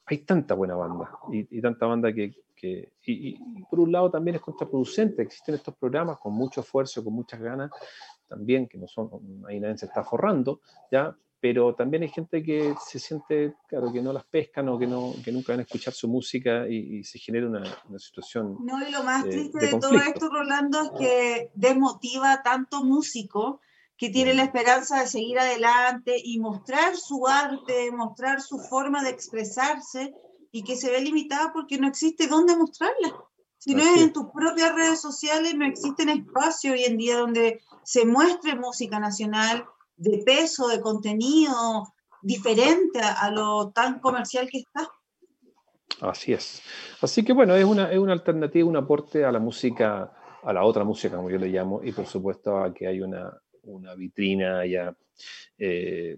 hay 0.07 0.17
tanta 0.17 0.55
buena 0.55 0.73
banda 0.73 1.11
y, 1.31 1.61
tanta 1.61 1.85
banda 1.85 2.11
que, 2.11 2.33
que 2.55 2.93
y, 3.05 3.35
y, 3.35 3.63
por 3.69 3.81
un 3.81 3.91
lado 3.91 4.09
también 4.09 4.37
es 4.37 4.41
contraproducente. 4.41 5.21
Existen 5.21 5.53
estos 5.53 5.75
programas 5.75 6.17
con 6.17 6.33
mucho 6.33 6.61
esfuerzo, 6.61 7.03
con 7.03 7.13
muchas 7.13 7.39
ganas, 7.39 7.69
también 8.27 8.67
que 8.67 8.79
no 8.79 8.87
son, 8.87 9.11
ahí 9.47 9.59
nadie 9.59 9.77
se 9.77 9.85
está 9.85 10.03
forrando, 10.03 10.61
ya, 10.91 11.15
pero 11.41 11.73
también 11.73 12.03
hay 12.03 12.09
gente 12.09 12.43
que 12.43 12.75
se 12.85 12.99
siente, 12.99 13.55
claro, 13.67 13.91
que 13.93 14.01
no 14.01 14.11
las 14.11 14.25
pescan 14.25 14.67
o 14.69 14.77
que, 14.77 14.87
no, 14.87 15.13
que 15.23 15.31
nunca 15.31 15.53
van 15.53 15.61
a 15.61 15.63
escuchar 15.63 15.93
su 15.93 16.07
música 16.07 16.67
y, 16.67 17.03
se 17.03 17.17
genera 17.19 17.47
una, 17.47 17.63
una, 17.87 17.99
situación. 17.99 18.57
No, 18.61 18.85
y 18.85 18.91
lo 18.91 19.03
más 19.03 19.23
triste 19.23 19.57
de, 19.57 19.79
todo 19.79 19.95
esto, 19.95 20.29
Rolando, 20.29 20.81
es 20.81 20.91
que 20.99 21.51
desmotiva 21.55 22.41
tanto 22.43 22.83
músico 22.83 23.61
que 23.97 24.09
tiene 24.09 24.33
la 24.33 24.43
esperanza 24.43 25.01
de 25.01 25.07
seguir 25.07 25.39
adelante 25.39 26.15
y 26.21 26.39
mostrar 26.39 26.95
su 26.95 27.27
arte, 27.27 27.91
mostrar 27.91 28.41
su 28.41 28.59
forma 28.59 29.03
de 29.03 29.09
expresarse 29.09 30.13
y 30.51 30.63
que 30.63 30.75
se 30.75 30.89
ve 30.89 31.01
limitada 31.01 31.51
porque 31.53 31.77
no 31.77 31.87
existe 31.87 32.27
dónde 32.27 32.55
mostrarla. 32.55 33.15
Si 33.57 33.75
no 33.75 33.83
es 33.83 34.01
en 34.01 34.13
tus 34.13 34.27
propias 34.33 34.73
redes 34.73 35.01
sociales, 35.01 35.53
no 35.53 35.65
existen 35.65 36.07
espacios 36.07 36.75
hoy 36.75 36.85
en 36.85 36.97
día 36.97 37.17
donde 37.17 37.61
se 37.83 38.05
muestre 38.05 38.55
música 38.55 38.99
nacional, 38.99 39.65
de 39.99 40.23
peso, 40.25 40.67
de 40.69 40.79
contenido 40.79 41.93
diferente 42.21 42.99
a, 42.99 43.29
lo 43.31 43.71
tan 43.71 43.99
comercial 43.99 44.49
que 44.49 44.59
está. 44.59 44.89
Así 46.01 46.33
es. 46.33 46.61
Así 47.01 47.23
que 47.23 47.33
bueno, 47.33 47.55
es 47.55 47.65
una, 47.65 47.91
es 47.91 47.99
una 47.99 48.13
alternativa, 48.13 48.67
un 48.67 48.77
aporte 48.77 49.25
a 49.25 49.31
la 49.31 49.39
música, 49.39 50.11
a 50.43 50.53
la 50.53 50.63
otra 50.63 50.83
música, 50.83 51.15
como 51.15 51.29
yo 51.29 51.37
le 51.37 51.47
llamo, 51.47 51.81
y 51.83 51.91
por 51.91 52.05
supuesto 52.05 52.57
a 52.57 52.73
que 52.73 52.87
hay 52.87 53.01
una, 53.01 53.31
una 53.63 53.95
vitrina, 53.95 54.65
ya 54.65 54.95
eh, 55.57 56.17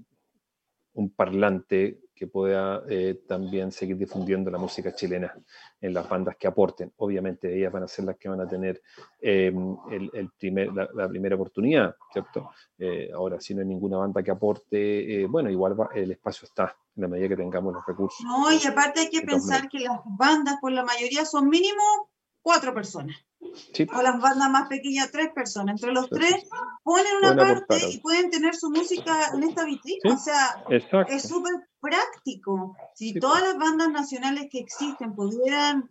un 0.93 1.11
parlante 1.11 2.01
que 2.21 2.27
pueda 2.27 2.83
eh, 2.87 3.23
también 3.27 3.71
seguir 3.71 3.97
difundiendo 3.97 4.51
la 4.51 4.59
música 4.59 4.93
chilena 4.93 5.33
en 5.81 5.91
las 5.91 6.07
bandas 6.07 6.35
que 6.37 6.45
aporten. 6.45 6.93
Obviamente 6.97 7.57
ellas 7.57 7.73
van 7.73 7.81
a 7.81 7.87
ser 7.87 8.05
las 8.05 8.15
que 8.15 8.29
van 8.29 8.39
a 8.41 8.47
tener 8.47 8.79
em, 9.19 9.75
el, 9.89 10.29
primer, 10.37 10.71
la, 10.71 11.09
primera 11.09 11.33
oportunidad, 11.33 11.95
¿cierto? 12.13 12.51
Eh, 12.77 13.09
ahora, 13.11 13.41
si 13.41 13.55
no 13.55 13.61
hay 13.61 13.67
ninguna 13.67 13.97
banda 13.97 14.21
que 14.21 14.29
aporte, 14.29 15.23
eh, 15.23 15.25
bueno, 15.25 15.49
igual 15.49 15.75
el 15.95 16.11
espacio 16.11 16.45
está 16.45 16.77
en 16.95 17.01
la 17.01 17.07
medida 17.07 17.29
que 17.29 17.37
tengamos 17.37 17.73
los 17.73 17.83
recursos. 17.87 18.23
No, 18.23 18.53
y 18.53 18.63
aparte 18.67 18.99
hay 18.99 19.09
que 19.09 19.21
pensar 19.21 19.67
que 19.67 19.79
las 19.79 19.99
bandas, 20.05 20.57
por 20.61 20.71
la 20.71 20.83
mayoría, 20.83 21.25
son 21.25 21.49
mínimo 21.49 22.11
cuatro 22.43 22.71
personas. 22.71 23.17
O 23.93 24.01
las 24.01 24.19
bandas 24.19 24.49
más 24.49 24.67
pequeñas, 24.69 25.11
tres 25.11 25.29
personas. 25.33 25.75
Entre 25.75 25.91
los 25.91 26.09
tres 26.09 26.47
ponen 26.83 27.17
una 27.21 27.35
parte 27.35 27.89
y 27.89 27.99
pueden 27.99 28.29
tener 28.29 28.55
su 28.55 28.69
música 28.69 29.31
en 29.33 29.43
esta 29.43 29.65
vitrina. 29.65 30.13
O 30.13 30.17
sea, 30.17 30.63
es 30.69 31.23
súper 31.23 31.53
práctico. 31.79 32.75
Si 32.95 33.13
todas 33.19 33.41
las 33.41 33.57
bandas 33.57 33.89
nacionales 33.89 34.47
que 34.51 34.59
existen 34.59 35.15
pudieran 35.15 35.89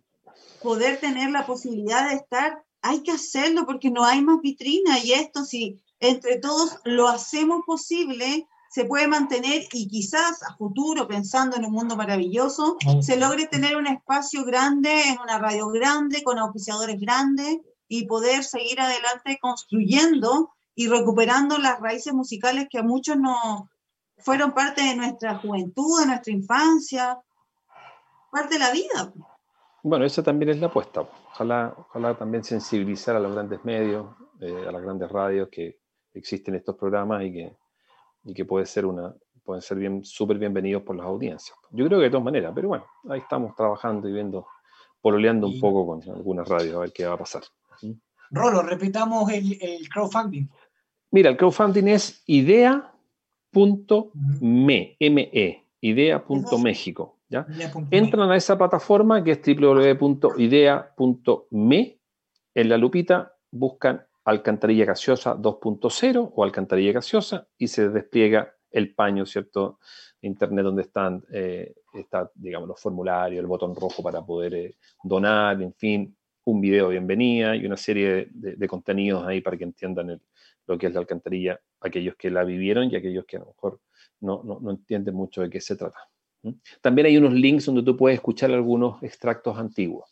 poder 0.61 0.99
tener 0.99 1.31
la 1.31 1.45
posibilidad 1.45 2.09
de 2.09 2.15
estar, 2.15 2.63
hay 2.81 3.03
que 3.03 3.11
hacerlo 3.11 3.65
porque 3.65 3.91
no 3.91 4.03
hay 4.03 4.21
más 4.21 4.41
vitrina. 4.41 4.99
Y 4.99 5.13
esto, 5.13 5.43
si 5.43 5.81
entre 5.99 6.37
todos 6.39 6.79
lo 6.83 7.07
hacemos 7.07 7.61
posible, 7.65 8.47
se 8.71 8.85
puede 8.85 9.05
mantener 9.05 9.63
y 9.73 9.89
quizás 9.89 10.41
a 10.43 10.55
futuro, 10.55 11.05
pensando 11.05 11.57
en 11.57 11.65
un 11.65 11.73
mundo 11.73 11.97
maravilloso, 11.97 12.77
se 13.01 13.17
logre 13.17 13.47
tener 13.47 13.75
un 13.75 13.85
espacio 13.85 14.45
grande, 14.45 15.09
en 15.09 15.19
una 15.19 15.37
radio 15.39 15.67
grande, 15.67 16.23
con 16.23 16.39
auspiciadores 16.39 16.97
grandes 16.97 17.59
y 17.89 18.05
poder 18.05 18.45
seguir 18.45 18.79
adelante 18.79 19.37
construyendo 19.41 20.53
y 20.73 20.87
recuperando 20.87 21.57
las 21.57 21.81
raíces 21.81 22.13
musicales 22.13 22.67
que 22.69 22.77
a 22.77 22.83
muchos 22.83 23.17
no 23.17 23.69
fueron 24.19 24.53
parte 24.53 24.81
de 24.81 24.95
nuestra 24.95 25.37
juventud, 25.39 25.99
de 25.99 26.05
nuestra 26.05 26.31
infancia, 26.31 27.19
parte 28.31 28.53
de 28.53 28.59
la 28.59 28.71
vida. 28.71 29.13
Bueno, 29.83 30.05
esa 30.05 30.23
también 30.23 30.47
es 30.47 30.61
la 30.61 30.67
apuesta. 30.67 31.01
Ojalá, 31.01 31.75
ojalá 31.77 32.17
también 32.17 32.45
sensibilizar 32.45 33.17
a 33.17 33.19
los 33.19 33.33
grandes 33.33 33.65
medios, 33.65 34.15
eh, 34.39 34.65
a 34.65 34.71
las 34.71 34.81
grandes 34.81 35.11
radios 35.11 35.49
que 35.51 35.77
existen 36.13 36.55
estos 36.55 36.77
programas 36.77 37.23
y 37.23 37.33
que, 37.33 37.60
y 38.23 38.33
que 38.33 38.45
puede 38.45 38.65
ser 38.65 38.85
una, 38.85 39.13
pueden 39.43 39.61
ser 39.61 39.77
bien, 39.77 40.03
súper 40.03 40.37
bienvenidos 40.37 40.83
por 40.83 40.95
las 40.95 41.05
audiencias. 41.05 41.57
Yo 41.71 41.85
creo 41.87 41.99
que 41.99 42.05
de 42.05 42.09
todas 42.09 42.23
maneras, 42.23 42.51
pero 42.53 42.69
bueno, 42.69 42.85
ahí 43.09 43.19
estamos 43.19 43.55
trabajando 43.55 44.07
y 44.07 44.13
viendo, 44.13 44.47
pololeando 45.01 45.47
un 45.47 45.59
poco 45.59 45.85
con 45.85 46.01
algunas 46.15 46.47
radios 46.47 46.75
a 46.75 46.79
ver 46.79 46.93
qué 46.93 47.05
va 47.05 47.13
a 47.13 47.17
pasar. 47.17 47.43
Rolo, 48.29 48.61
repitamos 48.61 49.31
el, 49.31 49.57
el 49.61 49.89
crowdfunding. 49.89 50.47
Mira, 51.11 51.29
el 51.29 51.37
crowdfunding 51.37 51.87
es 51.87 52.23
idea.me, 52.27 52.95
M-E, 54.99 55.65
idea.méxico. 55.81 57.17
¿ya? 57.27 57.45
Entran 57.89 58.31
a 58.31 58.35
esa 58.35 58.57
plataforma 58.57 59.23
que 59.23 59.31
es 59.31 59.41
www.idea.me. 59.45 60.37
En 62.53 62.69
la 62.69 62.77
lupita 62.77 63.33
buscan 63.49 64.05
alcantarilla 64.25 64.85
gaseosa 64.85 65.35
2.0 65.35 66.31
o 66.35 66.43
alcantarilla 66.43 66.93
gaseosa 66.93 67.47
y 67.57 67.67
se 67.67 67.89
despliega 67.89 68.53
el 68.69 68.93
paño, 68.93 69.25
¿cierto? 69.25 69.79
Internet 70.21 70.63
donde 70.63 70.83
están, 70.83 71.23
eh, 71.31 71.73
está, 71.93 72.31
digamos, 72.35 72.69
los 72.69 72.79
formularios, 72.79 73.41
el 73.41 73.47
botón 73.47 73.75
rojo 73.75 74.01
para 74.03 74.21
poder 74.21 74.53
eh, 74.53 74.75
donar, 75.03 75.61
en 75.61 75.73
fin, 75.73 76.15
un 76.45 76.61
video 76.61 76.87
de 76.87 76.91
bienvenida 76.91 77.55
y 77.55 77.65
una 77.65 77.77
serie 77.77 78.27
de, 78.31 78.67
contenidos 78.67 79.25
ahí 79.25 79.41
para 79.41 79.57
que 79.57 79.63
entiendan 79.63 80.21
lo 80.67 80.77
que 80.77 80.87
es 80.87 80.93
la 80.93 80.99
alcantarilla, 80.99 81.59
aquellos 81.81 82.15
que 82.15 82.29
la 82.29 82.43
vivieron 82.43 82.89
y 82.89 82.95
aquellos 82.95 83.25
que 83.25 83.37
a 83.37 83.41
lo 83.41 83.47
mejor 83.47 83.79
no, 84.21 84.43
no, 84.43 84.71
entienden 84.71 85.15
mucho 85.15 85.41
de 85.41 85.49
qué 85.49 85.59
se 85.59 85.75
trata. 85.75 86.09
También 86.81 87.05
hay 87.07 87.17
unos 87.17 87.33
links 87.33 87.65
donde 87.65 87.83
tú 87.83 87.95
puedes 87.95 88.15
escuchar 88.15 88.51
algunos 88.51 89.01
extractos 89.03 89.57
antiguos. 89.57 90.09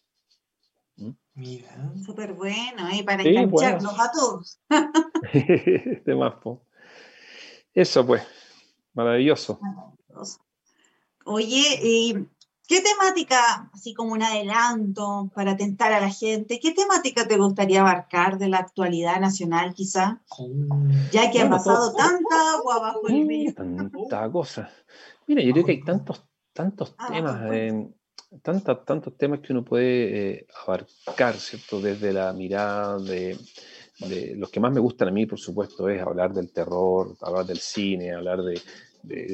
Mira, 1.40 1.94
súper 2.06 2.34
bueno, 2.34 2.86
ahí 2.86 3.02
para 3.02 3.24
engancharnos 3.24 3.98
a 3.98 4.12
todos. 4.12 4.60
de 6.06 6.16
más, 6.16 6.34
Eso 7.74 8.06
pues, 8.06 8.24
maravilloso. 8.94 9.58
Oye, 11.24 12.28
¿qué 12.68 12.82
temática, 12.82 13.70
así 13.74 13.94
como 13.94 14.12
un 14.12 14.22
adelanto 14.22 15.32
para 15.34 15.56
tentar 15.56 15.94
a 15.94 16.02
la 16.02 16.10
gente, 16.10 16.60
qué 16.60 16.74
temática 16.74 17.26
te 17.26 17.38
gustaría 17.38 17.80
abarcar 17.80 18.38
de 18.38 18.50
la 18.50 18.58
actualidad 18.58 19.22
nacional 19.22 19.74
quizá? 19.74 20.22
Ya 21.14 21.32
que 21.32 21.40
ha 21.42 21.50
pasado 21.50 21.94
tanta 21.94 22.54
agua 22.58 22.80
bajo 22.80 23.08
el 23.08 23.26
medio. 23.26 23.54
Tanta 23.54 24.30
cosa. 24.30 24.70
Mira, 25.26 25.42
yo 25.42 25.54
creo 25.54 25.66
que 25.66 25.72
hay 25.72 25.84
tantos, 25.84 26.26
tantos 26.52 26.96
ah, 26.98 27.08
temas, 27.08 27.42
tantos, 28.42 29.18
temas 29.18 29.40
que 29.40 29.54
uno 29.54 29.64
puede 29.64 30.32
eh, 30.32 30.48
abarcar, 30.66 31.36
¿cierto? 31.36 31.82
Desde 31.82 32.14
la 32.14 32.32
mirada 32.34 33.00
de, 33.00 33.38
de, 34.00 34.36
los 34.36 34.50
que 34.50 34.60
más 34.60 34.72
me 34.72 34.80
gustan 34.80 35.08
a 35.08 35.12
mí, 35.12 35.26
por 35.26 35.40
supuesto, 35.40 35.90
es 35.90 36.02
hablar 36.02 36.34
del 36.34 36.52
terror, 36.52 37.16
hablar 37.22 37.46
del 37.46 37.60
cine, 37.60 38.14
hablar 38.14 38.42
de, 38.44 38.62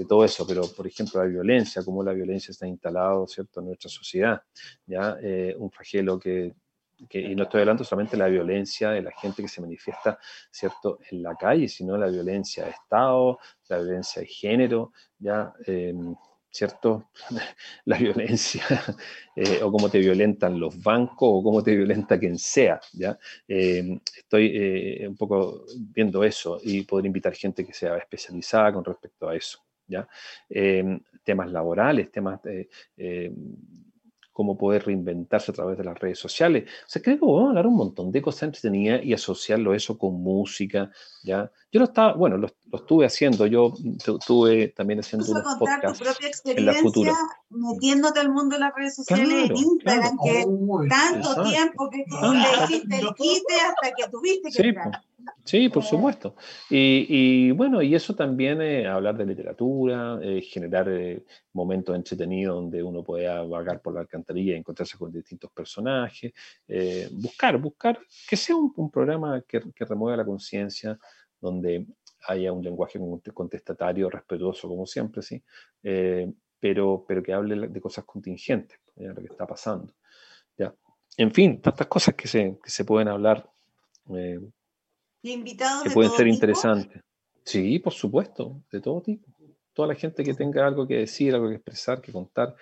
todo 0.08 0.24
eso, 0.24 0.46
pero 0.46 0.62
por 0.78 0.86
ejemplo 0.86 1.20
la 1.20 1.28
violencia, 1.28 1.84
cómo 1.84 2.04
la 2.04 2.14
violencia 2.14 2.52
está 2.52 2.68
instalada 2.68 3.26
¿cierto? 3.28 3.60
en 3.60 3.66
nuestra 3.68 3.90
sociedad. 3.90 4.42
¿ya? 4.86 5.18
Eh, 5.20 5.56
un 5.58 5.72
flagelo 5.72 6.20
que, 6.20 6.54
que, 7.10 7.20
y 7.20 7.36
no 7.36 7.44
estoy 7.44 7.62
hablando 7.62 7.84
solamente 7.84 8.16
de 8.16 8.20
la 8.20 8.28
violencia 8.28 8.92
de 8.92 9.02
la 9.02 9.12
gente 9.12 9.42
que 9.42 9.48
se 9.50 9.62
manifiesta 9.62 10.20
¿cierto? 10.52 11.00
en 11.10 11.24
la 11.24 11.36
calle, 11.36 11.68
sino 11.68 11.98
la 11.98 12.08
violencia 12.08 12.66
de 12.66 12.72
Estado, 12.72 13.40
la 13.68 13.80
violencia 13.80 14.22
de 14.22 14.28
género, 14.28 14.94
¿ya? 15.18 15.52
Em, 15.66 16.16
¿cierto? 16.56 17.10
La 17.86 17.98
violencia, 17.98 18.64
eh, 19.36 19.60
o 19.62 19.70
cómo 19.72 19.90
te 19.90 20.00
violentan 20.00 20.58
los 20.58 20.82
bancos, 20.82 21.28
o 21.30 21.44
cómo 21.44 21.62
te 21.62 21.76
violenta 21.76 22.18
quien 22.18 22.38
sea, 22.38 22.80
¿ya? 22.94 23.18
Em, 23.48 24.00
estoy 24.18 24.52
eh, 24.56 25.08
un 25.10 25.18
poco 25.18 25.66
viendo 25.78 26.24
eso 26.24 26.60
y 26.64 26.84
poder 26.84 27.08
invitar 27.08 27.34
gente 27.36 27.66
que 27.66 27.74
sea 27.74 27.98
especializada 27.98 28.72
con 28.72 28.86
respecto 28.86 29.28
a 29.28 29.36
eso, 29.36 29.60
¿ya? 29.86 30.08
Em, 30.50 30.98
temas 31.26 31.52
laborales, 31.52 32.10
temas 32.10 32.40
em, 32.96 33.36
cómo 34.36 34.58
poder 34.58 34.86
reinventarse 34.86 35.52
a 35.52 35.54
través 35.54 35.78
de 35.78 35.86
las 35.86 35.98
redes 35.98 36.20
sociales. 36.20 36.66
O 36.86 36.90
sea, 36.90 37.02
creo 37.02 37.18
que 37.18 37.26
vamos 37.26 37.46
a 37.46 37.50
hablar 37.52 37.68
un 37.68 37.78
montón 37.78 38.12
de 38.12 38.22
cosas 38.22 38.44
entretenidas 38.44 39.02
y 39.02 39.14
asociarlo 39.14 39.74
eso 39.74 39.98
con 39.98 40.22
música, 40.22 40.92
¿ya? 41.24 41.50
Yo 41.72 41.80
lo 41.80 41.86
estaba, 41.86 42.16
bueno, 42.16 42.36
lo, 42.36 42.50
estuve 42.74 43.06
haciendo, 43.06 43.48
yo 43.48 43.74
estuve 43.96 44.68
también 44.76 45.00
haciendo 45.00 45.32
unos 45.32 45.56
podcasts 45.58 46.00
tu 46.00 46.04
propia 46.04 46.28
experiencia 46.28 47.14
metiéndote 47.50 48.20
al 48.20 48.30
mundo 48.30 48.58
de 48.58 48.60
las 48.60 48.76
redes 48.76 48.96
sociales 48.96 49.50
en 49.50 49.56
Instagram, 49.56 50.18
que 50.22 50.46
tanto 50.90 51.44
tiempo 51.44 51.90
que 51.90 52.04
tú 52.10 52.34
le 52.34 52.66
hiciste 52.66 53.00
el 53.00 53.08
quite 53.16 53.56
hasta 53.56 53.96
que 53.96 54.12
tuviste 54.12 54.50
que 54.50 54.64
sí, 54.64 54.74
Sí, 55.44 55.70
por 55.70 55.84
supuesto. 55.84 56.36
Y, 56.70 57.52
bueno, 57.52 57.82
y 57.82 57.94
eso 57.94 58.16
también, 58.16 58.62
eh, 58.62 58.88
hablar 58.88 59.16
de 59.16 59.26
literatura, 59.26 60.20
eh, 60.22 60.42
generar 60.42 60.90
eh, 60.90 61.24
momentos 61.54 61.96
entretenidos 61.96 62.56
donde 62.56 62.82
uno 62.82 63.04
pueda 63.04 63.44
vagar 63.44 63.82
por 63.82 63.94
la 63.94 64.02
alcantarilla 64.02 64.54
y 64.54 64.58
encontrarse 64.58 64.98
con 64.98 65.12
distintos 65.12 65.52
personajes, 65.52 66.34
buscar, 67.12 67.58
buscar 67.60 68.00
que 68.28 68.36
sea 68.36 68.56
un, 68.56 68.90
programa 68.90 69.42
que, 69.48 69.62
que 69.74 69.86
remueva 69.86 70.18
la 70.18 70.26
conciencia, 70.26 70.98
donde 71.40 71.86
haya 72.28 72.52
un 72.52 72.64
lenguaje 72.64 73.00
contestatario, 73.34 74.10
respetuoso, 74.10 74.68
como 74.68 74.86
siempre, 74.88 75.22
sí, 75.22 75.44
pero, 76.60 77.06
pero 77.08 77.22
que 77.22 77.34
hable 77.34 77.68
de 77.68 77.82
cosas 77.82 78.04
contingentes, 78.04 78.80
de 78.96 79.10
lo 79.10 79.16
que 79.16 79.28
está 79.28 79.46
pasando. 79.46 79.94
¿ya? 80.58 80.74
En 81.18 81.32
fin, 81.32 81.62
tantas 81.62 81.88
cosas 81.88 82.16
que 82.16 82.28
se, 82.28 82.58
que 82.64 82.70
se 82.70 82.84
pueden 82.84 83.10
hablar 83.10 83.48
invitados 85.34 85.84
que 85.84 85.90
pueden 85.90 86.12
ser 86.12 86.28
interesantes. 86.28 87.02
Sí, 87.44 87.80
por 87.80 87.94
supuesto, 87.94 88.64
de 88.72 88.82
todo 88.82 89.02
tipo. 89.02 89.28
Toda 89.74 89.90
la 89.90 89.96
gente 89.96 90.24
que 90.24 90.34
tenga 90.34 90.66
algo 90.66 90.88
que 90.88 90.98
decir, 90.98 91.34
algo 91.34 91.50
que 91.50 91.56
expresar, 91.56 92.02
que 92.02 92.12
contar, 92.12 92.56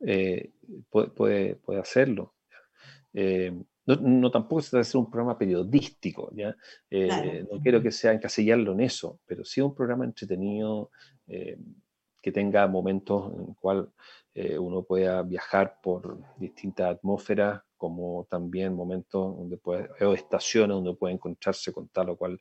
eh, 0.00 0.52
puede, 0.88 1.56
puede, 1.56 1.80
hacerlo. 1.80 2.34
Eh, 3.12 3.52
no, 3.86 4.30
tampoco 4.30 4.62
se 4.62 4.70
trata 4.70 4.78
de 4.78 4.88
hacer 4.88 4.98
un 4.98 5.10
programa 5.10 5.36
periodístico, 5.36 6.30
¿ya? 6.32 6.56
Eh, 6.88 7.44
no 7.50 7.60
quiero 7.60 7.82
que 7.82 7.90
sea 7.90 8.12
encasillarlo 8.12 8.72
en 8.72 8.80
eso, 8.80 9.20
pero 9.26 9.44
sí 9.44 9.60
un 9.60 9.74
programa 9.74 10.04
entretenido 10.04 10.90
que 11.26 12.32
tenga 12.32 12.66
momentos 12.66 13.32
en 13.34 13.40
el 13.48 13.56
cual 13.56 13.92
uno 14.58 14.82
pueda 14.82 15.22
viajar 15.22 15.80
por 15.82 16.18
distintas 16.38 16.96
atmósferas 16.96 17.62
como 17.80 18.26
también 18.28 18.74
momentos 18.74 19.38
donde 19.38 19.56
puede, 19.56 19.88
o 20.04 20.12
estaciones 20.12 20.74
donde 20.74 20.94
puede 20.94 21.14
encontrarse 21.14 21.72
con 21.72 21.88
tal 21.88 22.10
o 22.10 22.16
cual 22.16 22.38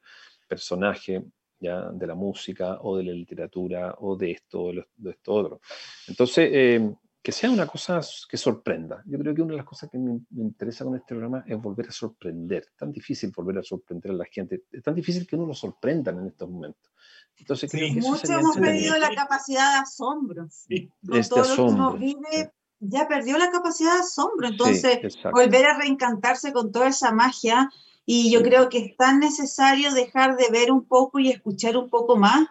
personaje 0.49 1.23
ya 1.61 1.89
de 1.91 2.07
la 2.07 2.15
música 2.15 2.77
o 2.81 2.97
de 2.97 3.03
la 3.05 3.13
literatura 3.13 3.95
o 3.99 4.17
de 4.17 4.31
esto 4.31 4.63
o 4.63 4.73
de 4.73 5.11
esto 5.11 5.33
otro. 5.33 5.61
Entonces, 6.07 6.49
eh, 6.51 6.93
que 7.21 7.31
sea 7.31 7.49
una 7.51 7.67
cosa 7.67 8.01
que 8.29 8.35
sorprenda. 8.35 9.01
Yo 9.05 9.17
creo 9.17 9.33
que 9.33 9.41
una 9.41 9.51
de 9.51 9.57
las 9.57 9.65
cosas 9.65 9.89
que 9.89 9.97
me, 9.97 10.19
interesa 10.35 10.83
con 10.83 10.95
este 10.95 11.07
programa 11.07 11.45
es 11.47 11.61
volver 11.61 11.87
a 11.87 11.91
sorprender. 11.91 12.63
Es 12.63 12.75
tan 12.75 12.91
difícil 12.91 13.31
volver 13.33 13.59
a 13.59 13.63
sorprender 13.63 14.11
a 14.11 14.15
la 14.15 14.25
gente. 14.25 14.63
Es 14.71 14.83
tan 14.83 14.95
difícil 14.95 15.25
que 15.25 15.37
uno 15.37 15.45
lo 15.45 15.53
sorprendan 15.53 16.19
en 16.19 16.27
estos 16.27 16.49
momentos. 16.49 16.91
Entonces, 17.37 17.71
creo 17.71 17.93
que 17.93 18.01
Mucho 18.01 18.33
hemos 18.33 18.57
perdido 18.57 18.97
la 18.97 19.15
capacidad 19.15 19.71
de 19.73 19.79
asombro. 19.79 20.47
Sí. 20.49 20.91
este 21.13 21.39
asombro. 21.39 21.93
vive 21.93 22.51
ya 22.79 23.07
perdió 23.07 23.37
la 23.37 23.51
capacidad 23.51 23.93
de 23.93 23.99
asombro, 23.99 24.47
entonces 24.47 24.99
volver 25.31 25.65
a 25.65 25.77
reencantarse 25.77 26.53
con 26.53 26.71
toda 26.71 26.87
esa 26.87 27.11
magia 27.11 27.69
y 28.05 28.31
yo 28.31 28.41
creo 28.41 28.69
que 28.69 28.79
es 28.79 28.97
tan 28.97 29.19
necesario 29.19 29.93
dejar 29.93 30.35
de 30.35 30.49
ver 30.49 30.71
un 30.71 30.85
poco 30.85 31.19
y 31.19 31.29
escuchar 31.29 31.77
un 31.77 31.89
poco 31.89 32.15
más, 32.15 32.47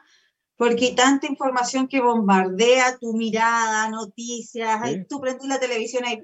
porque 0.57 0.87
hay 0.87 0.95
tanta 0.95 1.27
información 1.27 1.89
que 1.89 2.01
bombardea 2.01 2.99
tu 2.99 3.13
mirada, 3.15 3.89
noticias, 3.91 4.81
tú 5.09 5.21
prendes 5.21 5.47
la 5.49 5.59
televisión 5.59 6.05
ahí. 6.05 6.23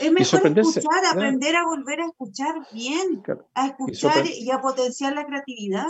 Es 0.00 0.12
mejor 0.12 0.46
escuchar, 0.58 1.04
aprender 1.10 1.56
a 1.56 1.64
volver 1.64 2.00
a 2.00 2.06
escuchar 2.06 2.54
bien, 2.72 3.22
a 3.54 3.66
escuchar 3.66 4.24
y 4.26 4.50
a 4.50 4.60
potenciar 4.60 5.14
la 5.14 5.26
creatividad. 5.26 5.86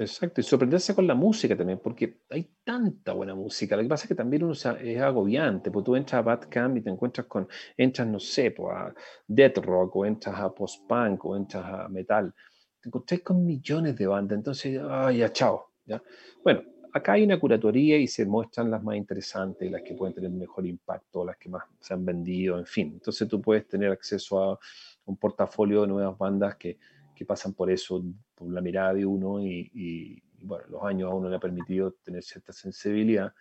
Exacto, 0.00 0.40
y 0.40 0.44
sorprenderse 0.44 0.94
con 0.94 1.08
la 1.08 1.16
música 1.16 1.56
también, 1.56 1.80
porque 1.82 2.20
hay 2.30 2.48
tanta 2.62 3.12
buena 3.14 3.34
música. 3.34 3.76
Lo 3.76 3.82
que 3.82 3.88
pasa 3.88 4.04
es 4.04 4.08
que 4.08 4.14
también 4.14 4.44
uno 4.44 4.52
es 4.52 4.64
agobiante, 4.64 5.72
porque 5.72 5.86
tú 5.86 5.96
entras 5.96 6.20
a 6.20 6.22
Badcamp 6.22 6.76
y 6.76 6.82
te 6.82 6.90
encuentras 6.90 7.26
con, 7.26 7.48
entras, 7.76 8.06
no 8.06 8.20
sé, 8.20 8.52
pues 8.52 8.76
a 8.76 8.94
Death 9.26 9.58
Rock, 9.58 9.96
o 9.96 10.06
entras 10.06 10.38
a 10.38 10.54
Post-Punk, 10.54 11.24
o 11.24 11.36
entras 11.36 11.64
a 11.64 11.88
Metal. 11.88 12.32
Te 12.80 12.88
encontrás 12.88 13.22
con 13.22 13.44
millones 13.44 13.96
de 13.96 14.06
bandas, 14.06 14.38
entonces, 14.38 14.80
ay, 14.88 15.18
ya, 15.18 15.32
chao. 15.32 15.72
¿ya? 15.84 16.00
Bueno, 16.44 16.62
acá 16.92 17.14
hay 17.14 17.24
una 17.24 17.40
curatoría 17.40 17.98
y 17.98 18.06
se 18.06 18.24
muestran 18.24 18.70
las 18.70 18.80
más 18.84 18.94
interesantes, 18.94 19.68
las 19.68 19.82
que 19.82 19.94
pueden 19.94 20.14
tener 20.14 20.30
mejor 20.30 20.64
impacto, 20.64 21.24
las 21.24 21.36
que 21.38 21.48
más 21.48 21.64
se 21.80 21.94
han 21.94 22.04
vendido, 22.04 22.56
en 22.56 22.66
fin. 22.66 22.92
Entonces 22.92 23.26
tú 23.26 23.42
puedes 23.42 23.66
tener 23.66 23.90
acceso 23.90 24.40
a 24.40 24.58
un 25.06 25.16
portafolio 25.16 25.80
de 25.80 25.88
nuevas 25.88 26.16
bandas 26.16 26.54
que 26.54 26.78
que 27.18 27.26
pasan 27.26 27.52
por 27.52 27.68
eso, 27.70 28.02
por 28.36 28.48
la 28.48 28.60
mirada 28.60 28.94
de 28.94 29.04
uno 29.04 29.42
y, 29.42 30.22
bueno, 30.40 30.64
los 30.68 30.82
años 30.84 31.10
a 31.10 31.14
uno 31.14 31.28
le 31.28 31.36
ha 31.36 31.40
permitido 31.40 31.92
tener 32.04 32.22
cierta 32.22 32.52
sensibilidad 32.52 33.32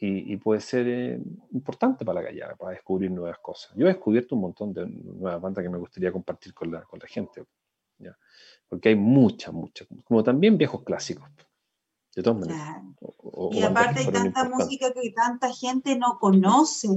y, 0.00 0.36
puede 0.36 0.60
ser 0.60 0.86
eh, 0.86 1.20
importante 1.52 2.04
para 2.04 2.20
la 2.20 2.28
gallada, 2.28 2.54
para 2.54 2.72
descubrir 2.72 3.10
nuevas 3.10 3.38
cosas. 3.40 3.72
Yo 3.74 3.86
he 3.86 3.88
descubierto 3.88 4.36
un 4.36 4.42
montón 4.42 4.72
de 4.72 4.86
nuevas 4.86 5.40
bandas 5.40 5.64
que 5.64 5.70
me 5.70 5.78
gustaría 5.78 6.12
compartir 6.12 6.54
con 6.54 6.70
la, 6.70 6.82
con 6.82 7.00
la 7.00 7.08
gente. 7.08 7.44
Porque 8.68 8.90
hay 8.90 8.94
muchas, 8.94 9.52
muchas, 9.52 9.88
como 10.04 10.22
también 10.22 10.56
viejos 10.56 10.84
clásicos. 10.84 11.28
De 12.14 12.22
todas 12.22 12.40
maneras. 12.40 12.82
y 13.52 13.62
aparte 13.62 14.00
hay 14.00 14.12
tanta 14.12 14.48
música 14.48 14.92
que 14.92 15.10
tanta 15.12 15.52
gente 15.52 15.96
no 15.96 16.18
conoce. 16.20 16.88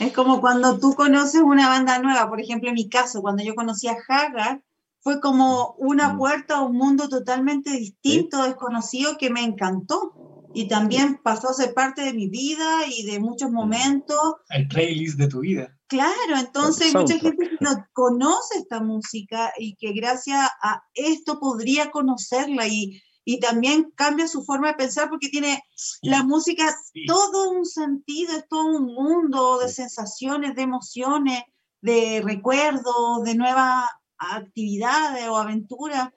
Es 0.00 0.12
como 0.12 0.40
cuando 0.40 0.78
tú 0.78 0.94
conoces 0.94 1.40
una 1.40 1.68
banda 1.68 1.98
nueva, 1.98 2.28
por 2.28 2.40
ejemplo, 2.40 2.68
en 2.68 2.74
mi 2.74 2.88
caso, 2.88 3.22
cuando 3.22 3.42
yo 3.42 3.54
conocí 3.54 3.88
a 3.88 3.96
Haggard, 4.08 4.60
fue 5.00 5.20
como 5.20 5.74
una 5.78 6.14
mm. 6.14 6.18
puerta 6.18 6.56
a 6.56 6.62
un 6.62 6.76
mundo 6.76 7.08
totalmente 7.08 7.70
distinto, 7.70 8.42
desconocido, 8.42 9.16
que 9.18 9.30
me 9.30 9.42
encantó. 9.42 10.14
Y 10.54 10.66
también 10.66 11.20
pasó 11.22 11.50
a 11.50 11.54
ser 11.54 11.74
parte 11.74 12.02
de 12.02 12.14
mi 12.14 12.28
vida 12.28 12.80
y 12.86 13.04
de 13.04 13.20
muchos 13.20 13.50
mm. 13.50 13.54
momentos. 13.54 14.34
El 14.50 14.68
playlist 14.68 15.18
de 15.18 15.28
tu 15.28 15.40
vida. 15.40 15.74
Claro, 15.88 16.36
entonces 16.38 16.94
hay 16.94 17.00
mucha 17.00 17.18
gente 17.18 17.48
que 17.48 17.56
no 17.60 17.86
conoce 17.94 18.58
esta 18.58 18.80
música 18.80 19.52
y 19.58 19.74
que 19.76 19.92
gracias 19.92 20.48
a 20.62 20.82
esto 20.92 21.40
podría 21.40 21.90
conocerla 21.90 22.68
y, 22.68 23.00
y 23.24 23.40
también 23.40 23.90
cambia 23.94 24.28
su 24.28 24.44
forma 24.44 24.68
de 24.68 24.74
pensar 24.74 25.08
porque 25.08 25.30
tiene 25.30 25.62
la 26.02 26.24
música 26.24 26.74
todo 27.06 27.52
un 27.52 27.64
sentido, 27.64 28.36
es 28.36 28.46
todo 28.48 28.66
un 28.78 28.94
mundo 28.94 29.58
de 29.60 29.68
sensaciones, 29.70 30.54
de 30.54 30.62
emociones, 30.62 31.42
de 31.80 32.20
recuerdos, 32.22 33.24
de 33.24 33.34
nuevas 33.34 33.84
actividades 34.18 35.28
o 35.28 35.36
aventuras 35.36 36.10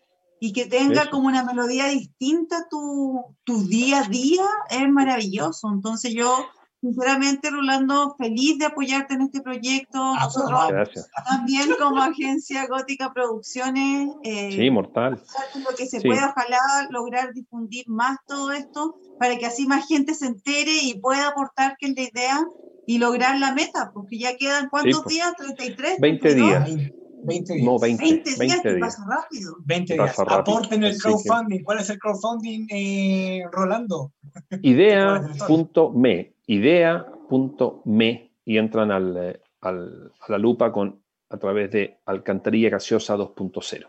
y 0.43 0.53
que 0.53 0.65
tenga 0.65 1.07
como 1.11 1.27
una 1.27 1.43
melodía 1.43 1.85
distinta 1.85 2.67
tu, 2.67 3.35
tu 3.43 3.67
día 3.67 3.99
a 3.99 4.07
día 4.07 4.43
es 4.71 4.89
maravilloso. 4.89 5.69
Entonces 5.71 6.15
yo, 6.15 6.47
sinceramente, 6.81 7.51
Rolando, 7.51 8.15
feliz 8.17 8.57
de 8.57 8.65
apoyarte 8.65 9.13
en 9.13 9.21
este 9.21 9.41
proyecto. 9.41 9.99
Ah, 10.01 10.23
Nosotros 10.25 11.07
también 11.29 11.69
como 11.79 12.01
agencia 12.01 12.65
Gótica 12.65 13.13
Producciones. 13.13 14.09
Eh, 14.23 14.53
sí, 14.53 14.71
mortal. 14.71 15.21
Lo 15.63 15.75
que 15.77 15.85
se 15.85 16.01
puede, 16.01 16.25
ojalá 16.25 16.87
lograr 16.89 17.33
difundir 17.33 17.87
más 17.87 18.17
todo 18.25 18.51
esto 18.51 18.95
para 19.19 19.37
que 19.37 19.45
así 19.45 19.67
más 19.67 19.87
gente 19.87 20.15
se 20.15 20.25
entere 20.25 20.73
y 20.81 20.99
pueda 20.99 21.27
aportar 21.27 21.77
que 21.79 21.85
es 21.85 21.95
la 21.95 22.01
idea 22.01 22.47
y 22.87 22.97
lograr 22.97 23.37
la 23.39 23.53
meta, 23.53 23.91
porque 23.93 24.17
ya 24.17 24.35
quedan 24.37 24.69
cuántos 24.69 25.03
pues. 25.03 25.15
días, 25.15 25.35
33. 25.37 25.99
20 25.99 26.33
días. 26.33 26.69
20 27.23 27.53
días. 27.53 27.65
No, 27.65 27.79
20, 27.79 28.03
20, 28.03 28.31
20 28.37 28.75
días. 28.75 28.79
Pasa 28.79 29.05
rápido. 29.07 29.55
20 29.65 29.93
días. 29.93 30.19
Aporten 30.19 30.83
el 30.83 30.97
crowdfunding. 30.97 31.63
¿Cuál 31.63 31.79
es 31.79 31.89
el 31.89 31.99
crowdfunding, 31.99 32.67
eh, 32.69 33.43
Rolando? 33.51 34.13
Idea.me. 34.61 36.33
Idea.me. 36.47 38.31
Y 38.43 38.57
entran 38.57 38.91
al, 38.91 39.17
eh, 39.17 39.41
al, 39.61 40.11
a 40.19 40.31
la 40.31 40.37
lupa 40.37 40.71
con, 40.71 41.01
a 41.29 41.37
través 41.37 41.71
de 41.71 41.99
Alcantarilla 42.05 42.69
Gaseosa 42.69 43.15
2.0. 43.15 43.87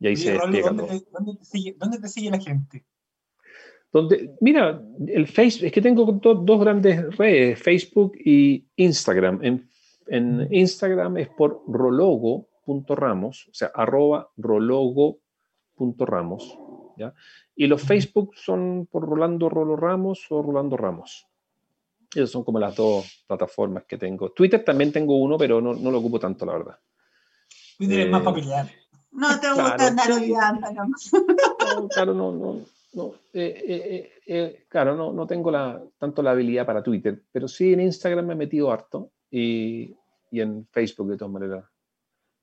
Y 0.00 0.06
ahí 0.06 0.16
se 0.16 0.36
Rolando, 0.36 0.86
¿dónde, 0.86 1.00
te, 1.00 1.06
dónde, 1.10 1.36
te 1.36 1.44
sigue, 1.44 1.76
¿Dónde 1.78 1.98
te 1.98 2.08
sigue 2.08 2.30
la 2.30 2.40
gente? 2.40 2.84
Donde, 3.92 4.34
mira, 4.40 4.82
el 5.06 5.26
Facebook, 5.26 5.66
es 5.66 5.72
que 5.72 5.80
tengo 5.80 6.04
dos, 6.04 6.44
dos 6.44 6.60
grandes 6.60 7.16
redes, 7.16 7.58
Facebook 7.60 8.12
y 8.22 8.66
Instagram. 8.76 9.40
En 9.42 9.68
en 10.08 10.48
Instagram 10.50 11.18
es 11.18 11.28
por 11.28 11.62
rologo.ramos, 11.66 13.48
o 13.48 13.54
sea, 13.54 13.70
arroba 13.74 14.30
rologo.ramos. 14.36 16.58
¿ya? 16.96 17.12
Y 17.54 17.66
los 17.66 17.82
Facebook 17.82 18.32
son 18.36 18.88
por 18.90 19.06
Rolando 19.08 19.48
Rolo 19.48 19.76
Ramos 19.76 20.26
o 20.30 20.42
Rolando 20.42 20.76
Ramos. 20.76 21.26
Esas 22.14 22.30
son 22.30 22.44
como 22.44 22.58
las 22.58 22.76
dos 22.76 23.24
plataformas 23.26 23.84
que 23.84 23.98
tengo. 23.98 24.30
Twitter 24.30 24.64
también 24.64 24.92
tengo 24.92 25.16
uno, 25.16 25.36
pero 25.36 25.60
no, 25.60 25.74
no 25.74 25.90
lo 25.90 25.98
ocupo 25.98 26.18
tanto, 26.18 26.46
la 26.46 26.52
verdad. 26.52 26.78
Twitter 27.76 28.00
es 28.00 28.10
más 28.10 28.22
eh, 28.22 28.24
familiar. 28.24 28.66
No 29.10 29.28
te 29.40 29.48
gusta 29.48 29.76
claro, 29.76 29.84
andar 29.84 30.12
olvidando. 30.12 30.68
claro, 31.90 32.14
no, 32.14 32.32
no, 32.32 32.60
no, 32.92 33.14
eh, 33.32 33.62
eh, 33.66 34.12
eh, 34.26 34.64
claro, 34.68 34.96
no, 34.96 35.12
no 35.12 35.26
tengo 35.26 35.50
la, 35.50 35.82
tanto 35.98 36.22
la 36.22 36.30
habilidad 36.30 36.66
para 36.66 36.82
Twitter, 36.82 37.22
pero 37.32 37.48
sí 37.48 37.72
en 37.72 37.80
Instagram 37.80 38.26
me 38.26 38.34
he 38.34 38.36
metido 38.36 38.70
harto 38.70 39.10
y, 39.30 39.96
y 40.30 40.40
en 40.40 40.66
Facebook 40.70 41.10
de 41.10 41.16
todas 41.16 41.32
maneras 41.32 41.64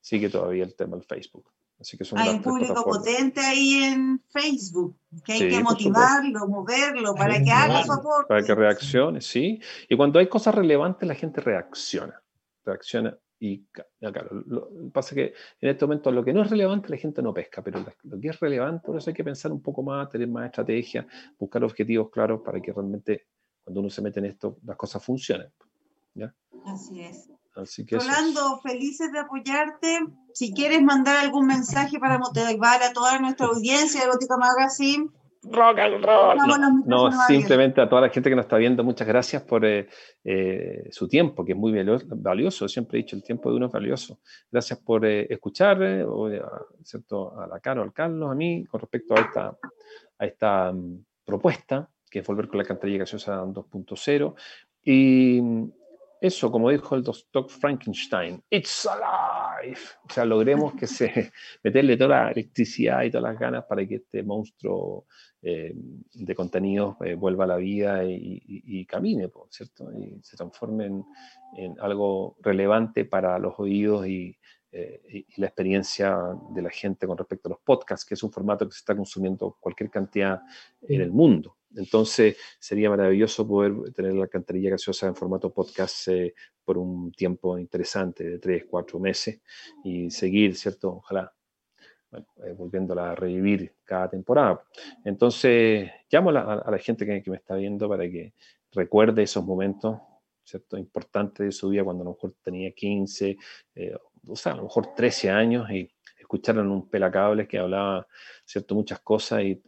sigue 0.02 0.30
todavía 0.30 0.64
el 0.64 0.76
tema 0.76 0.98
del 0.98 1.06
Facebook. 1.06 1.52
Así 1.80 1.98
que 1.98 2.06
son 2.06 2.20
hay 2.20 2.30
un 2.30 2.42
público 2.42 2.86
potente 2.86 3.42
ahí 3.42 3.84
en 3.84 4.22
Facebook, 4.30 4.96
que 5.26 5.34
hay 5.34 5.50
que 5.50 5.62
motivarlo, 5.62 6.48
moverlo, 6.48 7.14
para 7.16 7.44
que 7.44 7.52
haga 7.52 7.84
su 7.84 7.92
aporte. 7.92 8.30
Para 8.30 8.44
que 8.44 8.56
reaccione, 8.56 9.20
sí. 9.20 9.60
Y 9.90 9.98
cuando 9.98 10.20
hay 10.20 10.28
cosas 10.28 10.56
relevantes, 10.56 11.06
la 11.08 11.16
gente 11.16 11.42
reacciona. 11.42 12.22
Reacciona 12.64 13.18
y, 13.40 13.66
claro, 14.00 14.44
lo, 14.48 14.70
pasa 14.94 15.14
que 15.14 15.34
en 15.60 15.70
este 15.70 15.86
momento 15.86 16.12
lo 16.12 16.24
que 16.24 16.34
no 16.34 16.44
es 16.44 16.50
relevante 16.50 16.90
la 16.90 16.98
gente 16.98 17.22
no 17.22 17.34
pesca, 17.34 17.62
pero 17.62 17.86
lo 18.04 18.20
que 18.20 18.30
es 18.30 18.40
relevante, 18.40 18.86
por 18.86 18.98
eso 18.98 19.10
hay 19.10 19.14
que 19.14 19.24
pensar 19.26 19.52
un 19.52 19.62
poco 19.62 19.84
más, 19.84 20.10
tener 20.10 20.30
más 20.30 20.46
estrategia, 20.46 21.06
buscar 21.38 21.64
objetivos 21.64 22.10
claros 22.10 22.42
para 22.42 22.62
que 22.62 22.72
realmente 22.72 23.28
cuando 23.64 23.82
uno 23.82 23.90
se 23.90 24.02
mete 24.02 24.20
en 24.20 24.28
esto 24.28 24.58
las 24.64 24.78
cosas 24.78 25.04
funcionen. 25.04 25.52
¿Ya? 26.16 26.34
Así 26.66 27.02
es. 27.02 27.30
Así 27.56 27.86
que 27.86 27.98
Rolando, 27.98 28.60
felices 28.62 29.12
de 29.12 29.20
apoyarte. 29.20 30.00
Si 30.34 30.54
quieres 30.54 30.82
mandar 30.82 31.18
algún 31.18 31.48
mensaje 31.48 32.00
para 32.00 32.18
motivar 32.18 32.84
a 32.84 32.92
toda 32.92 33.18
nuestra 33.20 33.48
audiencia 33.48 34.02
de 34.02 34.08
Gótica 34.08 34.36
Magazine. 34.38 35.10
Rock 35.44 35.80
and 35.80 36.04
roll. 36.04 36.38
No, 36.86 37.12
simplemente 37.28 37.80
a 37.80 37.88
toda 37.88 38.02
la 38.02 38.10
gente 38.10 38.30
que 38.30 38.36
nos 38.36 38.46
está 38.46 38.58
viendo, 38.58 38.84
muchas 38.84 39.08
gracias 39.08 39.44
por 39.44 39.64
eh, 39.64 39.88
eh, 40.24 40.88
su 40.90 41.08
tiempo, 41.08 41.46
que 41.46 41.54
es 41.54 41.58
muy 41.58 41.72
valioso. 42.16 42.68
Siempre 42.68 43.00
he 43.00 43.04
dicho, 43.04 43.16
el 43.16 43.24
tiempo 43.24 43.50
de 43.50 43.58
uno 43.58 43.68
es 43.68 43.72
valioso. 43.72 44.20
Gracias 44.52 44.80
por 44.80 45.06
eh, 45.06 45.28
escuchar, 45.30 45.78
¿cierto? 46.84 47.40
a 47.40 47.48
la 47.48 47.60
Caro, 47.60 47.84
al 47.84 47.94
Carlos, 47.94 48.32
a 48.32 48.36
mí, 48.36 48.66
con 48.66 48.82
respecto 48.82 49.14
a 49.16 49.22
esta, 49.22 49.58
a 50.18 50.26
esta 50.26 50.72
um, 50.72 51.04
propuesta, 51.24 51.90
que 52.10 52.20
es 52.20 52.28
volver 52.28 52.48
con 52.48 52.58
la 52.58 52.66
cantarilla 52.66 53.00
gaseosa 53.00 53.44
2.0. 53.44 54.34
Y 54.84 55.42
eso, 56.26 56.52
como 56.52 56.70
dijo 56.70 56.96
el 56.96 57.04
doctor 57.04 57.50
Frankenstein, 57.50 58.44
it's 58.50 58.86
alive. 58.86 59.80
O 60.10 60.14
sea, 60.14 60.26
logremos 60.26 60.74
que 60.76 60.88
se 60.88 61.32
meterle 61.64 61.98
toda 61.98 62.24
la 62.24 62.32
electricidad 62.32 63.04
y 63.04 63.12
todas 63.12 63.32
las 63.32 63.40
ganas 63.40 63.66
para 63.66 63.86
que 63.86 63.96
este 63.96 64.24
monstruo 64.24 65.06
eh, 65.42 65.74
de 66.14 66.36
contenidos 66.36 66.96
eh, 67.02 67.16
vuelva 67.16 67.44
a 67.44 67.48
la 67.48 67.58
vida 67.58 68.04
y, 68.04 68.86
camine, 68.86 69.30
¿cierto? 69.50 69.92
Y 69.94 70.20
se 70.24 70.36
transforme 70.36 70.86
en, 70.86 71.76
algo 71.80 72.36
relevante 72.42 73.06
para 73.06 73.38
los 73.40 73.54
oídos 73.60 74.08
y, 74.08 74.38
eh, 74.72 75.02
y, 75.08 75.40
la 75.40 75.48
experiencia 75.48 76.18
de 76.50 76.62
la 76.62 76.70
gente 76.70 77.08
con 77.08 77.18
respecto 77.18 77.48
a 77.48 77.52
los 77.52 77.60
podcasts, 77.60 78.06
que 78.06 78.16
es 78.16 78.24
un 78.24 78.32
formato 78.32 78.66
que 78.66 78.74
se 78.74 78.80
está 78.80 78.96
consumiendo 78.96 79.56
cualquier 79.60 79.90
cantidad 79.90 80.42
en 80.82 81.02
el 81.02 81.12
mundo. 81.12 81.56
Entonces 81.76 82.38
sería 82.60 82.90
maravilloso 82.90 83.48
poder 83.48 83.74
tener 83.94 84.14
la 84.14 84.24
alcantarilla 84.24 84.72
gaseosa 84.72 85.08
en 85.08 85.16
formato 85.16 85.52
podcast 85.52 86.08
eh, 86.08 86.34
por 86.64 86.78
un 86.78 87.12
tiempo 87.12 87.58
interesante, 87.58 88.24
de 88.24 88.40
tres, 88.40 88.66
cuatro 88.70 89.00
meses, 89.00 89.42
y 89.84 90.10
seguir, 90.10 90.56
¿cierto? 90.56 90.96
Ojalá, 90.98 91.32
eh, 92.14 92.54
volviéndola 92.58 93.12
a 93.12 93.16
revivir 93.16 93.76
cada 93.84 94.10
temporada. 94.10 94.64
Entonces, 95.04 95.90
llamo 96.10 96.30
a 96.30 96.34
la, 96.72 96.78
gente 96.80 97.06
que, 97.06 97.30
me 97.30 97.38
está 97.38 97.56
viendo 97.56 97.90
para 97.90 98.10
que 98.10 98.34
recuerde 98.72 99.24
esos 99.24 99.44
momentos, 99.46 100.00
¿cierto? 100.44 100.78
Importantes 100.78 101.46
de 101.46 101.52
su 101.52 101.70
vida 101.70 101.84
cuando 101.84 102.04
a 102.04 102.06
lo 102.06 102.12
mejor 102.12 102.36
tenía 102.42 102.72
15, 102.72 103.38
eh, 103.76 103.96
o 104.28 104.36
sea, 104.36 104.54
a 104.54 104.56
lo 104.56 104.64
mejor 104.64 104.96
13 104.96 105.30
años 105.30 105.70
y 105.70 105.90
escucharon 106.18 106.72
un 106.72 106.90
pelacables 106.90 107.48
que 107.48 107.60
hablaba, 107.60 108.08
¿cierto? 108.46 108.76
Muchas 108.76 109.00
cosas 109.02 109.44
y 109.44 109.62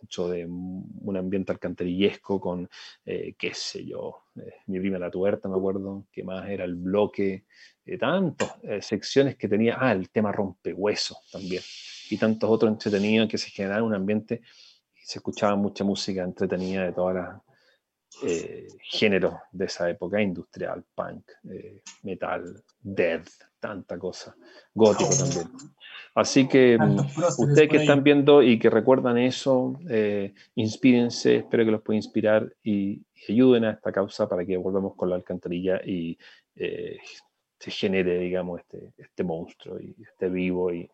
de 0.00 0.46
un 0.46 1.16
ambiente 1.16 1.52
alcantarillesco 1.52 2.40
con, 2.40 2.68
eh, 3.04 3.34
qué 3.38 3.54
sé 3.54 3.84
yo, 3.84 4.24
eh, 4.36 4.54
mi 4.66 4.78
prima 4.80 4.98
la 4.98 5.10
tuerta, 5.10 5.48
me 5.48 5.56
acuerdo, 5.56 6.06
que 6.12 6.22
más 6.22 6.48
era 6.48 6.64
el 6.64 6.74
bloque, 6.74 7.44
de 7.84 7.98
tantas 7.98 8.56
eh, 8.62 8.82
secciones 8.82 9.36
que 9.36 9.48
tenía, 9.48 9.76
ah, 9.80 9.92
el 9.92 10.10
tema 10.10 10.30
rompehueso 10.32 11.16
también, 11.32 11.62
y 12.10 12.16
tantos 12.18 12.50
otros 12.50 12.70
entretenidos 12.70 13.28
que 13.28 13.38
se 13.38 13.50
generaban 13.50 13.84
un 13.84 13.94
ambiente 13.94 14.42
y 14.94 15.04
se 15.04 15.18
escuchaba 15.18 15.56
mucha 15.56 15.84
música 15.84 16.22
entretenida 16.22 16.84
de 16.84 16.92
todas 16.92 17.14
las 17.14 17.47
géneros 18.82 19.34
de 19.52 19.66
esa 19.66 19.88
época, 19.88 20.20
industrial, 20.20 20.84
punk, 20.94 21.30
metal, 22.02 22.62
death, 22.80 23.28
tanta 23.60 23.98
cosa, 23.98 24.34
gótico 24.74 25.10
también. 25.16 25.48
Así 26.14 26.48
que 26.48 26.76
mm, 26.76 26.98
ustedes 27.38 27.68
que 27.68 27.76
están 27.76 28.02
viendo 28.02 28.42
y 28.42 28.58
que 28.58 28.70
recuerdan 28.70 29.18
eso, 29.18 29.78
eh, 29.88 30.34
inspírense, 30.56 31.36
espero 31.36 31.64
que 31.64 31.70
los 31.70 31.82
pueda 31.82 31.96
inspirar 31.96 32.52
y, 32.62 33.02
ayuden 33.28 33.64
a 33.64 33.72
esta 33.72 33.92
causa 33.92 34.28
para 34.28 34.44
que 34.46 34.56
volvamos 34.56 34.94
con 34.94 35.10
la 35.10 35.16
alcantarilla 35.16 35.80
y 35.84 36.16
eh, 36.56 36.96
se 37.58 37.70
genere, 37.70 38.18
digamos, 38.18 38.60
este, 38.60 38.92
este 38.96 39.22
monstruo 39.22 39.78
y 39.78 39.94
esté 40.02 40.28
vivo 40.28 40.72
y, 40.72 40.90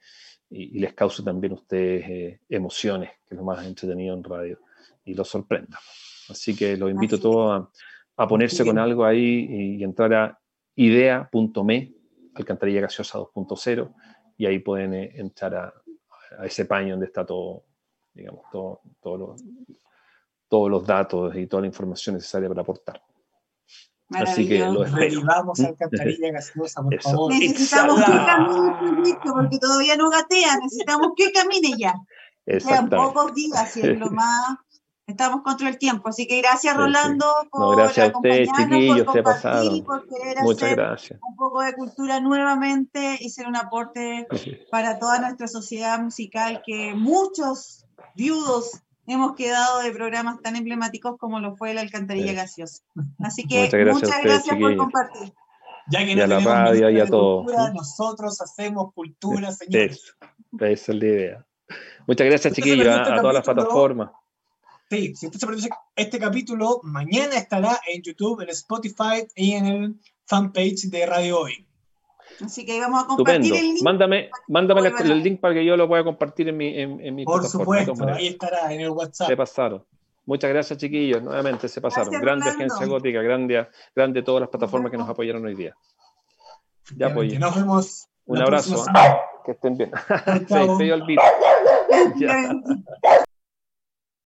les 0.50 0.92
cause 0.94 1.22
también 1.22 1.52
a 1.52 1.56
ustedes 1.56 2.08
eh, 2.08 2.40
emociones, 2.48 3.10
que 3.26 3.34
es 3.34 3.38
lo 3.38 3.44
más 3.44 3.66
entretenido 3.66 4.14
en 4.14 4.22
radio, 4.22 4.58
y 5.04 5.14
los 5.14 5.28
sorprenda. 5.28 5.78
Así 6.28 6.56
que 6.56 6.76
los 6.76 6.90
invito 6.90 7.16
a 7.16 7.20
todos 7.20 7.68
a, 8.16 8.28
ponerse 8.28 8.64
con 8.64 8.78
algo 8.78 9.04
ahí 9.04 9.46
y, 9.48 9.76
y 9.76 9.84
entrar 9.84 10.14
a 10.14 10.38
idea.me, 10.76 11.92
alcantarilla 12.34 12.82
gaseosa 12.82 13.18
2.0 13.18 13.94
y 14.36 14.46
ahí 14.46 14.58
pueden 14.58 14.94
eh, 14.94 15.12
entrar 15.14 15.54
a, 15.54 15.74
a, 16.38 16.46
ese 16.46 16.64
paño 16.64 16.92
donde 16.92 17.06
está 17.06 17.24
todo, 17.24 17.64
digamos, 18.12 18.44
todo, 18.50 18.80
todo 19.00 19.16
lo, 19.16 19.36
todos 20.48 20.70
los 20.70 20.86
datos 20.86 21.36
y 21.36 21.46
toda 21.46 21.62
la 21.62 21.66
información 21.66 22.16
necesaria 22.16 22.48
para 22.48 22.62
aportar. 22.62 23.02
Así 24.10 24.46
que 24.46 24.58
lo 24.58 24.84
espero. 24.84 25.00
Revivamos 25.00 25.60
alcantarilla 25.60 26.32
gaseosa, 26.32 26.82
por 26.82 26.94
Eso. 26.94 27.10
favor. 27.10 27.32
Necesitamos 27.32 28.00
que 28.00 28.12
camine, 28.12 29.18
porque 29.22 29.58
todavía 29.58 29.96
no 29.96 30.10
gatea, 30.10 30.58
necesitamos 30.62 31.12
que 31.16 31.32
camine 31.32 31.76
ya. 31.78 31.94
Quedan 32.44 32.90
pocos 32.90 33.34
días 33.34 33.76
y 33.76 33.80
es 33.80 33.98
lo 33.98 34.10
más 34.10 34.58
Estamos 35.06 35.42
contra 35.42 35.68
el 35.68 35.76
tiempo, 35.76 36.08
así 36.08 36.26
que 36.26 36.40
gracias 36.40 36.74
Rolando 36.74 37.26
por 37.50 37.60
no, 37.60 37.70
gracias 37.70 38.10
a 38.10 38.16
ustedes, 38.16 38.48
chiquillos, 38.56 39.06
por 39.06 39.22
pasado. 39.22 39.84
por 39.84 40.08
querer 40.08 40.38
Muchas 40.42 40.62
hacer 40.62 40.76
gracias. 40.76 41.20
un 41.28 41.36
poco 41.36 41.60
de 41.60 41.74
cultura 41.74 42.20
nuevamente 42.20 43.18
y 43.20 43.28
ser 43.28 43.46
un 43.46 43.56
aporte 43.56 44.26
para 44.70 44.98
toda 44.98 45.18
nuestra 45.20 45.46
sociedad 45.46 46.00
musical 46.00 46.62
que 46.64 46.94
muchos 46.94 47.84
viudos 48.14 48.80
hemos 49.06 49.34
quedado 49.34 49.82
de 49.82 49.92
programas 49.92 50.40
tan 50.40 50.56
emblemáticos 50.56 51.18
como 51.18 51.38
lo 51.38 51.54
fue 51.54 51.74
la 51.74 51.82
Alcantarilla 51.82 52.32
Gaseosa. 52.32 52.82
Así 53.18 53.44
que 53.46 53.64
muchas 53.64 53.80
gracias, 53.80 54.02
muchas 54.02 54.22
gracias 54.22 54.58
por 54.58 54.76
compartir. 54.76 55.34
Ya 55.90 55.98
que 55.98 56.14
no 56.14 56.20
y 56.20 56.24
a 56.24 56.26
la 56.26 56.40
radio 56.40 56.88
y 56.88 56.98
a 56.98 57.06
todos. 57.06 57.52
Nosotros 57.74 58.40
hacemos 58.40 58.94
cultura, 58.94 59.52
señores. 59.52 60.14
Esa 60.58 60.66
es 60.66 60.88
la 60.88 61.06
idea. 61.06 61.46
Muchas 62.06 62.26
gracias, 62.26 62.54
chiquillos, 62.54 62.86
a, 62.86 63.16
a 63.16 63.20
todas 63.20 63.34
las 63.34 63.44
plataformas. 63.44 64.10
Sí, 64.94 65.16
si 65.16 65.26
usted 65.26 65.40
se 65.40 65.46
perdió 65.46 65.68
este 65.96 66.20
capítulo, 66.20 66.80
mañana 66.84 67.34
estará 67.34 67.80
en 67.92 68.00
YouTube, 68.00 68.42
en 68.42 68.50
Spotify 68.50 69.26
y 69.34 69.54
en 69.54 69.66
el 69.66 69.94
fanpage 70.24 70.88
de 70.88 71.04
Radio 71.04 71.40
Hoy. 71.40 71.66
Así 72.40 72.64
que 72.64 72.78
vamos 72.78 73.02
a 73.02 73.06
compartir 73.08 73.54
el 73.54 73.60
link. 73.60 73.82
Mándame, 73.82 74.30
mándame 74.46 74.92
el, 75.00 75.22
link 75.22 75.40
para 75.40 75.54
que 75.54 75.64
yo 75.64 75.76
lo 75.76 75.88
pueda 75.88 76.04
compartir 76.04 76.48
en 76.48 76.56
mi, 76.56 76.78
en, 76.78 77.00
en 77.00 77.12
mi 77.12 77.24
Por 77.24 77.44
supuesto, 77.44 77.92
ahí 78.06 78.28
estará 78.28 78.72
en 78.72 78.82
el 78.82 78.90
WhatsApp. 78.90 79.26
Se 79.26 79.36
pasaron. 79.36 79.84
Muchas 80.26 80.50
gracias, 80.50 80.78
chiquillos. 80.78 81.20
Nuevamente 81.20 81.68
se 81.68 81.80
pasaron. 81.80 82.12
grande 82.20 82.50
Agencia 82.50 82.86
Gótica, 82.86 83.20
grande, 83.20 83.66
grande 83.96 84.22
todas 84.22 84.42
las 84.42 84.50
plataformas 84.50 84.92
que 84.92 84.96
nos 84.96 85.08
apoyaron 85.08 85.44
hoy 85.44 85.56
día. 85.56 85.74
Ya, 86.96 87.12
pues. 87.12 87.36
Nos 87.36 87.56
vemos. 87.56 88.08
Un 88.26 88.40
abrazo. 88.40 88.84
Que 89.44 89.52
estén 89.52 89.76
bien. 89.76 89.90
Se, 90.48 90.76
se 90.76 90.92
olvida. 90.92 91.22